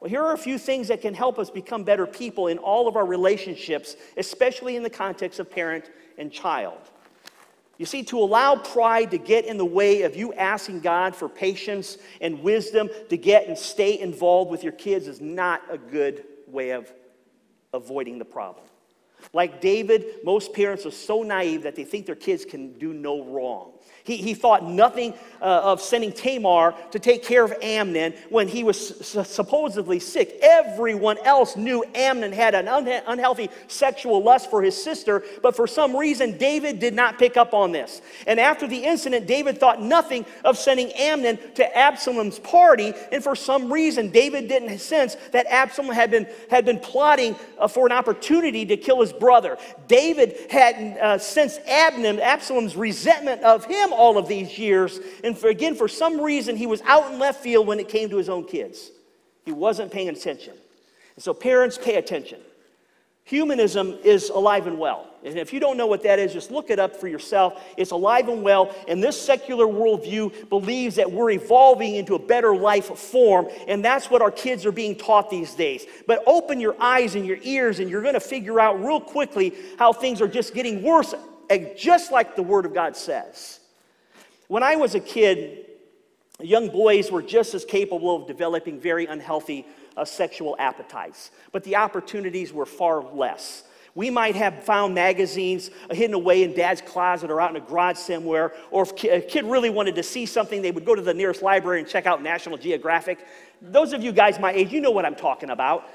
Well, 0.00 0.08
here 0.08 0.22
are 0.22 0.32
a 0.32 0.38
few 0.38 0.58
things 0.58 0.88
that 0.88 1.00
can 1.00 1.14
help 1.14 1.38
us 1.38 1.50
become 1.50 1.82
better 1.82 2.06
people 2.06 2.46
in 2.46 2.58
all 2.58 2.86
of 2.86 2.96
our 2.96 3.06
relationships, 3.06 3.96
especially 4.16 4.76
in 4.76 4.82
the 4.82 4.90
context 4.90 5.40
of 5.40 5.50
parent 5.50 5.90
and 6.18 6.30
child. 6.30 6.78
You 7.78 7.86
see, 7.86 8.02
to 8.04 8.18
allow 8.18 8.56
pride 8.56 9.12
to 9.12 9.18
get 9.18 9.44
in 9.44 9.56
the 9.56 9.64
way 9.64 10.02
of 10.02 10.16
you 10.16 10.32
asking 10.34 10.80
God 10.80 11.14
for 11.14 11.28
patience 11.28 11.98
and 12.20 12.42
wisdom 12.42 12.90
to 13.08 13.16
get 13.16 13.46
and 13.46 13.56
stay 13.56 13.98
involved 14.00 14.50
with 14.50 14.64
your 14.64 14.72
kids 14.72 15.06
is 15.06 15.20
not 15.20 15.62
a 15.70 15.78
good 15.78 16.24
way 16.48 16.70
of 16.70 16.92
avoiding 17.72 18.18
the 18.18 18.24
problem. 18.24 18.66
Like 19.32 19.60
David, 19.60 20.06
most 20.24 20.52
parents 20.52 20.86
are 20.86 20.90
so 20.90 21.22
naive 21.22 21.62
that 21.62 21.76
they 21.76 21.84
think 21.84 22.06
their 22.06 22.14
kids 22.14 22.44
can 22.44 22.78
do 22.78 22.92
no 22.92 23.24
wrong. 23.24 23.72
He, 24.08 24.16
he 24.16 24.32
thought 24.32 24.64
nothing 24.64 25.12
uh, 25.42 25.44
of 25.44 25.82
sending 25.82 26.12
Tamar 26.12 26.74
to 26.92 26.98
take 26.98 27.22
care 27.22 27.44
of 27.44 27.52
Amnon 27.62 28.14
when 28.30 28.48
he 28.48 28.64
was 28.64 29.06
supposedly 29.06 30.00
sick. 30.00 30.38
Everyone 30.40 31.18
else 31.18 31.56
knew 31.56 31.84
Amnon 31.94 32.32
had 32.32 32.54
an 32.54 32.68
un- 32.68 32.88
unhealthy 33.06 33.50
sexual 33.66 34.22
lust 34.22 34.48
for 34.48 34.62
his 34.62 34.82
sister, 34.82 35.22
but 35.42 35.54
for 35.54 35.66
some 35.66 35.94
reason, 35.94 36.38
David 36.38 36.78
did 36.78 36.94
not 36.94 37.18
pick 37.18 37.36
up 37.36 37.52
on 37.52 37.70
this. 37.70 38.00
And 38.26 38.40
after 38.40 38.66
the 38.66 38.78
incident, 38.78 39.26
David 39.26 39.58
thought 39.58 39.82
nothing 39.82 40.24
of 40.42 40.56
sending 40.56 40.90
Amnon 40.92 41.38
to 41.56 41.78
Absalom's 41.78 42.38
party, 42.38 42.94
and 43.12 43.22
for 43.22 43.36
some 43.36 43.70
reason, 43.70 44.08
David 44.08 44.48
didn't 44.48 44.78
sense 44.78 45.16
that 45.32 45.44
Absalom 45.50 45.92
had 45.92 46.10
been, 46.10 46.26
had 46.50 46.64
been 46.64 46.80
plotting 46.80 47.36
uh, 47.58 47.68
for 47.68 47.84
an 47.84 47.92
opportunity 47.92 48.64
to 48.64 48.78
kill 48.78 49.02
his 49.02 49.12
brother. 49.12 49.58
David 49.86 50.50
had 50.50 50.96
uh, 50.98 51.18
sensed 51.18 51.60
Absalom's 51.68 52.74
resentment 52.74 53.42
of 53.42 53.66
him 53.66 53.92
all 53.98 54.16
of 54.16 54.28
these 54.28 54.58
years. 54.58 55.00
And 55.24 55.36
for, 55.36 55.48
again, 55.48 55.74
for 55.74 55.88
some 55.88 56.20
reason, 56.20 56.56
he 56.56 56.66
was 56.66 56.80
out 56.82 57.12
in 57.12 57.18
left 57.18 57.42
field 57.42 57.66
when 57.66 57.80
it 57.80 57.88
came 57.88 58.08
to 58.10 58.16
his 58.16 58.28
own 58.28 58.44
kids. 58.44 58.90
He 59.44 59.52
wasn't 59.52 59.90
paying 59.90 60.08
attention. 60.08 60.54
And 61.16 61.22
so, 61.22 61.34
parents, 61.34 61.76
pay 61.76 61.96
attention. 61.96 62.40
Humanism 63.24 63.98
is 64.04 64.30
alive 64.30 64.66
and 64.66 64.78
well. 64.78 65.06
And 65.22 65.36
if 65.36 65.52
you 65.52 65.60
don't 65.60 65.76
know 65.76 65.86
what 65.86 66.02
that 66.04 66.18
is, 66.18 66.32
just 66.32 66.50
look 66.50 66.70
it 66.70 66.78
up 66.78 66.96
for 66.96 67.08
yourself. 67.08 67.62
It's 67.76 67.90
alive 67.90 68.28
and 68.28 68.42
well. 68.42 68.74
And 68.86 69.02
this 69.02 69.20
secular 69.20 69.66
worldview 69.66 70.48
believes 70.48 70.96
that 70.96 71.12
we're 71.12 71.32
evolving 71.32 71.96
into 71.96 72.14
a 72.14 72.18
better 72.18 72.56
life 72.56 72.86
form. 72.96 73.48
And 73.66 73.84
that's 73.84 74.10
what 74.10 74.22
our 74.22 74.30
kids 74.30 74.64
are 74.64 74.72
being 74.72 74.96
taught 74.96 75.28
these 75.28 75.54
days. 75.54 75.84
But 76.06 76.22
open 76.26 76.58
your 76.58 76.74
eyes 76.80 77.16
and 77.16 77.26
your 77.26 77.38
ears, 77.42 77.80
and 77.80 77.90
you're 77.90 78.00
going 78.00 78.14
to 78.14 78.20
figure 78.20 78.60
out 78.60 78.82
real 78.82 79.00
quickly 79.00 79.52
how 79.78 79.92
things 79.92 80.22
are 80.22 80.28
just 80.28 80.54
getting 80.54 80.82
worse, 80.82 81.14
eh, 81.50 81.74
just 81.76 82.10
like 82.10 82.34
the 82.34 82.42
Word 82.42 82.64
of 82.64 82.72
God 82.72 82.96
says. 82.96 83.57
When 84.48 84.62
I 84.62 84.76
was 84.76 84.94
a 84.94 85.00
kid, 85.00 85.66
young 86.40 86.70
boys 86.70 87.12
were 87.12 87.20
just 87.22 87.52
as 87.52 87.66
capable 87.66 88.16
of 88.16 88.26
developing 88.26 88.80
very 88.80 89.04
unhealthy 89.04 89.66
uh, 89.94 90.06
sexual 90.06 90.56
appetites, 90.58 91.30
but 91.52 91.64
the 91.64 91.76
opportunities 91.76 92.50
were 92.50 92.64
far 92.64 93.02
less. 93.02 93.64
We 93.94 94.08
might 94.08 94.36
have 94.36 94.64
found 94.64 94.94
magazines 94.94 95.70
hidden 95.90 96.14
away 96.14 96.44
in 96.44 96.54
dad's 96.54 96.80
closet 96.80 97.30
or 97.30 97.42
out 97.42 97.50
in 97.50 97.56
a 97.56 97.66
garage 97.66 97.98
somewhere, 97.98 98.54
or 98.70 98.84
if 98.84 99.04
a 99.04 99.20
kid 99.20 99.44
really 99.44 99.68
wanted 99.68 99.96
to 99.96 100.02
see 100.02 100.24
something, 100.24 100.62
they 100.62 100.70
would 100.70 100.86
go 100.86 100.94
to 100.94 101.02
the 101.02 101.12
nearest 101.12 101.42
library 101.42 101.80
and 101.80 101.88
check 101.88 102.06
out 102.06 102.22
National 102.22 102.56
Geographic. 102.56 103.18
Those 103.60 103.92
of 103.92 104.02
you 104.02 104.12
guys 104.12 104.38
my 104.38 104.52
age, 104.52 104.72
you 104.72 104.80
know 104.80 104.92
what 104.92 105.04
I'm 105.04 105.16
talking 105.16 105.50
about. 105.50 105.90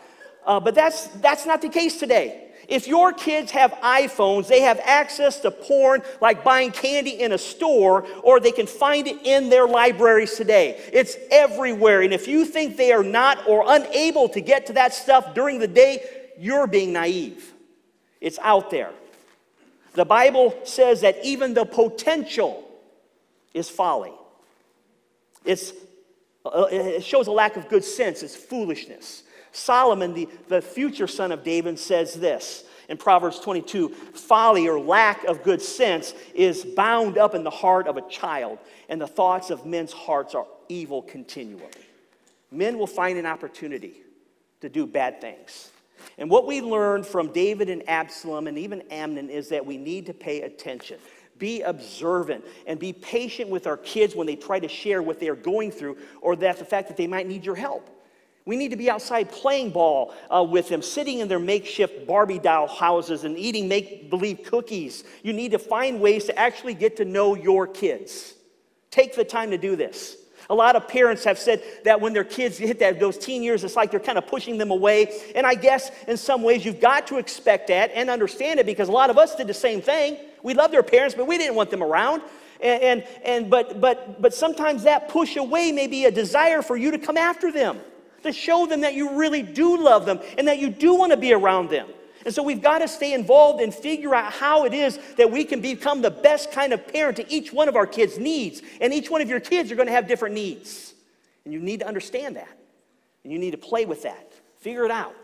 Uh, 0.45 0.59
but 0.59 0.75
that's, 0.75 1.07
that's 1.07 1.47
not 1.47 1.61
the 1.61 1.69
case 1.69 1.97
today. 1.97 2.52
If 2.67 2.87
your 2.87 3.11
kids 3.13 3.51
have 3.51 3.71
iPhones, 3.83 4.47
they 4.47 4.61
have 4.61 4.79
access 4.83 5.39
to 5.41 5.51
porn 5.51 6.01
like 6.21 6.43
buying 6.43 6.71
candy 6.71 7.21
in 7.21 7.33
a 7.33 7.37
store, 7.37 8.05
or 8.23 8.39
they 8.39 8.51
can 8.51 8.67
find 8.67 9.07
it 9.07 9.25
in 9.25 9.49
their 9.49 9.67
libraries 9.67 10.35
today. 10.35 10.79
It's 10.91 11.17
everywhere. 11.29 12.01
And 12.01 12.13
if 12.13 12.27
you 12.27 12.45
think 12.45 12.77
they 12.77 12.91
are 12.91 13.03
not 13.03 13.47
or 13.47 13.63
unable 13.67 14.29
to 14.29 14.41
get 14.41 14.67
to 14.67 14.73
that 14.73 14.93
stuff 14.93 15.33
during 15.33 15.59
the 15.59 15.67
day, 15.67 16.03
you're 16.37 16.67
being 16.67 16.93
naive. 16.93 17.51
It's 18.21 18.39
out 18.39 18.71
there. 18.71 18.91
The 19.93 20.05
Bible 20.05 20.55
says 20.63 21.01
that 21.01 21.17
even 21.23 21.53
the 21.53 21.65
potential 21.65 22.67
is 23.53 23.69
folly. 23.69 24.13
It's, 25.45 25.73
uh, 26.45 26.67
it 26.71 27.03
shows 27.03 27.27
a 27.27 27.31
lack 27.31 27.57
of 27.57 27.69
good 27.69 27.83
sense, 27.83 28.23
it's 28.23 28.35
foolishness. 28.35 29.23
Solomon, 29.53 30.13
the, 30.13 30.27
the 30.49 30.61
future 30.61 31.07
son 31.07 31.31
of 31.31 31.43
David, 31.43 31.79
says 31.79 32.13
this 32.15 32.65
in 32.89 32.97
Proverbs 32.97 33.39
22 33.39 33.89
folly 33.89 34.67
or 34.67 34.79
lack 34.79 35.23
of 35.23 35.43
good 35.43 35.61
sense 35.61 36.13
is 36.33 36.65
bound 36.65 37.17
up 37.17 37.33
in 37.35 37.43
the 37.43 37.49
heart 37.49 37.87
of 37.87 37.97
a 37.97 38.09
child, 38.09 38.59
and 38.89 38.99
the 38.99 39.07
thoughts 39.07 39.49
of 39.49 39.65
men's 39.65 39.93
hearts 39.93 40.35
are 40.35 40.45
evil 40.67 41.01
continually. 41.01 41.69
Men 42.51 42.77
will 42.77 42.87
find 42.87 43.17
an 43.17 43.25
opportunity 43.25 44.01
to 44.61 44.69
do 44.69 44.85
bad 44.85 45.21
things. 45.21 45.71
And 46.17 46.29
what 46.29 46.45
we 46.45 46.61
learned 46.61 47.05
from 47.05 47.31
David 47.31 47.69
and 47.69 47.87
Absalom 47.87 48.47
and 48.47 48.57
even 48.57 48.81
Amnon 48.91 49.29
is 49.29 49.49
that 49.49 49.65
we 49.65 49.77
need 49.77 50.05
to 50.07 50.13
pay 50.13 50.41
attention. 50.41 50.99
Be 51.39 51.61
observant 51.61 52.43
and 52.67 52.79
be 52.79 52.93
patient 52.93 53.49
with 53.49 53.67
our 53.67 53.77
kids 53.77 54.15
when 54.15 54.27
they 54.27 54.35
try 54.35 54.59
to 54.59 54.67
share 54.67 55.01
what 55.01 55.19
they 55.19 55.29
are 55.29 55.35
going 55.35 55.71
through 55.71 55.97
or 56.21 56.35
that 56.37 56.59
the 56.59 56.65
fact 56.65 56.87
that 56.89 56.97
they 56.97 57.07
might 57.07 57.27
need 57.27 57.45
your 57.45 57.55
help. 57.55 57.89
We 58.45 58.57
need 58.57 58.71
to 58.71 58.77
be 58.77 58.89
outside 58.89 59.31
playing 59.31 59.71
ball 59.71 60.13
uh, 60.29 60.43
with 60.43 60.67
them, 60.67 60.81
sitting 60.81 61.19
in 61.19 61.29
their 61.29 61.39
makeshift 61.39 62.05
Barbie 62.05 62.39
doll 62.39 62.67
houses 62.67 63.23
and 63.23 63.37
eating 63.37 63.69
make 63.69 64.09
believe 64.09 64.43
cookies. 64.43 65.05
You 65.23 65.31
need 65.31 65.51
to 65.51 65.59
find 65.59 66.01
ways 66.01 66.25
to 66.25 66.37
actually 66.37 66.73
get 66.73 66.97
to 66.97 67.05
know 67.05 67.35
your 67.35 67.67
kids. 67.67 68.33
Take 68.91 69.15
the 69.15 69.23
time 69.23 69.51
to 69.51 69.57
do 69.57 69.75
this. 69.77 70.17
A 70.49 70.53
lot 70.53 70.75
of 70.75 70.89
parents 70.89 71.23
have 71.23 71.39
said 71.39 71.63
that 71.85 72.01
when 72.01 72.11
their 72.11 72.25
kids 72.25 72.57
hit 72.57 72.79
that, 72.79 72.99
those 72.99 73.17
teen 73.17 73.43
years, 73.43 73.63
it's 73.63 73.77
like 73.77 73.91
they're 73.91 73.99
kind 74.01 74.17
of 74.17 74.27
pushing 74.27 74.57
them 74.57 74.71
away. 74.71 75.21
And 75.35 75.47
I 75.47 75.55
guess 75.55 75.89
in 76.09 76.17
some 76.17 76.43
ways 76.43 76.65
you've 76.65 76.81
got 76.81 77.07
to 77.07 77.17
expect 77.17 77.67
that 77.67 77.91
and 77.95 78.09
understand 78.09 78.59
it 78.59 78.65
because 78.65 78.89
a 78.89 78.91
lot 78.91 79.09
of 79.09 79.17
us 79.17 79.35
did 79.35 79.47
the 79.47 79.53
same 79.53 79.81
thing. 79.81 80.17
We 80.43 80.53
loved 80.53 80.75
our 80.75 80.83
parents, 80.83 81.15
but 81.15 81.27
we 81.27 81.37
didn't 81.37 81.55
want 81.55 81.71
them 81.71 81.81
around. 81.81 82.21
And, 82.59 82.83
and, 82.83 83.07
and 83.23 83.49
but, 83.49 83.79
but, 83.79 84.21
but 84.21 84.33
sometimes 84.33 84.83
that 84.83 85.07
push 85.07 85.37
away 85.37 85.71
may 85.71 85.87
be 85.87 86.05
a 86.05 86.11
desire 86.11 86.61
for 86.61 86.75
you 86.75 86.91
to 86.91 86.97
come 86.97 87.15
after 87.15 87.49
them 87.49 87.79
to 88.23 88.31
show 88.31 88.65
them 88.65 88.81
that 88.81 88.93
you 88.93 89.17
really 89.17 89.41
do 89.41 89.81
love 89.81 90.05
them 90.05 90.19
and 90.37 90.47
that 90.47 90.59
you 90.59 90.69
do 90.69 90.95
want 90.95 91.11
to 91.11 91.17
be 91.17 91.33
around 91.33 91.69
them. 91.69 91.87
And 92.25 92.33
so 92.33 92.41
we've 92.41 92.61
got 92.61 92.79
to 92.79 92.87
stay 92.87 93.13
involved 93.13 93.61
and 93.61 93.73
figure 93.73 94.15
out 94.15 94.31
how 94.31 94.65
it 94.65 94.73
is 94.73 94.97
that 95.17 95.29
we 95.29 95.43
can 95.43 95.61
become 95.61 96.01
the 96.01 96.11
best 96.11 96.51
kind 96.51 96.71
of 96.71 96.87
parent 96.87 97.17
to 97.17 97.31
each 97.31 97.51
one 97.51 97.67
of 97.67 97.75
our 97.75 97.85
kids' 97.85 98.17
needs. 98.17 98.61
And 98.79 98.93
each 98.93 99.09
one 99.09 99.21
of 99.21 99.29
your 99.29 99.41
kids 99.41 99.71
are 99.71 99.75
going 99.75 99.87
to 99.87 99.93
have 99.93 100.07
different 100.07 100.35
needs. 100.35 100.93
And 101.43 101.53
you 101.53 101.59
need 101.59 101.81
to 101.81 101.87
understand 101.87 102.37
that. 102.37 102.57
And 103.23 103.33
you 103.33 103.39
need 103.39 103.51
to 103.51 103.57
play 103.57 103.85
with 103.85 104.03
that. 104.03 104.33
Figure 104.59 104.85
it 104.85 104.91
out. 104.91 105.15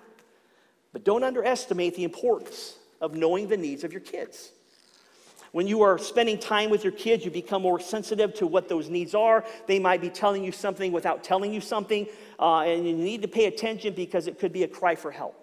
But 0.91 1.05
don't 1.05 1.23
underestimate 1.23 1.95
the 1.95 2.03
importance 2.03 2.75
of 2.99 3.13
knowing 3.13 3.47
the 3.47 3.57
needs 3.57 3.83
of 3.83 3.93
your 3.93 4.01
kids. 4.01 4.51
When 5.51 5.67
you 5.67 5.81
are 5.81 5.97
spending 5.97 6.37
time 6.37 6.69
with 6.69 6.83
your 6.83 6.93
kids, 6.93 7.25
you 7.25 7.31
become 7.31 7.61
more 7.61 7.79
sensitive 7.79 8.33
to 8.35 8.47
what 8.47 8.69
those 8.69 8.89
needs 8.89 9.15
are. 9.15 9.43
They 9.67 9.79
might 9.79 10.01
be 10.01 10.09
telling 10.09 10.43
you 10.43 10.51
something 10.51 10.91
without 10.91 11.23
telling 11.23 11.53
you 11.53 11.61
something, 11.61 12.07
uh, 12.39 12.59
and 12.61 12.87
you 12.87 12.95
need 12.95 13.21
to 13.23 13.27
pay 13.27 13.45
attention 13.45 13.93
because 13.93 14.27
it 14.27 14.39
could 14.39 14.53
be 14.53 14.63
a 14.63 14.67
cry 14.67 14.95
for 14.95 15.11
help. 15.11 15.35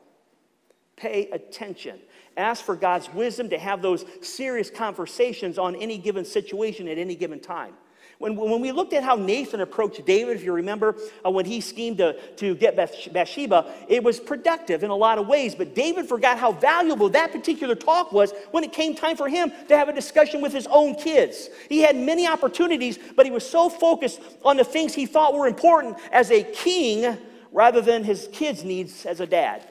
Pay 0.97 1.29
attention. 1.31 1.99
Ask 2.37 2.65
for 2.65 2.77
God's 2.77 3.13
wisdom 3.13 3.51
to 3.51 3.59
have 3.59 3.83
those 3.83 4.05
serious 4.21 4.71
conversations 4.71 5.59
on 5.59 5.75
any 5.77 5.99
given 5.99 6.25
situation 6.25 6.89
at 6.89 6.99
any 6.99 7.15
given 7.15 7.41
time. 7.41 7.75
When, 8.19 8.35
when 8.35 8.63
we 8.63 8.73
looked 8.73 8.95
at 8.95 9.03
how 9.03 9.17
Nathan 9.17 9.61
approached 9.61 10.05
David, 10.07 10.37
if 10.37 10.45
you 10.45 10.53
remember, 10.53 10.97
uh, 11.25 11.31
when 11.31 11.45
he 11.45 11.61
schemed 11.61 11.99
to, 11.99 12.19
to 12.37 12.55
get 12.55 12.75
Bathsheba, 12.75 13.75
it 13.89 14.03
was 14.03 14.19
productive 14.19 14.83
in 14.83 14.91
a 14.91 14.97
lot 14.97 15.19
of 15.19 15.27
ways. 15.27 15.55
But 15.55 15.75
David 15.75 16.09
forgot 16.09 16.39
how 16.39 16.53
valuable 16.53 17.11
that 17.11 17.31
particular 17.31 17.75
talk 17.75 18.13
was 18.13 18.33
when 18.53 18.65
it 18.65 18.73
came 18.73 18.95
time 18.95 19.17
for 19.17 19.29
him 19.29 19.53
to 19.69 19.77
have 19.77 19.91
a 19.91 19.93
discussion 19.93 20.41
with 20.41 20.53
his 20.53 20.67
own 20.69 20.95
kids. 20.95 21.51
He 21.69 21.81
had 21.81 21.95
many 21.95 22.27
opportunities, 22.27 22.99
but 23.17 23.27
he 23.27 23.33
was 23.33 23.49
so 23.49 23.69
focused 23.69 24.21
on 24.45 24.57
the 24.57 24.65
things 24.65 24.95
he 24.95 25.05
thought 25.05 25.35
were 25.35 25.47
important 25.47 25.99
as 26.11 26.31
a 26.31 26.43
king 26.43 27.19
rather 27.53 27.83
than 27.83 28.03
his 28.03 28.31
kids' 28.33 28.65
needs 28.65 29.05
as 29.05 29.21
a 29.21 29.27
dad. 29.27 29.63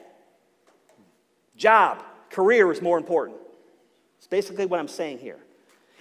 Job, 1.56 2.04
career 2.30 2.70
is 2.70 2.80
more 2.80 2.96
important. 2.96 3.38
It's 4.18 4.28
basically 4.28 4.66
what 4.66 4.78
I'm 4.78 4.88
saying 4.88 5.18
here. 5.18 5.38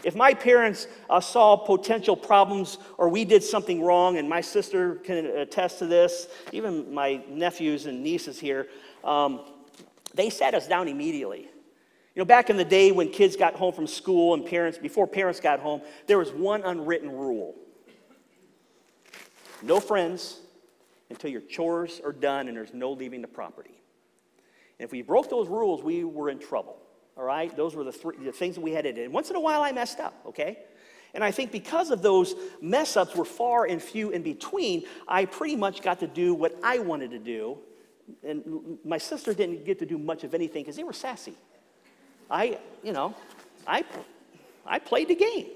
If 0.03 0.15
my 0.15 0.33
parents 0.33 0.87
uh, 1.09 1.19
saw 1.19 1.55
potential 1.55 2.15
problems 2.15 2.77
or 2.97 3.09
we 3.09 3.25
did 3.25 3.43
something 3.43 3.81
wrong, 3.81 4.17
and 4.17 4.29
my 4.29 4.41
sister 4.41 4.95
can 4.95 5.25
attest 5.25 5.79
to 5.79 5.87
this, 5.87 6.27
even 6.51 6.93
my 6.93 7.23
nephews 7.27 7.85
and 7.87 8.03
nieces 8.03 8.39
here, 8.39 8.67
um, 9.03 9.41
they 10.13 10.29
sat 10.29 10.53
us 10.53 10.67
down 10.67 10.87
immediately. 10.87 11.49
You 12.13 12.21
know, 12.21 12.25
back 12.25 12.49
in 12.49 12.57
the 12.57 12.65
day 12.65 12.91
when 12.91 13.09
kids 13.09 13.35
got 13.35 13.55
home 13.55 13.73
from 13.73 13.87
school 13.87 14.33
and 14.33 14.45
parents, 14.45 14.77
before 14.77 15.07
parents 15.07 15.39
got 15.39 15.59
home, 15.59 15.81
there 16.07 16.17
was 16.17 16.31
one 16.31 16.63
unwritten 16.63 17.11
rule 17.11 17.55
no 19.65 19.79
friends 19.79 20.39
until 21.09 21.29
your 21.29 21.41
chores 21.41 22.01
are 22.03 22.11
done 22.11 22.47
and 22.47 22.55
there's 22.55 22.73
no 22.73 22.91
leaving 22.91 23.21
the 23.21 23.27
property. 23.27 23.81
And 24.79 24.85
if 24.85 24.91
we 24.91 25.01
broke 25.01 25.29
those 25.29 25.47
rules, 25.47 25.81
we 25.81 26.03
were 26.03 26.29
in 26.29 26.39
trouble. 26.39 26.77
All 27.17 27.23
right? 27.23 27.55
Those 27.55 27.75
were 27.75 27.83
the, 27.83 27.91
three, 27.91 28.17
the 28.17 28.31
things 28.31 28.55
that 28.55 28.61
we 28.61 28.71
had 28.71 28.83
to 28.83 28.93
do. 28.93 29.03
And 29.03 29.13
once 29.13 29.29
in 29.29 29.35
a 29.35 29.39
while, 29.39 29.61
I 29.61 29.71
messed 29.71 29.99
up, 29.99 30.13
okay? 30.27 30.59
And 31.13 31.23
I 31.23 31.31
think 31.31 31.51
because 31.51 31.91
of 31.91 32.01
those 32.01 32.35
mess 32.61 32.97
ups 32.97 33.15
were 33.15 33.25
far 33.25 33.65
and 33.65 33.81
few 33.81 34.09
in 34.09 34.21
between, 34.21 34.83
I 35.07 35.25
pretty 35.25 35.55
much 35.55 35.81
got 35.81 35.99
to 36.01 36.07
do 36.07 36.33
what 36.33 36.53
I 36.61 36.79
wanted 36.79 37.11
to 37.11 37.19
do. 37.19 37.57
And 38.23 38.77
my 38.83 38.97
sister 38.97 39.33
didn't 39.33 39.65
get 39.65 39.79
to 39.79 39.85
do 39.85 39.97
much 39.97 40.23
of 40.23 40.33
anything 40.33 40.63
because 40.63 40.75
they 40.75 40.83
were 40.83 40.93
sassy. 40.93 41.33
I, 42.29 42.59
you 42.83 42.91
know, 42.91 43.15
I, 43.65 43.85
I 44.65 44.79
played 44.79 45.07
the 45.07 45.15
game. 45.15 45.47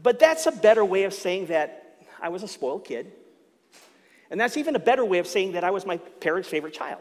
But 0.00 0.20
that's 0.20 0.46
a 0.46 0.52
better 0.52 0.84
way 0.84 1.02
of 1.02 1.12
saying 1.12 1.46
that 1.46 1.96
I 2.20 2.28
was 2.28 2.42
a 2.42 2.48
spoiled 2.48 2.84
kid. 2.84 3.10
And 4.30 4.40
that's 4.40 4.56
even 4.56 4.76
a 4.76 4.78
better 4.78 5.04
way 5.04 5.18
of 5.18 5.26
saying 5.26 5.52
that 5.52 5.64
I 5.64 5.70
was 5.70 5.84
my 5.86 5.96
parents' 5.96 6.48
favorite 6.48 6.74
child. 6.74 7.00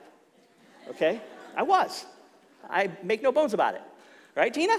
Okay? 0.90 1.22
I 1.56 1.64
was. 1.64 2.06
I 2.70 2.92
make 3.04 3.22
no 3.22 3.32
bones 3.32 3.54
about 3.54 3.76
it. 3.76 3.82
Right, 4.36 4.54
Tina? 4.54 4.78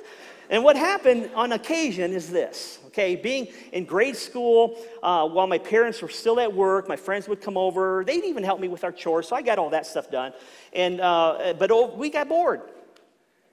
and 0.50 0.62
what 0.62 0.76
happened 0.76 1.30
on 1.34 1.52
occasion 1.52 2.12
is 2.12 2.30
this 2.30 2.78
okay, 2.86 3.14
being 3.16 3.48
in 3.72 3.84
grade 3.84 4.16
school, 4.16 4.76
uh, 5.02 5.26
while 5.28 5.46
my 5.46 5.58
parents 5.58 6.02
were 6.02 6.08
still 6.08 6.40
at 6.40 6.52
work, 6.52 6.88
my 6.88 6.96
friends 6.96 7.28
would 7.28 7.40
come 7.40 7.56
over. 7.56 8.04
They'd 8.04 8.24
even 8.24 8.42
help 8.42 8.60
me 8.60 8.68
with 8.68 8.84
our 8.84 8.92
chores, 8.92 9.28
so 9.28 9.36
I 9.36 9.42
got 9.42 9.58
all 9.58 9.70
that 9.70 9.86
stuff 9.86 10.10
done. 10.10 10.32
And, 10.72 11.00
uh, 11.00 11.54
but 11.58 11.70
oh, 11.70 11.94
we 11.94 12.10
got 12.10 12.28
bored. 12.28 12.62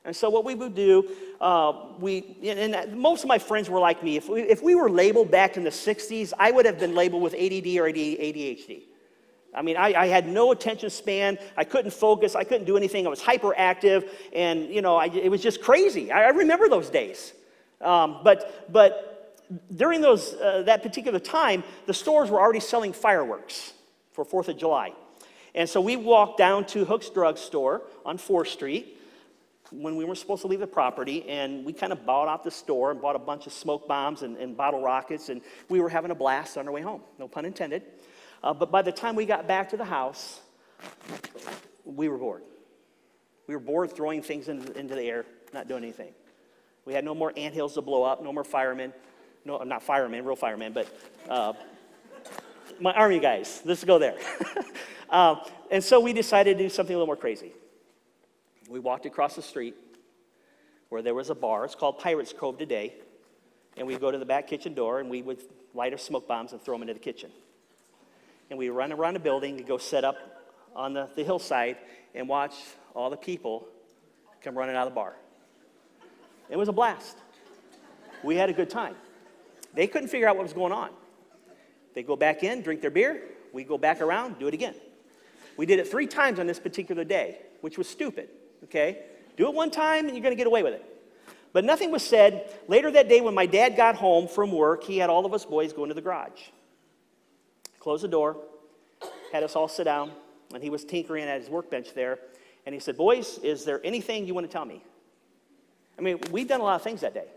And 0.06 0.16
so 0.16 0.30
what 0.30 0.46
we 0.46 0.56
would 0.56 0.74
do, 0.74 1.10
uh, 1.42 1.74
we, 2.00 2.38
and 2.44 2.98
most 2.98 3.24
of 3.24 3.28
my 3.28 3.38
friends 3.38 3.70
were 3.70 3.80
like 3.80 4.02
me. 4.02 4.16
If 4.16 4.30
we, 4.30 4.42
if 4.42 4.64
we 4.64 4.74
were 4.74 4.90
labeled 4.90 5.30
back 5.30 5.58
in 5.58 5.64
the 5.64 5.70
60s, 5.70 6.32
I 6.40 6.50
would 6.50 6.66
have 6.66 6.80
been 6.80 6.96
labeled 6.96 7.22
with 7.22 7.34
ADD 7.34 7.76
or 7.78 7.92
ADHD. 7.92 8.84
I 9.54 9.62
mean, 9.62 9.78
I, 9.78 9.94
I, 9.94 10.08
had 10.08 10.28
no 10.28 10.52
attention 10.52 10.90
span. 10.90 11.40
I 11.56 11.64
couldn't 11.64 11.92
focus. 11.92 12.36
I 12.36 12.44
couldn't 12.44 12.66
do 12.66 12.78
anything. 12.78 13.08
I 13.08 13.10
was 13.10 13.22
hyperactive. 13.22 14.10
And, 14.34 14.70
you 14.70 14.82
know, 14.82 14.98
I, 14.98 15.06
it 15.08 15.32
was 15.32 15.42
just 15.42 15.62
crazy. 15.62 16.12
I, 16.12 16.26
I 16.26 16.30
remember 16.30 16.70
those 16.70 16.90
days. 16.90 17.34
Um, 17.82 18.20
but, 18.24 18.72
but 18.72 19.40
during 19.76 20.02
those, 20.02 20.34
uh, 20.34 20.64
that 20.66 20.84
particular 20.84 21.20
time, 21.20 21.64
the 21.86 21.94
stores 21.94 22.30
were 22.30 22.40
already 22.40 22.60
selling 22.60 22.94
fireworks 22.94 23.74
for 24.12 24.26
4th 24.26 24.50
of 24.50 24.58
July. 24.58 24.92
And 25.56 25.68
so 25.68 25.82
we 25.82 25.96
walked 25.96 26.38
down 26.38 26.66
to 26.68 26.86
Hook's 26.86 27.10
Drug 27.10 27.38
Store 27.38 27.82
on 28.06 28.18
4th 28.18 28.48
Street 28.48 28.98
when 29.72 29.96
we 29.96 30.06
were 30.06 30.16
supposed 30.16 30.42
to 30.42 30.48
leave 30.48 30.60
the 30.60 30.68
property, 30.68 31.28
and 31.28 31.66
we 31.66 31.74
kind 31.74 31.92
of 31.92 32.06
bought 32.06 32.28
out 32.28 32.44
the 32.44 32.52
store 32.52 32.92
and 32.92 33.02
bought 33.02 33.16
a 33.16 33.20
bunch 33.20 33.48
of 33.48 33.54
smoke 33.54 33.88
bombs 33.88 34.22
and, 34.22 34.38
and 34.38 34.56
bottle 34.56 34.82
rockets, 34.82 35.30
and 35.30 35.42
we 35.68 35.82
were 35.82 35.90
having 35.90 36.12
a 36.12 36.16
blast 36.16 36.58
on 36.58 36.68
our 36.68 36.74
way 36.74 36.82
home. 36.82 37.02
No 37.20 37.28
pun 37.28 37.44
intended. 37.46 37.84
Uh, 38.44 38.54
but 38.54 38.72
by 38.72 38.82
the 38.82 38.92
time 38.92 39.16
we 39.16 39.26
got 39.26 39.48
back 39.48 39.70
to 39.70 39.78
the 39.78 39.86
house, 39.86 40.42
we 41.86 42.08
were 42.10 42.18
bored. 42.18 42.44
We 43.48 43.56
were 43.56 43.62
bored 43.62 43.92
throwing 43.92 44.22
things 44.22 44.50
in, 44.50 44.72
into 44.74 44.96
the 44.96 45.04
air, 45.04 45.26
not 45.54 45.68
doing 45.68 45.84
anything. 45.84 46.14
We 46.86 46.94
had 46.94 47.04
no 47.04 47.16
more 47.16 47.34
ant 47.36 47.54
hills 47.54 47.74
to 47.76 47.82
blow 47.82 48.04
up, 48.04 48.24
no 48.24 48.32
more 48.32 48.44
firemen. 48.44 48.94
No, 49.46 49.58
not 49.60 49.82
firemen, 49.82 50.26
real 50.26 50.36
firemen, 50.36 50.74
but 50.74 50.88
uh, 51.30 51.54
my 52.82 52.94
army 52.94 53.20
guys. 53.20 53.62
Let's 53.64 53.84
go 53.84 53.98
there. 53.98 54.18
uh, 55.10 55.36
and 55.72 55.84
so 55.84 56.00
we 56.00 56.12
decided 56.12 56.58
to 56.58 56.64
do 56.64 56.70
something 56.70 56.94
a 56.94 56.98
little 56.98 57.08
more 57.08 57.16
crazy. 57.16 57.54
We 58.70 58.80
walked 58.80 59.06
across 59.06 59.36
the 59.36 59.42
street 59.42 59.76
where 60.90 61.02
there 61.02 61.14
was 61.14 61.30
a 61.30 61.36
bar. 61.36 61.64
It's 61.66 61.76
called 61.76 62.00
Pirates 62.00 62.34
Cove 62.38 62.58
today. 62.58 62.96
And 63.78 63.88
we'd 63.88 64.02
go 64.02 64.12
to 64.12 64.18
the 64.18 64.26
back 64.26 64.48
kitchen 64.48 64.74
door 64.74 65.00
and 65.00 65.10
we 65.10 65.22
would 65.22 65.42
light 65.74 65.94
our 65.94 65.98
smoke 65.98 66.28
bombs 66.28 66.52
and 66.52 66.62
throw 66.62 66.76
them 66.76 66.82
into 66.82 66.94
the 66.94 67.00
kitchen 67.00 67.32
and 68.50 68.58
we 68.58 68.70
run 68.70 68.92
around 68.92 69.14
the 69.14 69.20
building 69.20 69.58
and 69.58 69.68
go 69.68 69.78
set 69.78 70.04
up 70.04 70.18
on 70.76 70.94
the, 70.94 71.10
the 71.16 71.24
hillside 71.24 71.78
and 72.16 72.28
watch 72.28 72.54
all 72.94 73.10
the 73.10 73.18
people 73.18 73.68
come 74.42 74.58
running 74.58 74.76
out 74.76 74.88
of 74.88 74.94
the 74.94 74.96
bar. 74.96 75.16
It 76.50 76.58
was 76.58 76.70
a 76.70 76.74
blast. 76.74 77.18
We 78.24 78.36
had 78.36 78.50
a 78.50 78.54
good 78.54 78.70
time. 78.70 78.96
They 79.74 79.88
couldn't 79.88 80.08
figure 80.08 80.28
out 80.28 80.38
what 80.38 80.44
was 80.44 80.54
going 80.54 80.72
on. 80.72 80.90
They 81.94 82.04
go 82.04 82.16
back 82.16 82.44
in, 82.44 82.62
drink 82.62 82.82
their 82.82 82.92
beer, 82.92 83.24
we 83.54 83.64
go 83.64 83.78
back 83.78 84.02
around, 84.02 84.40
do 84.40 84.48
it 84.48 84.54
again. 84.54 84.76
We 85.58 85.66
did 85.66 85.80
it 85.80 85.88
three 85.88 86.08
times 86.08 86.40
on 86.40 86.48
this 86.48 86.60
particular 86.60 87.04
day, 87.04 87.40
which 87.62 87.78
was 87.78 87.90
stupid, 87.90 88.30
okay? 88.66 89.04
Do 89.36 89.48
it 89.48 89.54
one 89.54 89.72
time 89.72 90.06
and 90.06 90.16
you're 90.16 90.24
gonna 90.24 90.36
get 90.36 90.48
away 90.48 90.64
with 90.64 90.74
it. 90.74 90.86
But 91.54 91.66
nothing 91.66 91.92
was 91.92 92.04
said. 92.04 92.54
Later 92.68 92.92
that 92.92 93.10
day, 93.10 93.22
when 93.22 93.34
my 93.34 93.46
dad 93.46 93.76
got 93.76 93.96
home 93.96 94.28
from 94.28 94.52
work, 94.52 94.84
he 94.84 95.00
had 95.00 95.10
all 95.10 95.26
of 95.26 95.34
us 95.34 95.44
boys 95.46 95.74
go 95.74 95.84
into 95.84 95.96
the 95.96 96.02
garage 96.02 96.42
closed 97.88 98.04
the 98.04 98.10
door, 98.10 98.36
had 99.32 99.44
us 99.44 99.56
all 99.56 99.70
sit 99.70 99.86
down, 99.86 100.12
and 100.54 100.62
he 100.62 100.70
was 100.70 100.84
tinkering 100.84 101.24
at 101.24 101.40
his 101.40 101.50
workbench 101.50 101.94
there. 101.94 102.20
And 102.66 102.76
he 102.76 102.82
said, 102.82 102.98
Boys, 102.98 103.38
is 103.38 103.64
there 103.64 103.80
anything 103.82 104.28
you 104.28 104.34
want 104.34 104.46
to 104.46 104.52
tell 104.52 104.66
me? 104.66 104.84
I 105.98 106.02
mean, 106.02 106.20
we've 106.30 106.50
done 106.50 106.60
a 106.60 106.66
lot 106.66 106.76
of 106.76 106.82
things 106.82 107.00
that 107.00 107.14
day. 107.14 107.28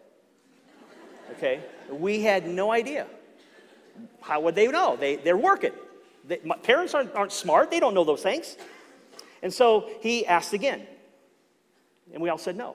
Okay? 1.36 1.60
We 1.88 2.22
had 2.22 2.48
no 2.48 2.72
idea. 2.72 3.06
How 4.22 4.40
would 4.40 4.56
they 4.56 4.66
know? 4.66 4.96
They, 4.96 5.14
they're 5.14 5.36
working. 5.36 5.70
They, 6.26 6.38
parents 6.64 6.94
aren't, 6.94 7.14
aren't 7.14 7.30
smart, 7.30 7.70
they 7.70 7.78
don't 7.78 7.94
know 7.94 8.02
those 8.02 8.24
things. 8.24 8.56
And 9.44 9.54
so 9.54 9.88
he 10.00 10.26
asked 10.26 10.52
again. 10.52 10.84
And 12.12 12.20
we 12.20 12.28
all 12.28 12.38
said 12.38 12.56
no. 12.56 12.74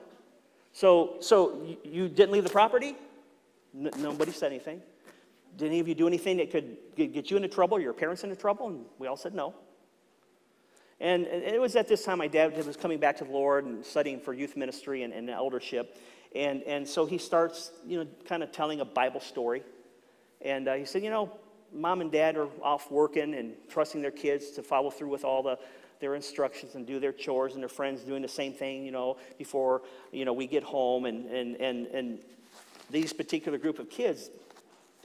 So, 0.72 1.16
so 1.20 1.76
you 1.84 2.08
didn't 2.08 2.32
leave 2.32 2.44
the 2.44 2.48
property? 2.48 2.96
N- 3.78 3.90
nobody 3.98 4.32
said 4.32 4.50
anything. 4.50 4.80
Did 5.56 5.68
any 5.68 5.80
of 5.80 5.88
you 5.88 5.94
do 5.94 6.06
anything 6.06 6.36
that 6.38 6.50
could 6.50 6.76
get 6.96 7.30
you 7.30 7.36
into 7.36 7.48
trouble 7.48 7.80
your 7.80 7.92
parents 7.92 8.24
into 8.24 8.36
trouble? 8.36 8.68
And 8.68 8.84
we 8.98 9.06
all 9.06 9.16
said 9.16 9.34
no. 9.34 9.54
And 11.00 11.26
it 11.26 11.60
was 11.60 11.76
at 11.76 11.88
this 11.88 12.04
time 12.04 12.18
my 12.18 12.28
dad 12.28 12.56
was 12.66 12.76
coming 12.76 12.98
back 12.98 13.18
to 13.18 13.24
the 13.24 13.30
Lord 13.30 13.66
and 13.66 13.84
studying 13.84 14.18
for 14.18 14.32
youth 14.32 14.56
ministry 14.56 15.02
and, 15.02 15.12
and 15.12 15.28
eldership. 15.28 15.98
And, 16.34 16.62
and 16.62 16.88
so 16.88 17.06
he 17.06 17.18
starts, 17.18 17.70
you 17.86 18.02
know, 18.02 18.10
kind 18.26 18.42
of 18.42 18.50
telling 18.50 18.80
a 18.80 18.84
Bible 18.84 19.20
story. 19.20 19.62
And 20.40 20.68
uh, 20.68 20.74
he 20.74 20.84
said, 20.84 21.02
you 21.02 21.10
know, 21.10 21.32
mom 21.72 22.00
and 22.00 22.10
dad 22.10 22.36
are 22.36 22.48
off 22.62 22.90
working 22.90 23.34
and 23.34 23.54
trusting 23.68 24.00
their 24.00 24.10
kids 24.10 24.50
to 24.52 24.62
follow 24.62 24.90
through 24.90 25.08
with 25.08 25.24
all 25.24 25.42
the, 25.42 25.58
their 26.00 26.14
instructions 26.14 26.74
and 26.74 26.86
do 26.86 26.98
their 26.98 27.12
chores 27.12 27.54
and 27.54 27.62
their 27.62 27.68
friends 27.68 28.02
doing 28.02 28.22
the 28.22 28.28
same 28.28 28.52
thing, 28.52 28.84
you 28.84 28.92
know, 28.92 29.16
before, 29.38 29.82
you 30.12 30.24
know, 30.24 30.32
we 30.32 30.46
get 30.46 30.62
home. 30.62 31.04
And, 31.04 31.26
and, 31.26 31.56
and, 31.56 31.86
and 31.88 32.18
these 32.90 33.12
particular 33.12 33.58
group 33.58 33.78
of 33.78 33.90
kids, 33.90 34.30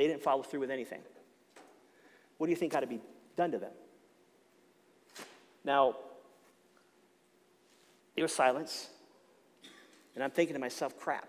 they 0.02 0.08
didn't 0.08 0.24
follow 0.24 0.42
through 0.42 0.62
with 0.62 0.72
anything. 0.72 1.02
What 2.40 2.48
do 2.48 2.50
you 2.50 2.56
think 2.56 2.74
ought 2.74 2.80
to 2.80 2.88
be 2.88 3.02
done 3.36 3.52
to 3.52 3.60
them? 3.60 3.70
Now, 5.64 5.96
there 8.16 8.24
was 8.24 8.34
silence, 8.34 8.90
and 10.16 10.24
I'm 10.24 10.32
thinking 10.32 10.56
to 10.56 10.60
myself, 10.60 10.98
crap. 10.98 11.28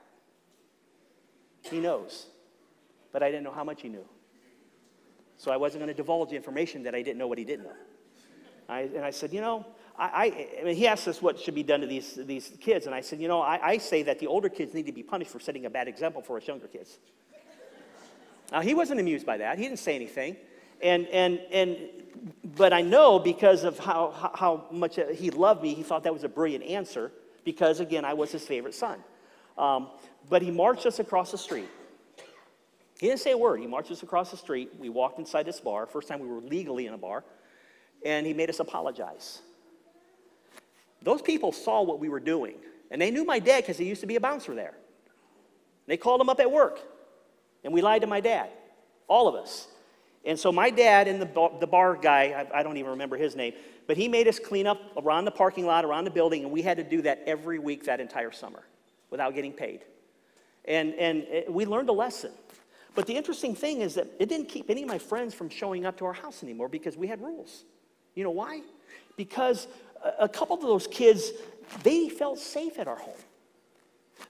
He 1.65 1.81
knows, 1.81 2.29
but 3.13 3.23
I 3.23 3.31
didn't 3.31 3.45
know 3.45 3.53
how 3.53 3.63
much 3.63 3.83
he 3.83 3.91
knew. 3.91 4.07
So 5.37 5.51
I 5.51 5.59
wasn't 5.59 5.81
going 5.85 5.95
to 5.95 6.03
divulge 6.03 6.31
the 6.31 6.37
information 6.37 6.83
that 6.85 6.95
I 6.95 7.03
didn't 7.03 7.19
know 7.19 7.29
what 7.29 7.37
he 7.37 7.45
didn't 7.45 7.67
know. 7.67 7.77
I, 8.71 8.81
and 8.81 9.05
I 9.05 9.11
said, 9.11 9.35
you 9.35 9.43
know, 9.43 9.67
I, 9.99 10.55
I, 10.59 10.65
mean, 10.65 10.77
he 10.77 10.87
asked 10.87 11.07
us 11.09 11.21
what 11.21 11.39
should 11.39 11.55
be 11.55 11.63
done 11.63 11.83
to 11.83 11.87
these, 11.87 12.15
these 12.15 12.57
kids. 12.59 12.87
And 12.87 12.95
I 12.95 13.03
said, 13.03 13.21
you 13.21 13.29
know, 13.29 13.43
I, 13.43 13.73
I 13.73 13.77
say 13.77 14.03
that 14.05 14.19
the 14.19 14.29
older 14.29 14.49
kids 14.49 14.73
need 14.73 14.87
to 14.87 14.93
be 14.93 15.03
punished 15.03 15.31
for 15.31 15.41
setting 15.41 15.67
a 15.67 15.71
bad 15.71 15.89
example 15.89 16.23
for 16.23 16.39
us 16.39 16.49
younger 16.49 16.69
kids. 16.69 16.99
Now, 18.53 18.61
he 18.61 18.75
wasn't 18.75 19.01
amused 19.01 19.25
by 19.25 19.39
that. 19.39 19.59
He 19.59 19.65
didn't 19.65 19.79
say 19.79 19.97
anything. 19.97 20.37
And, 20.83 21.07
and, 21.09 21.41
and, 21.51 21.79
but 22.57 22.75
I 22.75 22.83
know 22.83 23.19
because 23.19 23.65
of 23.65 23.79
how, 23.79 24.33
how 24.35 24.67
much 24.71 24.99
he 25.15 25.31
loved 25.31 25.63
me, 25.63 25.73
he 25.73 25.83
thought 25.83 26.05
that 26.05 26.13
was 26.13 26.23
a 26.23 26.29
brilliant 26.29 26.65
answer 26.65 27.11
because, 27.45 27.81
again, 27.81 28.05
I 28.05 28.13
was 28.13 28.31
his 28.31 28.47
favorite 28.47 28.75
son. 28.75 29.03
Um, 29.57 29.89
but 30.29 30.43
he 30.43 30.51
marched 30.51 30.85
us 30.85 30.99
across 30.99 31.31
the 31.31 31.39
street. 31.39 31.69
He 33.01 33.09
didn't 33.09 33.21
say 33.21 33.33
a 33.33 33.39
word. 33.39 33.59
He 33.59 33.67
marched 33.67 33.91
us 33.91 34.03
across 34.03 34.31
the 34.31 34.37
street. 34.37 34.71
We 34.79 34.91
walked 34.91 35.19
inside 35.19 35.45
this 35.45 35.59
bar, 35.59 35.87
first 35.87 36.07
time 36.07 36.21
we 36.21 36.29
were 36.29 36.41
legally 36.41 36.87
in 36.87 36.95
a 36.95 36.99
bar, 36.99 37.25
and 38.05 38.27
he 38.27 38.35
made 38.35 38.51
us 38.51 38.61
apologize. 38.61 39.41
Those 41.03 41.23
people 41.23 41.53
saw 41.53 41.83
what 41.83 41.99
we 41.99 42.09
were 42.09 42.21
doing, 42.21 42.57
and 42.91 43.01
they 43.01 43.11
knew 43.11 43.25
my 43.25 43.39
dad 43.39 43.63
because 43.63 43.79
he 43.79 43.87
used 43.87 44.03
to 44.03 44.07
be 44.07 44.17
a 44.17 44.21
bouncer 44.21 44.55
there. 44.55 44.75
They 45.87 45.97
called 45.97 46.21
him 46.21 46.29
up 46.29 46.39
at 46.39 46.51
work. 46.51 46.81
And 47.65 47.73
we 47.73 47.83
lied 47.83 48.03
to 48.03 48.07
my 48.07 48.21
dad, 48.21 48.51
all 49.09 49.29
of 49.29 49.35
us. 49.35 49.69
And 50.25 50.39
so 50.39 50.53
my 50.53 50.71
dad 50.71 51.09
and 51.09 51.21
the 51.21 51.27
bar, 51.27 51.51
the 51.59 51.67
bar 51.67 51.97
guy, 51.97 52.47
I, 52.53 52.61
I, 52.61 52.63
don't 52.63 52.77
even 52.77 52.93
remember 52.93 53.17
his 53.17 53.35
name, 53.35 53.55
but 53.87 53.97
he 53.97 54.07
made 54.07 54.29
us 54.29 54.39
clean 54.39 54.67
up 54.67 54.81
around 54.97 55.25
the 55.25 55.33
parking 55.33 55.67
lot, 55.67 55.85
around 55.85 56.05
the 56.05 56.11
building, 56.11 56.45
and 56.45 56.53
we 56.53 56.63
had 56.63 56.77
to 56.77 56.85
do 56.85 57.03
that 57.03 57.23
every 57.27 57.59
week 57.59 57.85
that 57.85 58.01
entire 58.01 58.31
summer 58.31 58.63
without 59.11 59.35
getting 59.35 59.53
paid. 59.53 59.81
And, 60.65 60.95
and 60.95 61.23
it, 61.25 61.53
we 61.53 61.67
learned 61.67 61.89
a 61.89 61.93
lesson. 61.93 62.31
But 62.95 63.07
the 63.07 63.17
interesting 63.17 63.55
thing 63.55 63.81
is 63.81 63.95
that 63.95 64.07
it 64.21 64.29
didn't 64.29 64.49
keep 64.49 64.71
any 64.71 64.83
of 64.83 64.89
my 64.89 64.99
friends 64.99 65.35
from 65.35 65.49
showing 65.49 65.87
up 65.87 65.97
to 65.99 66.05
our 66.05 66.13
house 66.13 66.43
anymore 66.43 66.69
because 66.69 66.97
we 66.97 67.09
had 67.09 67.21
rules. 67.21 67.65
You 68.15 68.23
know 68.23 68.31
why? 68.31 68.61
Because 69.17 69.67
a, 70.05 70.25
a 70.25 70.29
couple 70.29 70.57
of 70.57 70.63
those 70.63 70.87
kids, 70.87 71.33
they 71.83 72.09
felt 72.09 72.39
safe 72.39 72.79
at 72.79 72.87
our 72.87 72.97
home. 72.97 73.15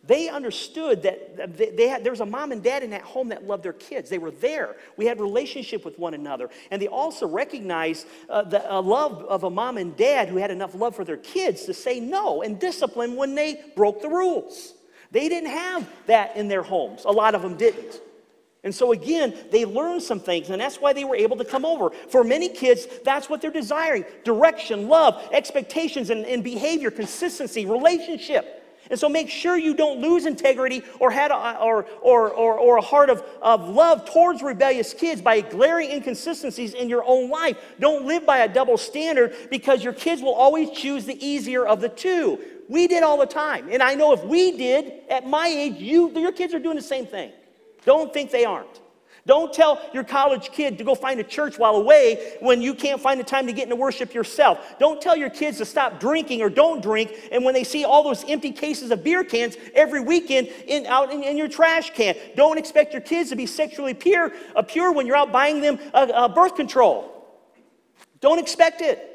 They 0.04 0.28
understood 0.28 1.02
that 1.02 1.56
they 1.56 1.88
had, 1.88 2.04
there 2.04 2.12
was 2.12 2.20
a 2.20 2.26
mom 2.26 2.52
and 2.52 2.62
dad 2.62 2.82
in 2.82 2.90
that 2.90 3.02
home 3.02 3.28
that 3.28 3.46
loved 3.46 3.62
their 3.62 3.72
kids. 3.72 4.10
They 4.10 4.18
were 4.18 4.30
there. 4.30 4.76
We 4.96 5.06
had 5.06 5.20
relationship 5.20 5.84
with 5.84 5.98
one 5.98 6.14
another. 6.14 6.50
And 6.70 6.80
they 6.80 6.88
also 6.88 7.26
recognized 7.26 8.06
uh, 8.28 8.42
the 8.42 8.58
love 8.80 9.24
of 9.24 9.44
a 9.44 9.50
mom 9.50 9.78
and 9.78 9.96
dad 9.96 10.28
who 10.28 10.36
had 10.36 10.50
enough 10.50 10.74
love 10.74 10.96
for 10.96 11.04
their 11.04 11.16
kids 11.16 11.64
to 11.66 11.74
say 11.74 12.00
no 12.00 12.42
and 12.42 12.58
discipline 12.58 13.16
when 13.16 13.34
they 13.34 13.62
broke 13.76 14.02
the 14.02 14.08
rules. 14.08 14.74
They 15.12 15.28
didn't 15.28 15.50
have 15.50 15.88
that 16.06 16.36
in 16.36 16.48
their 16.48 16.62
homes. 16.62 17.04
A 17.04 17.10
lot 17.10 17.34
of 17.34 17.42
them 17.42 17.56
didn't. 17.56 18.00
And 18.64 18.74
so, 18.74 18.92
again, 18.92 19.34
they 19.50 19.64
learned 19.64 20.02
some 20.02 20.20
things, 20.20 20.48
and 20.48 20.60
that's 20.60 20.76
why 20.76 20.92
they 20.92 21.04
were 21.04 21.16
able 21.16 21.36
to 21.38 21.44
come 21.44 21.64
over. 21.64 21.90
For 22.08 22.22
many 22.22 22.48
kids, 22.48 22.86
that's 23.04 23.28
what 23.28 23.40
they're 23.40 23.50
desiring 23.50 24.04
direction, 24.24 24.88
love, 24.88 25.20
expectations, 25.32 26.10
and, 26.10 26.24
and 26.24 26.44
behavior, 26.44 26.90
consistency, 26.90 27.66
relationship. 27.66 28.61
And 28.90 28.98
so 28.98 29.08
make 29.08 29.30
sure 29.30 29.56
you 29.56 29.74
don't 29.74 30.00
lose 30.00 30.26
integrity 30.26 30.82
or, 30.98 31.10
had 31.10 31.30
a, 31.30 31.58
or, 31.58 31.86
or, 32.00 32.30
or, 32.30 32.58
or 32.58 32.76
a 32.76 32.82
heart 32.82 33.10
of, 33.10 33.22
of 33.40 33.68
love 33.68 34.04
towards 34.10 34.42
rebellious 34.42 34.92
kids 34.92 35.22
by 35.22 35.40
glaring 35.40 35.90
inconsistencies 35.90 36.74
in 36.74 36.88
your 36.88 37.04
own 37.06 37.30
life. 37.30 37.56
Don't 37.80 38.06
live 38.06 38.26
by 38.26 38.38
a 38.38 38.48
double 38.48 38.76
standard 38.76 39.34
because 39.50 39.84
your 39.84 39.92
kids 39.92 40.20
will 40.20 40.34
always 40.34 40.70
choose 40.70 41.04
the 41.04 41.24
easier 41.24 41.66
of 41.66 41.80
the 41.80 41.88
two. 41.88 42.38
We 42.68 42.86
did 42.86 43.02
all 43.02 43.18
the 43.18 43.26
time. 43.26 43.68
And 43.70 43.82
I 43.82 43.94
know 43.94 44.12
if 44.12 44.24
we 44.24 44.56
did 44.56 45.02
at 45.08 45.26
my 45.26 45.46
age, 45.46 45.76
you, 45.76 46.10
your 46.18 46.32
kids 46.32 46.54
are 46.54 46.58
doing 46.58 46.76
the 46.76 46.82
same 46.82 47.06
thing. 47.06 47.32
Don't 47.84 48.12
think 48.12 48.30
they 48.30 48.44
aren't. 48.44 48.80
Don't 49.24 49.52
tell 49.52 49.80
your 49.94 50.02
college 50.02 50.50
kid 50.50 50.78
to 50.78 50.84
go 50.84 50.96
find 50.96 51.20
a 51.20 51.24
church 51.24 51.56
while 51.56 51.76
away 51.76 52.36
when 52.40 52.60
you 52.60 52.74
can't 52.74 53.00
find 53.00 53.20
the 53.20 53.24
time 53.24 53.46
to 53.46 53.52
get 53.52 53.64
into 53.64 53.76
worship 53.76 54.12
yourself. 54.12 54.58
Don't 54.80 55.00
tell 55.00 55.16
your 55.16 55.30
kids 55.30 55.58
to 55.58 55.64
stop 55.64 56.00
drinking 56.00 56.42
or 56.42 56.50
don't 56.50 56.82
drink, 56.82 57.14
and 57.30 57.44
when 57.44 57.54
they 57.54 57.62
see 57.62 57.84
all 57.84 58.02
those 58.02 58.24
empty 58.28 58.50
cases 58.50 58.90
of 58.90 59.04
beer 59.04 59.22
cans 59.22 59.56
every 59.74 60.00
weekend 60.00 60.48
in, 60.66 60.86
out 60.86 61.12
in, 61.12 61.22
in 61.22 61.36
your 61.36 61.48
trash 61.48 61.90
can. 61.90 62.16
Don't 62.34 62.58
expect 62.58 62.92
your 62.92 63.02
kids 63.02 63.30
to 63.30 63.36
be 63.36 63.46
sexually 63.46 63.94
pure, 63.94 64.32
uh, 64.56 64.62
pure 64.62 64.90
when 64.90 65.06
you're 65.06 65.16
out 65.16 65.30
buying 65.30 65.60
them 65.60 65.78
uh, 65.94 66.28
birth 66.28 66.56
control. 66.56 67.08
Don't 68.20 68.40
expect 68.40 68.80
it. 68.80 69.11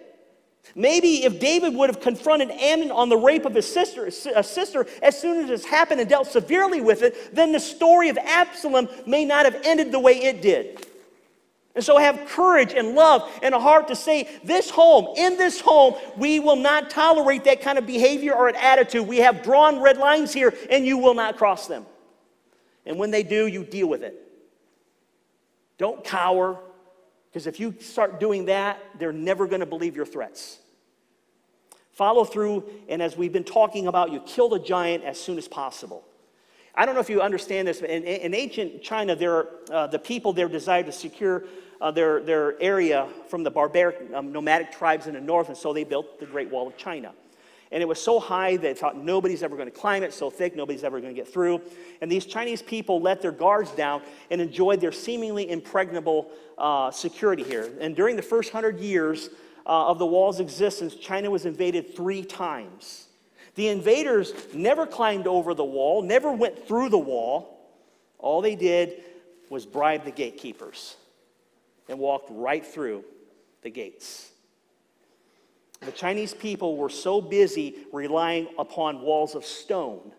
Maybe 0.75 1.23
if 1.23 1.39
David 1.39 1.73
would 1.75 1.89
have 1.89 2.01
confronted 2.01 2.51
Amnon 2.51 2.91
on 2.91 3.09
the 3.09 3.17
rape 3.17 3.45
of 3.45 3.53
his 3.53 3.71
sister, 3.71 4.05
a 4.05 4.43
sister 4.43 4.85
as 5.01 5.19
soon 5.19 5.43
as 5.43 5.61
it 5.61 5.67
happened 5.67 6.01
and 6.01 6.09
dealt 6.09 6.27
severely 6.27 6.81
with 6.81 7.01
it, 7.01 7.35
then 7.35 7.51
the 7.51 7.59
story 7.59 8.09
of 8.09 8.17
Absalom 8.17 8.87
may 9.05 9.25
not 9.25 9.45
have 9.45 9.61
ended 9.63 9.91
the 9.91 9.99
way 9.99 10.23
it 10.23 10.41
did. 10.41 10.85
And 11.75 11.85
so 11.85 11.97
have 11.97 12.27
courage 12.27 12.73
and 12.73 12.95
love 12.95 13.29
and 13.43 13.53
a 13.53 13.59
heart 13.59 13.87
to 13.89 13.95
say, 13.95 14.27
this 14.43 14.67
home, 14.67 15.15
in 15.15 15.37
this 15.37 15.61
home, 15.61 15.93
we 16.17 16.39
will 16.39 16.55
not 16.55 16.89
tolerate 16.89 17.43
that 17.43 17.61
kind 17.61 17.77
of 17.77 17.85
behavior 17.85 18.33
or 18.33 18.47
an 18.47 18.55
attitude. 18.55 19.07
We 19.07 19.17
have 19.17 19.43
drawn 19.43 19.79
red 19.79 19.97
lines 19.97 20.33
here 20.33 20.55
and 20.71 20.87
you 20.87 20.97
will 20.97 21.13
not 21.13 21.37
cross 21.37 21.67
them. 21.67 21.85
And 22.87 22.97
when 22.97 23.11
they 23.11 23.21
do, 23.21 23.45
you 23.45 23.63
deal 23.63 23.87
with 23.87 24.01
it. 24.01 24.15
Don't 25.77 26.03
cower. 26.03 26.57
Because 27.37 27.45
if 27.45 27.59
you 27.59 27.75
start 27.81 28.19
doing 28.19 28.45
that, 28.45 28.79
they're 28.97 29.13
never 29.13 29.45
going 29.45 29.59
to 29.59 29.67
believe 29.67 29.95
your 29.95 30.07
threats. 30.07 30.57
Follow 31.91 32.23
through, 32.23 32.63
and 32.89 32.99
as 32.99 33.15
we've 33.15 33.31
been 33.31 33.43
talking 33.43 33.85
about, 33.85 34.11
you 34.11 34.19
kill 34.21 34.49
the 34.49 34.57
giant 34.57 35.03
as 35.03 35.19
soon 35.19 35.37
as 35.37 35.47
possible. 35.47 36.03
I 36.73 36.83
don't 36.83 36.95
know 36.95 36.99
if 36.99 37.11
you 37.11 37.21
understand 37.21 37.67
this, 37.67 37.79
but 37.79 37.91
in, 37.91 38.05
in 38.05 38.33
ancient 38.33 38.81
China, 38.81 39.15
there, 39.15 39.49
uh, 39.69 39.85
the 39.85 39.99
people 39.99 40.33
there 40.33 40.49
desired 40.49 40.87
to 40.87 40.91
secure 40.91 41.43
uh, 41.79 41.91
their, 41.91 42.23
their 42.23 42.59
area 42.59 43.07
from 43.29 43.43
the 43.43 43.51
barbaric 43.51 44.11
um, 44.15 44.31
nomadic 44.31 44.71
tribes 44.71 45.05
in 45.05 45.13
the 45.13 45.21
north, 45.21 45.49
and 45.49 45.57
so 45.57 45.73
they 45.73 45.83
built 45.83 46.19
the 46.19 46.25
Great 46.25 46.49
Wall 46.49 46.67
of 46.67 46.75
China. 46.75 47.13
And 47.71 47.83
it 47.83 47.85
was 47.85 48.01
so 48.01 48.19
high 48.19 48.55
they 48.55 48.73
thought 48.73 48.97
nobody's 48.97 49.43
ever 49.43 49.55
going 49.55 49.67
to 49.69 49.77
climb 49.77 50.03
it, 50.03 50.13
so 50.13 50.29
thick 50.29 50.55
nobody's 50.55 50.83
ever 50.83 51.01
going 51.01 51.13
to 51.13 51.19
get 51.19 51.31
through. 51.31 51.61
And 52.01 52.11
these 52.11 52.25
Chinese 52.25 52.61
people 52.61 53.01
let 53.01 53.21
their 53.21 53.31
guards 53.31 53.71
down 53.71 54.01
and 54.31 54.39
enjoyed 54.39 54.79
their 54.79 54.91
seemingly 54.91 55.49
impregnable 55.49 56.31
uh, 56.57 56.91
security 56.91 57.43
here. 57.43 57.69
And 57.79 57.95
during 57.95 58.15
the 58.15 58.21
first 58.21 58.51
hundred 58.51 58.79
years 58.79 59.29
uh, 59.65 59.87
of 59.87 59.99
the 59.99 60.05
wall's 60.05 60.39
existence, 60.39 60.95
China 60.95 61.29
was 61.29 61.45
invaded 61.45 61.95
three 61.95 62.23
times. 62.23 63.07
The 63.55 63.67
invaders 63.67 64.33
never 64.53 64.85
climbed 64.85 65.27
over 65.27 65.53
the 65.53 65.65
wall, 65.65 66.01
never 66.01 66.31
went 66.31 66.67
through 66.67 66.89
the 66.89 66.97
wall. 66.97 67.73
All 68.19 68.41
they 68.41 68.55
did 68.55 69.03
was 69.49 69.65
bribe 69.65 70.05
the 70.05 70.11
gatekeepers 70.11 70.95
and 71.89 71.99
walked 71.99 72.29
right 72.31 72.65
through 72.65 73.03
the 73.61 73.69
gates. 73.69 74.31
The 75.81 75.91
Chinese 75.91 76.33
people 76.33 76.77
were 76.77 76.89
so 76.89 77.21
busy 77.21 77.75
relying 77.93 78.47
upon 78.57 79.01
walls 79.01 79.35
of 79.35 79.45
stone, 79.45 80.11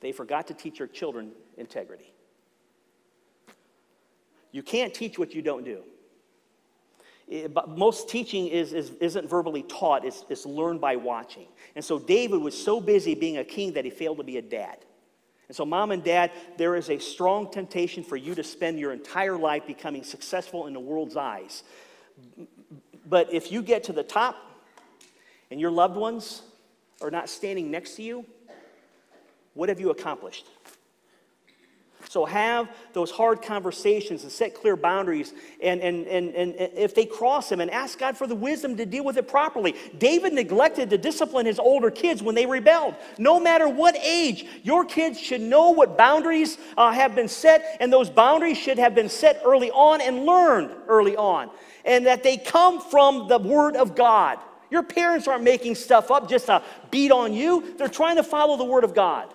they 0.00 0.12
forgot 0.12 0.48
to 0.48 0.54
teach 0.54 0.78
their 0.78 0.86
children 0.88 1.32
integrity. 1.56 2.12
You 4.50 4.62
can't 4.62 4.92
teach 4.92 5.18
what 5.18 5.34
you 5.34 5.40
don't 5.40 5.64
do. 5.64 5.82
It, 7.28 7.54
but 7.54 7.70
most 7.70 8.08
teaching 8.10 8.48
is, 8.48 8.72
is, 8.72 8.90
isn't 9.00 9.28
verbally 9.28 9.62
taught, 9.62 10.04
it's, 10.04 10.24
it's 10.28 10.44
learned 10.44 10.80
by 10.80 10.96
watching. 10.96 11.46
And 11.74 11.84
so 11.84 11.98
David 11.98 12.42
was 12.42 12.60
so 12.60 12.80
busy 12.80 13.14
being 13.14 13.38
a 13.38 13.44
king 13.44 13.72
that 13.74 13.84
he 13.84 13.90
failed 13.90 14.18
to 14.18 14.24
be 14.24 14.36
a 14.36 14.42
dad. 14.42 14.78
And 15.48 15.56
so, 15.56 15.64
mom 15.64 15.90
and 15.90 16.02
dad, 16.02 16.30
there 16.56 16.76
is 16.76 16.88
a 16.88 16.98
strong 16.98 17.50
temptation 17.50 18.04
for 18.04 18.16
you 18.16 18.34
to 18.34 18.42
spend 18.42 18.78
your 18.78 18.92
entire 18.92 19.36
life 19.36 19.66
becoming 19.66 20.02
successful 20.02 20.66
in 20.66 20.72
the 20.72 20.80
world's 20.80 21.16
eyes. 21.16 21.62
But 23.08 23.32
if 23.32 23.50
you 23.50 23.62
get 23.62 23.84
to 23.84 23.92
the 23.92 24.02
top 24.02 24.36
and 25.50 25.60
your 25.60 25.70
loved 25.70 25.96
ones 25.96 26.42
are 27.00 27.10
not 27.10 27.28
standing 27.28 27.70
next 27.70 27.96
to 27.96 28.02
you, 28.02 28.24
what 29.54 29.68
have 29.68 29.80
you 29.80 29.90
accomplished? 29.90 30.46
So 32.08 32.26
have 32.26 32.68
those 32.92 33.10
hard 33.10 33.40
conversations 33.40 34.22
and 34.22 34.30
set 34.30 34.54
clear 34.54 34.76
boundaries. 34.76 35.32
And, 35.62 35.80
and, 35.80 36.06
and, 36.06 36.34
and 36.34 36.54
if 36.76 36.94
they 36.94 37.06
cross 37.06 37.48
them, 37.48 37.60
and 37.60 37.70
ask 37.70 37.98
God 37.98 38.18
for 38.18 38.26
the 38.26 38.34
wisdom 38.34 38.76
to 38.76 38.84
deal 38.84 39.04
with 39.04 39.16
it 39.16 39.28
properly. 39.28 39.74
David 39.96 40.34
neglected 40.34 40.90
to 40.90 40.98
discipline 40.98 41.46
his 41.46 41.58
older 41.58 41.90
kids 41.90 42.22
when 42.22 42.34
they 42.34 42.44
rebelled. 42.44 42.96
No 43.18 43.40
matter 43.40 43.66
what 43.66 43.96
age, 43.96 44.44
your 44.62 44.84
kids 44.84 45.18
should 45.18 45.40
know 45.40 45.70
what 45.70 45.96
boundaries 45.96 46.58
uh, 46.76 46.92
have 46.92 47.14
been 47.14 47.28
set, 47.28 47.78
and 47.80 47.90
those 47.90 48.10
boundaries 48.10 48.58
should 48.58 48.78
have 48.78 48.94
been 48.94 49.08
set 49.08 49.40
early 49.44 49.70
on 49.70 50.02
and 50.02 50.26
learned 50.26 50.70
early 50.88 51.16
on. 51.16 51.50
And 51.84 52.06
that 52.06 52.22
they 52.22 52.36
come 52.36 52.80
from 52.80 53.28
the 53.28 53.38
Word 53.38 53.76
of 53.76 53.94
God. 53.94 54.38
Your 54.70 54.82
parents 54.82 55.28
aren't 55.28 55.44
making 55.44 55.74
stuff 55.74 56.10
up 56.10 56.28
just 56.28 56.46
to 56.46 56.62
beat 56.90 57.12
on 57.12 57.34
you, 57.34 57.74
they're 57.76 57.88
trying 57.88 58.16
to 58.16 58.22
follow 58.22 58.56
the 58.56 58.64
Word 58.64 58.84
of 58.84 58.94
God. 58.94 59.32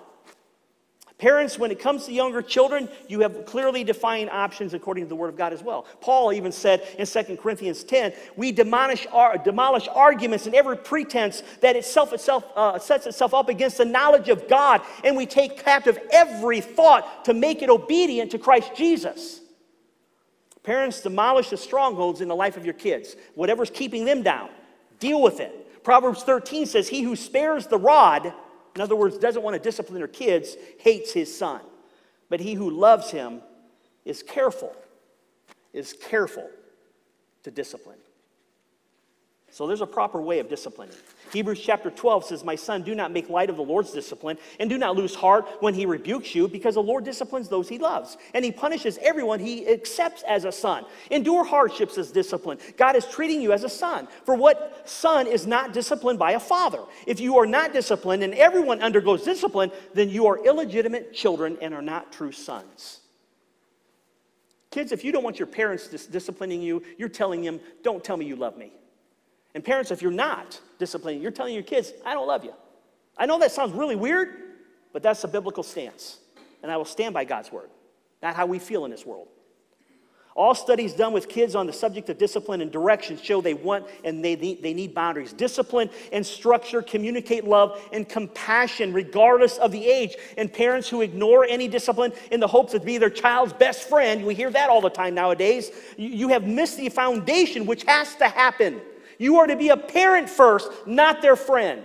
Parents, 1.18 1.58
when 1.58 1.72
it 1.72 1.80
comes 1.80 2.06
to 2.06 2.14
younger 2.14 2.44
children, 2.44 2.88
you 3.08 3.22
have 3.22 3.46
clearly 3.48 3.84
defined 3.84 4.30
options 4.30 4.76
according 4.76 5.06
to 5.06 5.10
the 5.10 5.16
Word 5.16 5.30
of 5.30 5.36
God 5.36 5.52
as 5.52 5.64
well. 5.64 5.88
Paul 6.00 6.32
even 6.32 6.52
said 6.52 6.88
in 7.00 7.08
2 7.08 7.38
Corinthians 7.38 7.84
10, 7.84 8.14
we 8.36 8.52
demolish, 8.52 9.08
demolish 9.44 9.88
arguments 9.88 10.46
and 10.46 10.54
every 10.54 10.78
pretense 10.78 11.42
that 11.62 11.76
itself, 11.76 12.14
itself 12.14 12.44
uh, 12.56 12.78
sets 12.78 13.08
itself 13.08 13.34
up 13.34 13.50
against 13.50 13.80
the 13.80 13.86
knowledge 13.86 14.30
of 14.30 14.48
God, 14.48 14.82
and 15.04 15.18
we 15.18 15.26
take 15.26 15.64
captive 15.64 15.98
every 16.12 16.62
thought 16.62 17.26
to 17.26 17.34
make 17.34 17.64
it 17.64 17.72
obedient 17.72 18.30
to 18.32 18.38
Christ 18.38 18.76
Jesus. 18.76 19.42
Parents, 20.68 21.00
demolish 21.00 21.50
the 21.50 21.56
strongholds 21.56 22.20
in 22.20 22.28
the 22.28 22.36
life 22.36 22.58
of 22.58 22.66
your 22.66 22.74
kids. 22.74 23.16
Whatever's 23.36 23.70
keeping 23.70 24.04
them 24.04 24.22
down, 24.22 24.50
deal 25.00 25.22
with 25.22 25.40
it. 25.40 25.82
Proverbs 25.82 26.24
13 26.24 26.66
says, 26.66 26.90
He 26.90 27.04
who 27.04 27.16
spares 27.16 27.68
the 27.68 27.78
rod, 27.78 28.34
in 28.76 28.82
other 28.82 28.98
words, 28.98 29.18
doesn't 29.18 29.42
want 29.42 29.54
to 29.54 29.62
discipline 29.62 29.98
their 29.98 30.10
kids, 30.10 30.58
hates 30.80 31.14
his 31.14 31.34
son. 31.34 31.62
But 32.28 32.42
he 32.42 32.54
who 32.54 32.70
loves 32.70 33.12
him 33.12 33.42
is 34.04 34.22
careful, 34.22 34.76
is 35.72 35.94
careful 35.94 36.50
to 37.44 37.50
discipline. 37.50 38.00
So 39.58 39.66
there's 39.66 39.82
a 39.82 39.88
proper 39.88 40.22
way 40.22 40.38
of 40.38 40.50
disciplining. 40.50 40.96
Hebrews 41.34 41.60
chapter 41.60 41.90
12 41.90 42.26
says, 42.26 42.44
My 42.44 42.54
son, 42.54 42.84
do 42.84 42.94
not 42.94 43.12
make 43.12 43.28
light 43.28 43.50
of 43.50 43.56
the 43.56 43.64
Lord's 43.64 43.92
discipline, 43.92 44.38
and 44.60 44.70
do 44.70 44.78
not 44.78 44.96
lose 44.96 45.16
heart 45.16 45.48
when 45.62 45.74
he 45.74 45.88
rebukes 45.88 46.36
you, 46.36 46.48
because 46.48 46.76
the 46.76 46.84
Lord 46.84 47.04
disciplines 47.04 47.50
those 47.50 47.68
he 47.68 47.80
loves, 47.80 48.18
and 48.36 48.46
he 48.46 48.52
punishes 48.52 49.00
everyone 49.02 49.40
he 49.40 49.68
accepts 49.68 50.22
as 50.28 50.46
a 50.46 50.52
son. 50.52 50.86
Endure 51.10 51.44
hardships 51.44 51.98
as 51.98 52.12
discipline. 52.12 52.60
God 52.78 52.96
is 52.96 53.08
treating 53.08 53.42
you 53.42 53.52
as 53.52 53.64
a 53.64 53.70
son. 53.70 54.08
For 54.26 54.36
what 54.36 54.88
son 54.88 55.26
is 55.26 55.48
not 55.48 55.74
disciplined 55.74 56.20
by 56.20 56.34
a 56.34 56.40
father? 56.40 56.84
If 57.08 57.20
you 57.20 57.40
are 57.40 57.48
not 57.48 57.74
disciplined, 57.74 58.22
and 58.22 58.36
everyone 58.36 58.84
undergoes 58.84 59.24
discipline, 59.24 59.72
then 59.96 60.12
you 60.12 60.28
are 60.28 60.38
illegitimate 60.46 61.16
children 61.16 61.58
and 61.64 61.74
are 61.74 61.82
not 61.82 62.12
true 62.12 62.32
sons. 62.32 63.00
Kids, 64.70 64.92
if 64.92 65.04
you 65.04 65.12
don't 65.12 65.24
want 65.24 65.40
your 65.40 65.48
parents 65.48 65.88
dis- 65.88 66.06
disciplining 66.06 66.62
you, 66.62 66.84
you're 67.00 67.10
telling 67.10 67.42
them, 67.42 67.60
Don't 67.82 68.04
tell 68.04 68.18
me 68.18 68.28
you 68.28 68.36
love 68.36 68.56
me. 68.56 68.72
And 69.58 69.66
parents, 69.66 69.90
if 69.90 70.04
you're 70.04 70.12
not 70.12 70.62
disciplining, 70.78 71.20
you're 71.20 71.32
telling 71.32 71.56
your 71.56 71.64
kids, 71.64 71.92
I 72.06 72.14
don't 72.14 72.28
love 72.28 72.44
you. 72.44 72.54
I 73.18 73.26
know 73.26 73.40
that 73.40 73.52
sounds 73.52 73.74
really 73.74 73.96
weird, 73.96 74.30
but 74.94 75.02
that's 75.02 75.24
a 75.24 75.28
biblical 75.28 75.64
stance. 75.64 76.20
And 76.62 76.72
I 76.72 76.78
will 76.78 76.86
stand 76.86 77.16
by 77.16 77.26
God's 77.26 77.52
word, 77.52 77.72
not 78.22 78.36
how 78.36 78.46
we 78.46 78.60
feel 78.60 78.86
in 78.86 78.92
this 78.92 79.04
world. 79.04 79.30
All 80.36 80.54
studies 80.54 80.94
done 80.94 81.12
with 81.12 81.28
kids 81.28 81.56
on 81.56 81.66
the 81.66 81.74
subject 81.74 82.08
of 82.12 82.20
discipline 82.20 82.62
and 82.62 82.72
direction 82.72 83.18
show 83.18 83.42
they 83.42 83.56
want 83.56 83.88
and 84.04 84.24
they 84.24 84.36
need, 84.36 84.62
they 84.62 84.76
need 84.76 84.94
boundaries. 84.94 85.34
Discipline 85.34 85.90
and 86.14 86.24
structure 86.24 86.84
communicate 86.84 87.44
love 87.44 87.82
and 87.92 88.08
compassion 88.08 88.94
regardless 88.94 89.58
of 89.58 89.72
the 89.72 89.84
age. 89.84 90.16
And 90.38 90.54
parents 90.54 90.88
who 90.88 91.02
ignore 91.02 91.46
any 91.46 91.68
discipline 91.68 92.14
in 92.30 92.40
the 92.40 92.46
hopes 92.46 92.76
of 92.76 92.86
being 92.86 93.00
their 93.00 93.10
child's 93.10 93.54
best 93.54 93.90
friend, 93.90 94.24
we 94.24 94.36
hear 94.36 94.52
that 94.52 94.70
all 94.70 94.82
the 94.82 94.92
time 94.92 95.16
nowadays, 95.16 95.72
you, 95.98 96.10
you 96.10 96.28
have 96.28 96.44
missed 96.44 96.78
the 96.78 96.90
foundation 96.90 97.66
which 97.66 97.82
has 97.86 98.14
to 98.18 98.28
happen. 98.28 98.82
You 99.18 99.40
are 99.40 99.48
to 99.48 99.56
be 99.56 99.70
a 99.70 99.78
parent 99.78 100.30
first, 100.30 100.70
not 100.86 101.22
their 101.22 101.36
friend. 101.36 101.84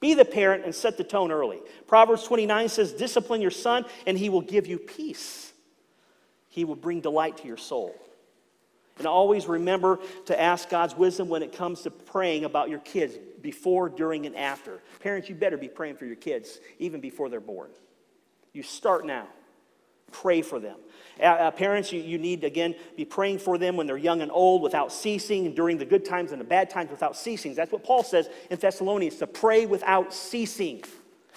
Be 0.00 0.14
the 0.14 0.24
parent 0.24 0.64
and 0.64 0.74
set 0.74 0.96
the 0.96 1.04
tone 1.04 1.32
early. 1.32 1.60
Proverbs 1.86 2.22
29 2.24 2.68
says, 2.68 2.92
Discipline 2.92 3.40
your 3.40 3.50
son, 3.50 3.84
and 4.06 4.16
he 4.16 4.28
will 4.28 4.40
give 4.40 4.66
you 4.66 4.78
peace. 4.78 5.52
He 6.48 6.64
will 6.64 6.76
bring 6.76 7.00
delight 7.00 7.38
to 7.38 7.48
your 7.48 7.56
soul. 7.56 7.94
And 8.98 9.06
always 9.06 9.46
remember 9.46 10.00
to 10.26 10.40
ask 10.40 10.68
God's 10.68 10.96
wisdom 10.96 11.28
when 11.28 11.42
it 11.42 11.52
comes 11.52 11.82
to 11.82 11.90
praying 11.90 12.44
about 12.44 12.68
your 12.68 12.80
kids 12.80 13.14
before, 13.40 13.88
during, 13.88 14.26
and 14.26 14.36
after. 14.36 14.80
Parents, 15.00 15.28
you 15.28 15.34
better 15.34 15.56
be 15.56 15.68
praying 15.68 15.96
for 15.96 16.04
your 16.04 16.16
kids 16.16 16.58
even 16.78 17.00
before 17.00 17.28
they're 17.28 17.40
born. 17.40 17.70
You 18.52 18.62
start 18.62 19.06
now. 19.06 19.28
Pray 20.10 20.42
for 20.42 20.58
them. 20.58 20.78
Uh, 21.22 21.50
parents, 21.50 21.92
you, 21.92 22.00
you 22.00 22.18
need, 22.18 22.44
again, 22.44 22.74
be 22.96 23.04
praying 23.04 23.38
for 23.38 23.58
them 23.58 23.76
when 23.76 23.86
they're 23.86 23.96
young 23.96 24.22
and 24.22 24.30
old 24.30 24.62
without 24.62 24.92
ceasing, 24.92 25.46
and 25.46 25.56
during 25.56 25.78
the 25.78 25.84
good 25.84 26.04
times 26.04 26.32
and 26.32 26.40
the 26.40 26.44
bad 26.44 26.70
times 26.70 26.90
without 26.90 27.16
ceasing. 27.16 27.54
That's 27.54 27.72
what 27.72 27.84
Paul 27.84 28.02
says 28.02 28.28
in 28.50 28.58
Thessalonians 28.58 29.16
to 29.16 29.26
pray 29.26 29.66
without 29.66 30.12
ceasing. 30.12 30.82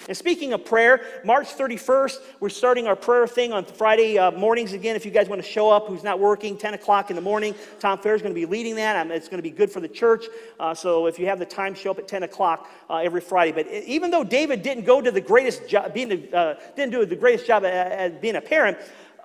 And 0.08 0.16
speaking 0.16 0.52
of 0.52 0.64
prayer, 0.64 1.00
March 1.24 1.46
31st, 1.56 2.18
we're 2.40 2.48
starting 2.48 2.88
our 2.88 2.96
prayer 2.96 3.26
thing 3.26 3.52
on 3.52 3.64
Friday 3.64 4.18
uh, 4.18 4.32
mornings 4.32 4.72
again. 4.72 4.96
If 4.96 5.04
you 5.04 5.12
guys 5.12 5.28
want 5.28 5.40
to 5.40 5.48
show 5.48 5.70
up, 5.70 5.86
who's 5.86 6.02
not 6.02 6.18
working, 6.18 6.58
10 6.58 6.74
o'clock 6.74 7.10
in 7.10 7.16
the 7.16 7.22
morning, 7.22 7.54
Tom 7.78 7.98
Fair 7.98 8.16
is 8.16 8.22
going 8.22 8.34
to 8.34 8.40
be 8.40 8.46
leading 8.46 8.74
that. 8.76 8.96
Um, 8.96 9.12
it's 9.12 9.28
going 9.28 9.38
to 9.38 9.48
be 9.48 9.50
good 9.50 9.70
for 9.70 9.78
the 9.78 9.88
church. 9.88 10.26
Uh, 10.58 10.74
so 10.74 11.06
if 11.06 11.20
you 11.20 11.26
have 11.26 11.38
the 11.38 11.46
time, 11.46 11.74
show 11.74 11.92
up 11.92 11.98
at 11.98 12.08
10 12.08 12.24
o'clock 12.24 12.68
uh, 12.90 12.96
every 12.96 13.20
Friday. 13.20 13.52
But 13.52 13.68
even 13.68 14.10
though 14.10 14.24
David 14.24 14.62
didn't 14.62 14.84
go 14.84 15.00
to 15.00 15.10
the 15.12 15.20
greatest 15.20 15.68
job, 15.68 15.92
uh, 15.92 15.92
didn't 15.94 16.90
do 16.90 17.06
the 17.06 17.16
greatest 17.16 17.46
job 17.46 17.64
at 17.64 18.20
being 18.20 18.36
a 18.36 18.40
parent, 18.40 18.78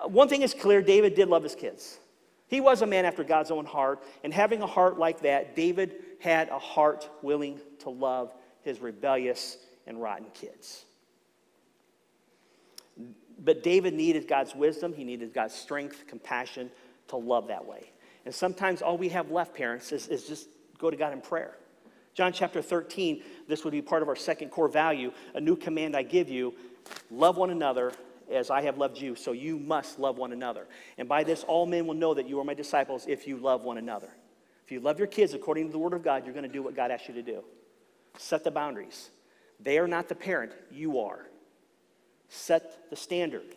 one 0.06 0.28
thing 0.28 0.42
is 0.42 0.54
clear 0.54 0.82
David 0.82 1.14
did 1.14 1.28
love 1.28 1.42
his 1.42 1.54
kids. 1.54 1.98
He 2.48 2.60
was 2.60 2.82
a 2.82 2.86
man 2.86 3.04
after 3.04 3.24
God's 3.24 3.50
own 3.50 3.66
heart. 3.66 4.02
And 4.24 4.32
having 4.32 4.62
a 4.62 4.66
heart 4.66 4.98
like 4.98 5.20
that, 5.20 5.54
David 5.54 5.96
had 6.18 6.48
a 6.48 6.58
heart 6.58 7.08
willing 7.22 7.60
to 7.80 7.90
love 7.90 8.32
his 8.62 8.80
rebellious 8.80 9.58
and 9.86 10.00
rotten 10.00 10.26
kids. 10.34 10.84
But 13.40 13.62
David 13.62 13.94
needed 13.94 14.26
God's 14.26 14.54
wisdom, 14.54 14.92
he 14.92 15.04
needed 15.04 15.32
God's 15.32 15.54
strength, 15.54 16.06
compassion 16.08 16.70
to 17.08 17.16
love 17.16 17.48
that 17.48 17.64
way. 17.64 17.92
And 18.24 18.34
sometimes 18.34 18.82
all 18.82 18.98
we 18.98 19.10
have 19.10 19.30
left, 19.30 19.54
parents, 19.54 19.92
is, 19.92 20.08
is 20.08 20.24
just 20.24 20.48
go 20.78 20.90
to 20.90 20.96
God 20.96 21.12
in 21.12 21.20
prayer. 21.20 21.56
John 22.14 22.32
chapter 22.32 22.60
13, 22.60 23.22
this 23.46 23.62
would 23.62 23.70
be 23.70 23.80
part 23.80 24.02
of 24.02 24.08
our 24.08 24.16
second 24.16 24.50
core 24.50 24.68
value. 24.68 25.12
A 25.34 25.40
new 25.40 25.54
command 25.54 25.94
I 25.94 26.02
give 26.02 26.28
you 26.28 26.52
love 27.10 27.36
one 27.36 27.50
another 27.50 27.92
as 28.30 28.50
I 28.50 28.62
have 28.62 28.78
loved 28.78 28.98
you, 28.98 29.14
so 29.14 29.32
you 29.32 29.58
must 29.58 29.98
love 29.98 30.18
one 30.18 30.32
another. 30.32 30.66
And 30.96 31.08
by 31.08 31.24
this, 31.24 31.44
all 31.44 31.66
men 31.66 31.86
will 31.86 31.94
know 31.94 32.14
that 32.14 32.28
you 32.28 32.38
are 32.40 32.44
my 32.44 32.54
disciples 32.54 33.06
if 33.08 33.26
you 33.26 33.36
love 33.36 33.64
one 33.64 33.78
another. 33.78 34.10
If 34.64 34.72
you 34.72 34.80
love 34.80 34.98
your 34.98 35.08
kids 35.08 35.34
according 35.34 35.66
to 35.66 35.72
the 35.72 35.78
word 35.78 35.94
of 35.94 36.02
God, 36.02 36.24
you're 36.24 36.34
going 36.34 36.46
to 36.46 36.52
do 36.52 36.62
what 36.62 36.76
God 36.76 36.90
asks 36.90 37.08
you 37.08 37.14
to 37.14 37.22
do. 37.22 37.42
Set 38.18 38.44
the 38.44 38.50
boundaries. 38.50 39.10
They 39.60 39.78
are 39.78 39.88
not 39.88 40.08
the 40.08 40.14
parent, 40.14 40.52
you 40.70 41.00
are. 41.00 41.26
Set 42.28 42.90
the 42.90 42.96
standard. 42.96 43.54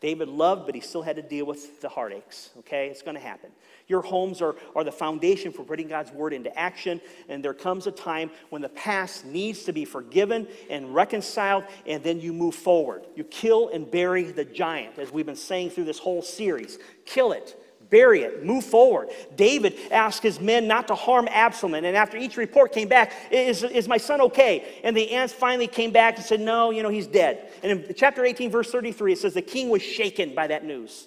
David 0.00 0.28
loved, 0.28 0.66
but 0.66 0.74
he 0.74 0.80
still 0.80 1.02
had 1.02 1.16
to 1.16 1.22
deal 1.22 1.46
with 1.46 1.80
the 1.80 1.88
heartaches, 1.88 2.50
okay? 2.58 2.88
It's 2.88 3.02
going 3.02 3.14
to 3.14 3.20
happen. 3.20 3.50
Your 3.88 4.02
homes 4.02 4.42
are, 4.42 4.54
are 4.74 4.84
the 4.84 4.92
foundation 4.92 5.52
for 5.52 5.64
putting 5.64 5.88
God's 5.88 6.12
word 6.12 6.32
into 6.32 6.56
action, 6.58 7.00
and 7.28 7.42
there 7.42 7.54
comes 7.54 7.86
a 7.86 7.92
time 7.92 8.30
when 8.50 8.60
the 8.60 8.68
past 8.68 9.24
needs 9.24 9.64
to 9.64 9.72
be 9.72 9.84
forgiven 9.84 10.48
and 10.68 10.94
reconciled, 10.94 11.64
and 11.86 12.02
then 12.02 12.20
you 12.20 12.32
move 12.32 12.54
forward. 12.54 13.06
You 13.14 13.24
kill 13.24 13.70
and 13.70 13.90
bury 13.90 14.24
the 14.24 14.44
giant, 14.44 14.98
as 14.98 15.10
we've 15.10 15.26
been 15.26 15.34
saying 15.34 15.70
through 15.70 15.84
this 15.84 15.98
whole 15.98 16.22
series. 16.22 16.78
Kill 17.06 17.32
it 17.32 17.56
bury 17.90 18.22
it, 18.22 18.44
move 18.44 18.64
forward. 18.64 19.08
David 19.36 19.76
asked 19.90 20.22
his 20.22 20.40
men 20.40 20.66
not 20.66 20.88
to 20.88 20.94
harm 20.94 21.28
Absalom. 21.30 21.74
And 21.74 21.96
after 21.96 22.16
each 22.16 22.36
report 22.36 22.72
came 22.72 22.88
back, 22.88 23.12
is, 23.30 23.62
is 23.62 23.88
my 23.88 23.98
son 23.98 24.20
okay? 24.22 24.80
And 24.84 24.96
the 24.96 25.10
ants 25.12 25.32
finally 25.32 25.66
came 25.66 25.90
back 25.90 26.16
and 26.16 26.24
said, 26.24 26.40
no, 26.40 26.70
you 26.70 26.82
know, 26.82 26.88
he's 26.88 27.06
dead. 27.06 27.50
And 27.62 27.84
in 27.84 27.94
chapter 27.94 28.24
18, 28.24 28.50
verse 28.50 28.70
33, 28.70 29.12
it 29.12 29.18
says, 29.18 29.34
the 29.34 29.42
king 29.42 29.68
was 29.68 29.82
shaken 29.82 30.34
by 30.34 30.46
that 30.48 30.64
news. 30.64 31.06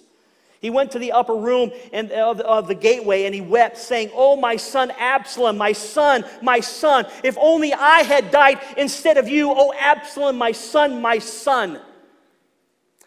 He 0.60 0.68
went 0.68 0.90
to 0.90 0.98
the 0.98 1.12
upper 1.12 1.34
room 1.34 1.72
and, 1.92 2.10
of, 2.12 2.40
of 2.40 2.68
the 2.68 2.74
gateway 2.74 3.24
and 3.24 3.34
he 3.34 3.40
wept, 3.40 3.78
saying, 3.78 4.10
Oh, 4.12 4.36
my 4.36 4.56
son 4.56 4.90
Absalom, 4.98 5.56
my 5.56 5.72
son, 5.72 6.22
my 6.42 6.60
son, 6.60 7.06
if 7.24 7.36
only 7.40 7.72
I 7.72 8.02
had 8.02 8.30
died 8.30 8.60
instead 8.76 9.16
of 9.16 9.26
you, 9.26 9.50
oh, 9.50 9.72
Absalom, 9.78 10.36
my 10.36 10.52
son, 10.52 11.00
my 11.00 11.18
son. 11.18 11.80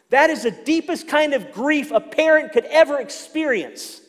That 0.10 0.30
is 0.30 0.44
the 0.44 0.52
deepest 0.52 1.08
kind 1.08 1.34
of 1.34 1.52
grief 1.52 1.92
a 1.92 2.00
parent 2.00 2.52
could 2.52 2.66
ever 2.66 3.00
experience. 3.00 4.02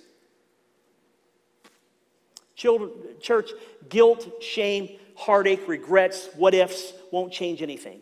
Children, 2.56 2.90
church, 3.20 3.50
guilt, 3.88 4.42
shame, 4.42 4.98
heartache, 5.16 5.66
regrets, 5.66 6.28
what 6.36 6.54
ifs 6.54 6.92
won't 7.10 7.32
change 7.32 7.62
anything. 7.62 8.00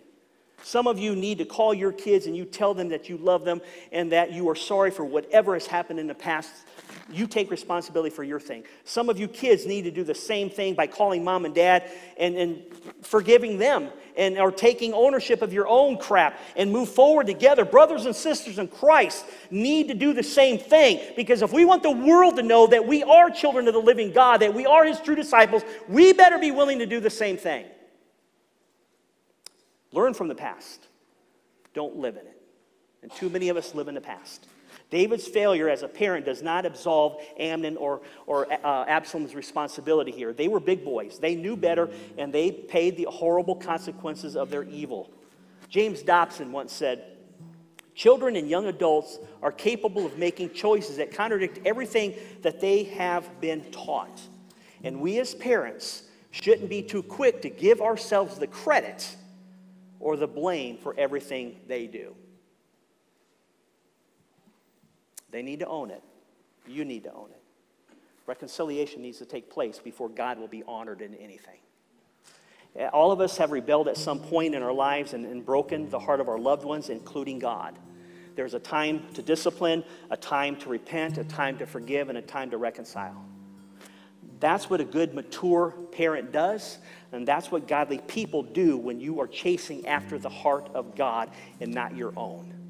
Some 0.63 0.87
of 0.87 0.99
you 0.99 1.17
need 1.17 1.39
to 1.39 1.45
call 1.45 1.75
your 1.75 1.93
kids 1.93 2.27
and 2.27 2.37
you 2.37 2.45
tell 2.45 2.73
them 2.73 2.89
that 2.91 3.09
you 3.09 3.17
love 3.17 3.45
them 3.45 3.61
and 3.91 4.13
that 4.13 4.33
you 4.33 4.49
are 4.49 4.55
sorry 4.55 4.91
for 4.91 5.05
whatever 5.05 5.55
has 5.55 5.67
happened 5.67 5.99
in 5.99 6.07
the 6.07 6.15
past 6.15 6.53
you 7.13 7.27
take 7.27 7.51
responsibility 7.51 8.15
for 8.15 8.25
your 8.25 8.41
thing. 8.41 8.65
Some 8.85 9.09
of 9.09 9.19
you 9.19 9.29
kids 9.29 9.67
need 9.67 9.83
to 9.83 9.91
do 9.91 10.05
the 10.05 10.15
same 10.15 10.51
thing 10.51 10.75
by 10.75 10.87
calling 10.87 11.25
mom 11.25 11.45
and 11.45 11.55
dad 11.55 11.91
and, 12.17 12.37
and 12.37 12.63
forgiving 13.03 13.59
them 13.59 13.91
and 14.17 14.39
are 14.39 14.51
taking 14.51 14.93
ownership 14.93 15.43
of 15.43 15.53
your 15.53 15.67
own 15.69 15.97
crap 15.99 16.39
and 16.57 16.71
move 16.71 16.89
forward 16.89 17.27
together. 17.27 17.65
Brothers 17.65 18.07
and 18.07 18.15
sisters 18.15 18.59
in 18.59 18.69
Christ 18.69 19.25
need 19.51 19.89
to 19.89 19.95
do 19.95 20.13
the 20.13 20.23
same 20.23 20.59
thing 20.59 21.01
because 21.17 21.43
if 21.43 21.53
we 21.53 21.65
want 21.65 21.83
the 21.83 21.91
world 21.91 22.37
to 22.37 22.43
know 22.43 22.67
that 22.67 22.87
we 22.87 23.03
are 23.03 23.31
children 23.31 23.67
of 23.69 23.75
the 23.75 23.81
living 23.81 24.13
God, 24.13 24.39
that 24.39 24.55
we 24.55 24.67
are 24.67 24.85
his 24.85 25.01
true 25.01 25.17
disciples, 25.17 25.63
we 25.89 26.13
better 26.13 26.39
be 26.39 26.51
willing 26.51 26.79
to 26.81 26.87
do 26.87 27.01
the 27.01 27.11
same 27.11 27.37
thing. 27.37 27.67
Learn 29.93 30.15
from 30.15 30.29
the 30.29 30.35
past. 30.35 30.89
Don't 31.75 31.97
live 31.97 32.17
in 32.17 32.27
it. 32.27 32.43
And 33.03 33.13
too 33.13 33.29
many 33.29 33.49
of 33.49 33.57
us 33.57 33.75
live 33.75 33.89
in 33.89 33.95
the 33.95 34.01
past. 34.01 34.47
David's 34.93 35.27
failure 35.27 35.71
as 35.71 35.83
a 35.83 35.89
parent 35.89 36.27
does 36.27 36.43
not 36.43 36.67
absolve 36.67 37.17
Amnon 37.39 37.79
or, 37.79 38.03
or 38.27 38.47
uh, 38.53 38.85
Absalom's 38.87 39.35
responsibility 39.35 40.13
here. 40.13 40.35
They 40.35 40.49
were 40.49 40.61
big 40.61 40.85
boys. 40.85 41.19
They 41.19 41.35
knew 41.35 41.57
better, 41.57 41.89
and 42.19 42.31
they 42.31 42.53
paid 42.53 42.99
the 42.99 43.05
horrible 43.05 43.57
consequences 43.57 44.37
of 44.37 44.51
their 44.51 44.65
evil. 44.65 45.11
James 45.71 46.03
Dobson 46.03 46.53
once 46.53 46.75
said, 46.75 47.05
Children 47.95 48.37
and 48.37 48.51
young 48.51 48.67
adults 48.67 49.19
are 49.43 49.51
capable 49.51 50.05
of 50.05 50.19
making 50.19 50.51
choices 50.51 50.99
that 50.99 51.11
contradict 51.11 51.61
everything 51.67 52.15
that 52.43 52.61
they 52.61 52.85
have 52.85 53.41
been 53.41 53.65
taught. 53.71 54.21
And 54.85 55.01
we 55.01 55.19
as 55.21 55.35
parents 55.35 56.03
shouldn't 56.33 56.69
be 56.69 56.83
too 56.83 57.03
quick 57.03 57.41
to 57.43 57.49
give 57.49 57.81
ourselves 57.81 58.39
the 58.39 58.47
credit 58.47 59.17
or 60.01 60.19
the 60.19 60.27
blame 60.27 60.77
for 60.77 60.95
everything 60.99 61.57
they 61.67 61.87
do. 61.87 62.15
They 65.33 65.43
need 65.43 65.61
to 65.61 65.67
own 65.67 65.91
it. 65.91 66.03
You 66.69 66.85
need 66.85 67.05
to 67.05 67.13
own 67.13 67.31
it. 67.31 67.43
Reconciliation 68.27 69.03
needs 69.03 69.19
to 69.19 69.25
take 69.25 69.51
place 69.51 69.81
before 69.81 70.09
God 70.09 70.39
will 70.39 70.47
be 70.47 70.63
honored 70.69 71.01
in 71.01 71.15
anything. 71.17 71.59
All 72.93 73.11
of 73.11 73.21
us 73.21 73.37
have 73.39 73.51
rebelled 73.51 73.89
at 73.89 73.97
some 73.97 74.21
point 74.21 74.55
in 74.55 74.63
our 74.63 74.73
lives 74.73 75.13
and, 75.13 75.27
and 75.27 75.45
broken 75.45 75.91
the 75.91 75.99
heart 75.99 76.21
of 76.21 76.29
our 76.29 76.39
loved 76.39 76.65
ones, 76.65 76.89
including 76.89 77.39
God. 77.39 77.79
There's 78.35 78.55
a 78.55 78.61
time 78.61 79.07
to 79.15 79.23
discipline, 79.23 79.85
a 80.11 80.17
time 80.17 80.57
to 80.57 80.71
repent, 80.71 81.19
a 81.19 81.25
time 81.25 81.59
to 81.59 81.67
forgive, 81.67 82.09
and 82.09 82.17
a 82.17 82.23
time 82.23 82.51
to 82.51 82.57
reconcile. 82.57 83.27
That's 84.41 84.71
what 84.71 84.81
a 84.81 84.85
good, 84.85 85.15
mature 85.15 85.73
parent 85.93 86.33
does, 86.33 86.79
and 87.13 87.29
that's 87.29 87.51
what 87.51 87.69
godly 87.69 87.99
people 87.99 88.43
do 88.43 88.77
when 88.77 89.01
you 89.01 89.21
are 89.21 89.27
chasing 89.27 89.87
after 89.87 90.19
the 90.19 90.31
heart 90.31 90.71
of 90.75 90.97
God 90.97 91.31
and 91.61 91.73
not 91.73 91.95
your 91.95 92.13
own. 92.17 92.62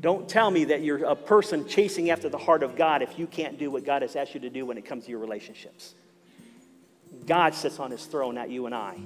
Don't 0.00 0.28
tell 0.28 0.50
me 0.50 0.64
that 0.64 0.82
you're 0.82 1.04
a 1.04 1.14
person 1.14 1.68
chasing 1.68 2.10
after 2.10 2.28
the 2.28 2.38
heart 2.38 2.62
of 2.62 2.74
God 2.74 3.02
if 3.02 3.18
you 3.18 3.26
can't 3.26 3.58
do 3.58 3.70
what 3.70 3.84
God 3.84 4.02
has 4.02 4.16
asked 4.16 4.34
you 4.34 4.40
to 4.40 4.50
do 4.50 4.64
when 4.64 4.78
it 4.78 4.86
comes 4.86 5.04
to 5.04 5.10
your 5.10 5.18
relationships. 5.18 5.94
God 7.26 7.54
sits 7.54 7.78
on 7.78 7.90
his 7.90 8.06
throne, 8.06 8.34
not 8.34 8.48
you 8.48 8.66
and 8.66 8.74
I. 8.74 8.96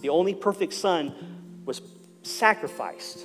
The 0.00 0.10
only 0.10 0.34
perfect 0.34 0.74
son 0.74 1.62
was 1.64 1.82
sacrificed 2.22 3.24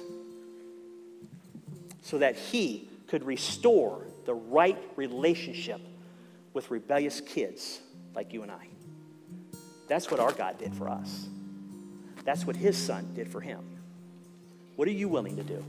so 2.02 2.18
that 2.18 2.36
he 2.36 2.90
could 3.08 3.24
restore 3.24 4.02
the 4.26 4.34
right 4.34 4.78
relationship 4.96 5.82
with 6.54 6.72
rebellious 6.72 7.22
kids 7.22 7.80
like 8.16 8.34
you 8.34 8.42
and 8.42 8.52
I. 8.52 8.68
That's 9.88 10.10
what 10.10 10.20
our 10.20 10.32
God 10.32 10.58
did 10.58 10.74
for 10.74 10.90
us. 10.90 11.28
That's 12.24 12.48
what 12.48 12.56
his 12.56 12.78
son 12.78 13.12
did 13.14 13.30
for 13.30 13.42
him. 13.42 13.60
What 14.78 14.88
are 14.88 14.92
you 14.92 15.08
willing 15.08 15.36
to 15.36 15.44
do? 15.44 15.64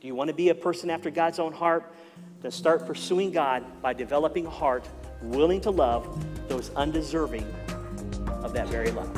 Do 0.00 0.06
you 0.06 0.14
want 0.14 0.28
to 0.28 0.34
be 0.34 0.48
a 0.48 0.54
person 0.54 0.90
after 0.90 1.10
God's 1.10 1.38
own 1.38 1.52
heart? 1.52 1.92
Then 2.40 2.50
start 2.50 2.86
pursuing 2.86 3.30
God 3.30 3.64
by 3.82 3.92
developing 3.92 4.46
a 4.46 4.50
heart 4.50 4.88
willing 5.22 5.60
to 5.60 5.70
love 5.70 6.24
those 6.48 6.70
undeserving 6.70 7.46
of 8.42 8.52
that 8.54 8.68
very 8.68 8.90
love. 8.90 9.10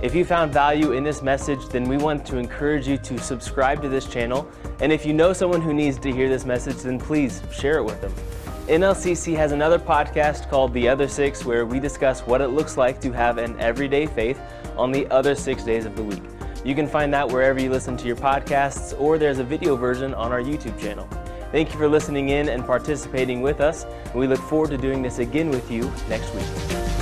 If 0.00 0.14
you 0.14 0.24
found 0.24 0.52
value 0.52 0.92
in 0.92 1.02
this 1.02 1.22
message, 1.22 1.68
then 1.70 1.88
we 1.88 1.96
want 1.96 2.24
to 2.26 2.36
encourage 2.36 2.86
you 2.86 2.98
to 2.98 3.18
subscribe 3.18 3.82
to 3.82 3.88
this 3.88 4.06
channel. 4.06 4.48
And 4.80 4.92
if 4.92 5.04
you 5.04 5.12
know 5.12 5.32
someone 5.32 5.60
who 5.60 5.74
needs 5.74 5.98
to 5.98 6.12
hear 6.12 6.28
this 6.28 6.44
message, 6.44 6.76
then 6.76 7.00
please 7.00 7.42
share 7.52 7.78
it 7.78 7.84
with 7.84 8.00
them. 8.00 8.14
NLCC 8.68 9.34
has 9.34 9.50
another 9.50 9.78
podcast 9.78 10.48
called 10.48 10.72
The 10.72 10.88
Other 10.88 11.08
Six, 11.08 11.44
where 11.44 11.66
we 11.66 11.80
discuss 11.80 12.20
what 12.20 12.40
it 12.40 12.48
looks 12.48 12.76
like 12.76 13.00
to 13.00 13.10
have 13.10 13.38
an 13.38 13.58
everyday 13.58 14.06
faith 14.06 14.38
on 14.78 14.92
the 14.92 15.06
other 15.08 15.34
six 15.34 15.62
days 15.62 15.84
of 15.84 15.96
the 15.96 16.02
week. 16.02 16.22
You 16.64 16.74
can 16.74 16.86
find 16.86 17.12
that 17.14 17.28
wherever 17.28 17.60
you 17.60 17.70
listen 17.70 17.96
to 17.96 18.06
your 18.06 18.16
podcasts, 18.16 18.98
or 19.00 19.18
there's 19.18 19.38
a 19.38 19.44
video 19.44 19.76
version 19.76 20.14
on 20.14 20.32
our 20.32 20.42
YouTube 20.42 20.78
channel. 20.80 21.08
Thank 21.50 21.72
you 21.72 21.78
for 21.78 21.88
listening 21.88 22.28
in 22.28 22.48
and 22.48 22.64
participating 22.64 23.40
with 23.40 23.60
us. 23.60 23.86
We 24.14 24.26
look 24.26 24.40
forward 24.40 24.70
to 24.70 24.78
doing 24.78 25.02
this 25.02 25.18
again 25.18 25.50
with 25.50 25.70
you 25.70 25.90
next 26.08 26.34
week. 26.34 26.97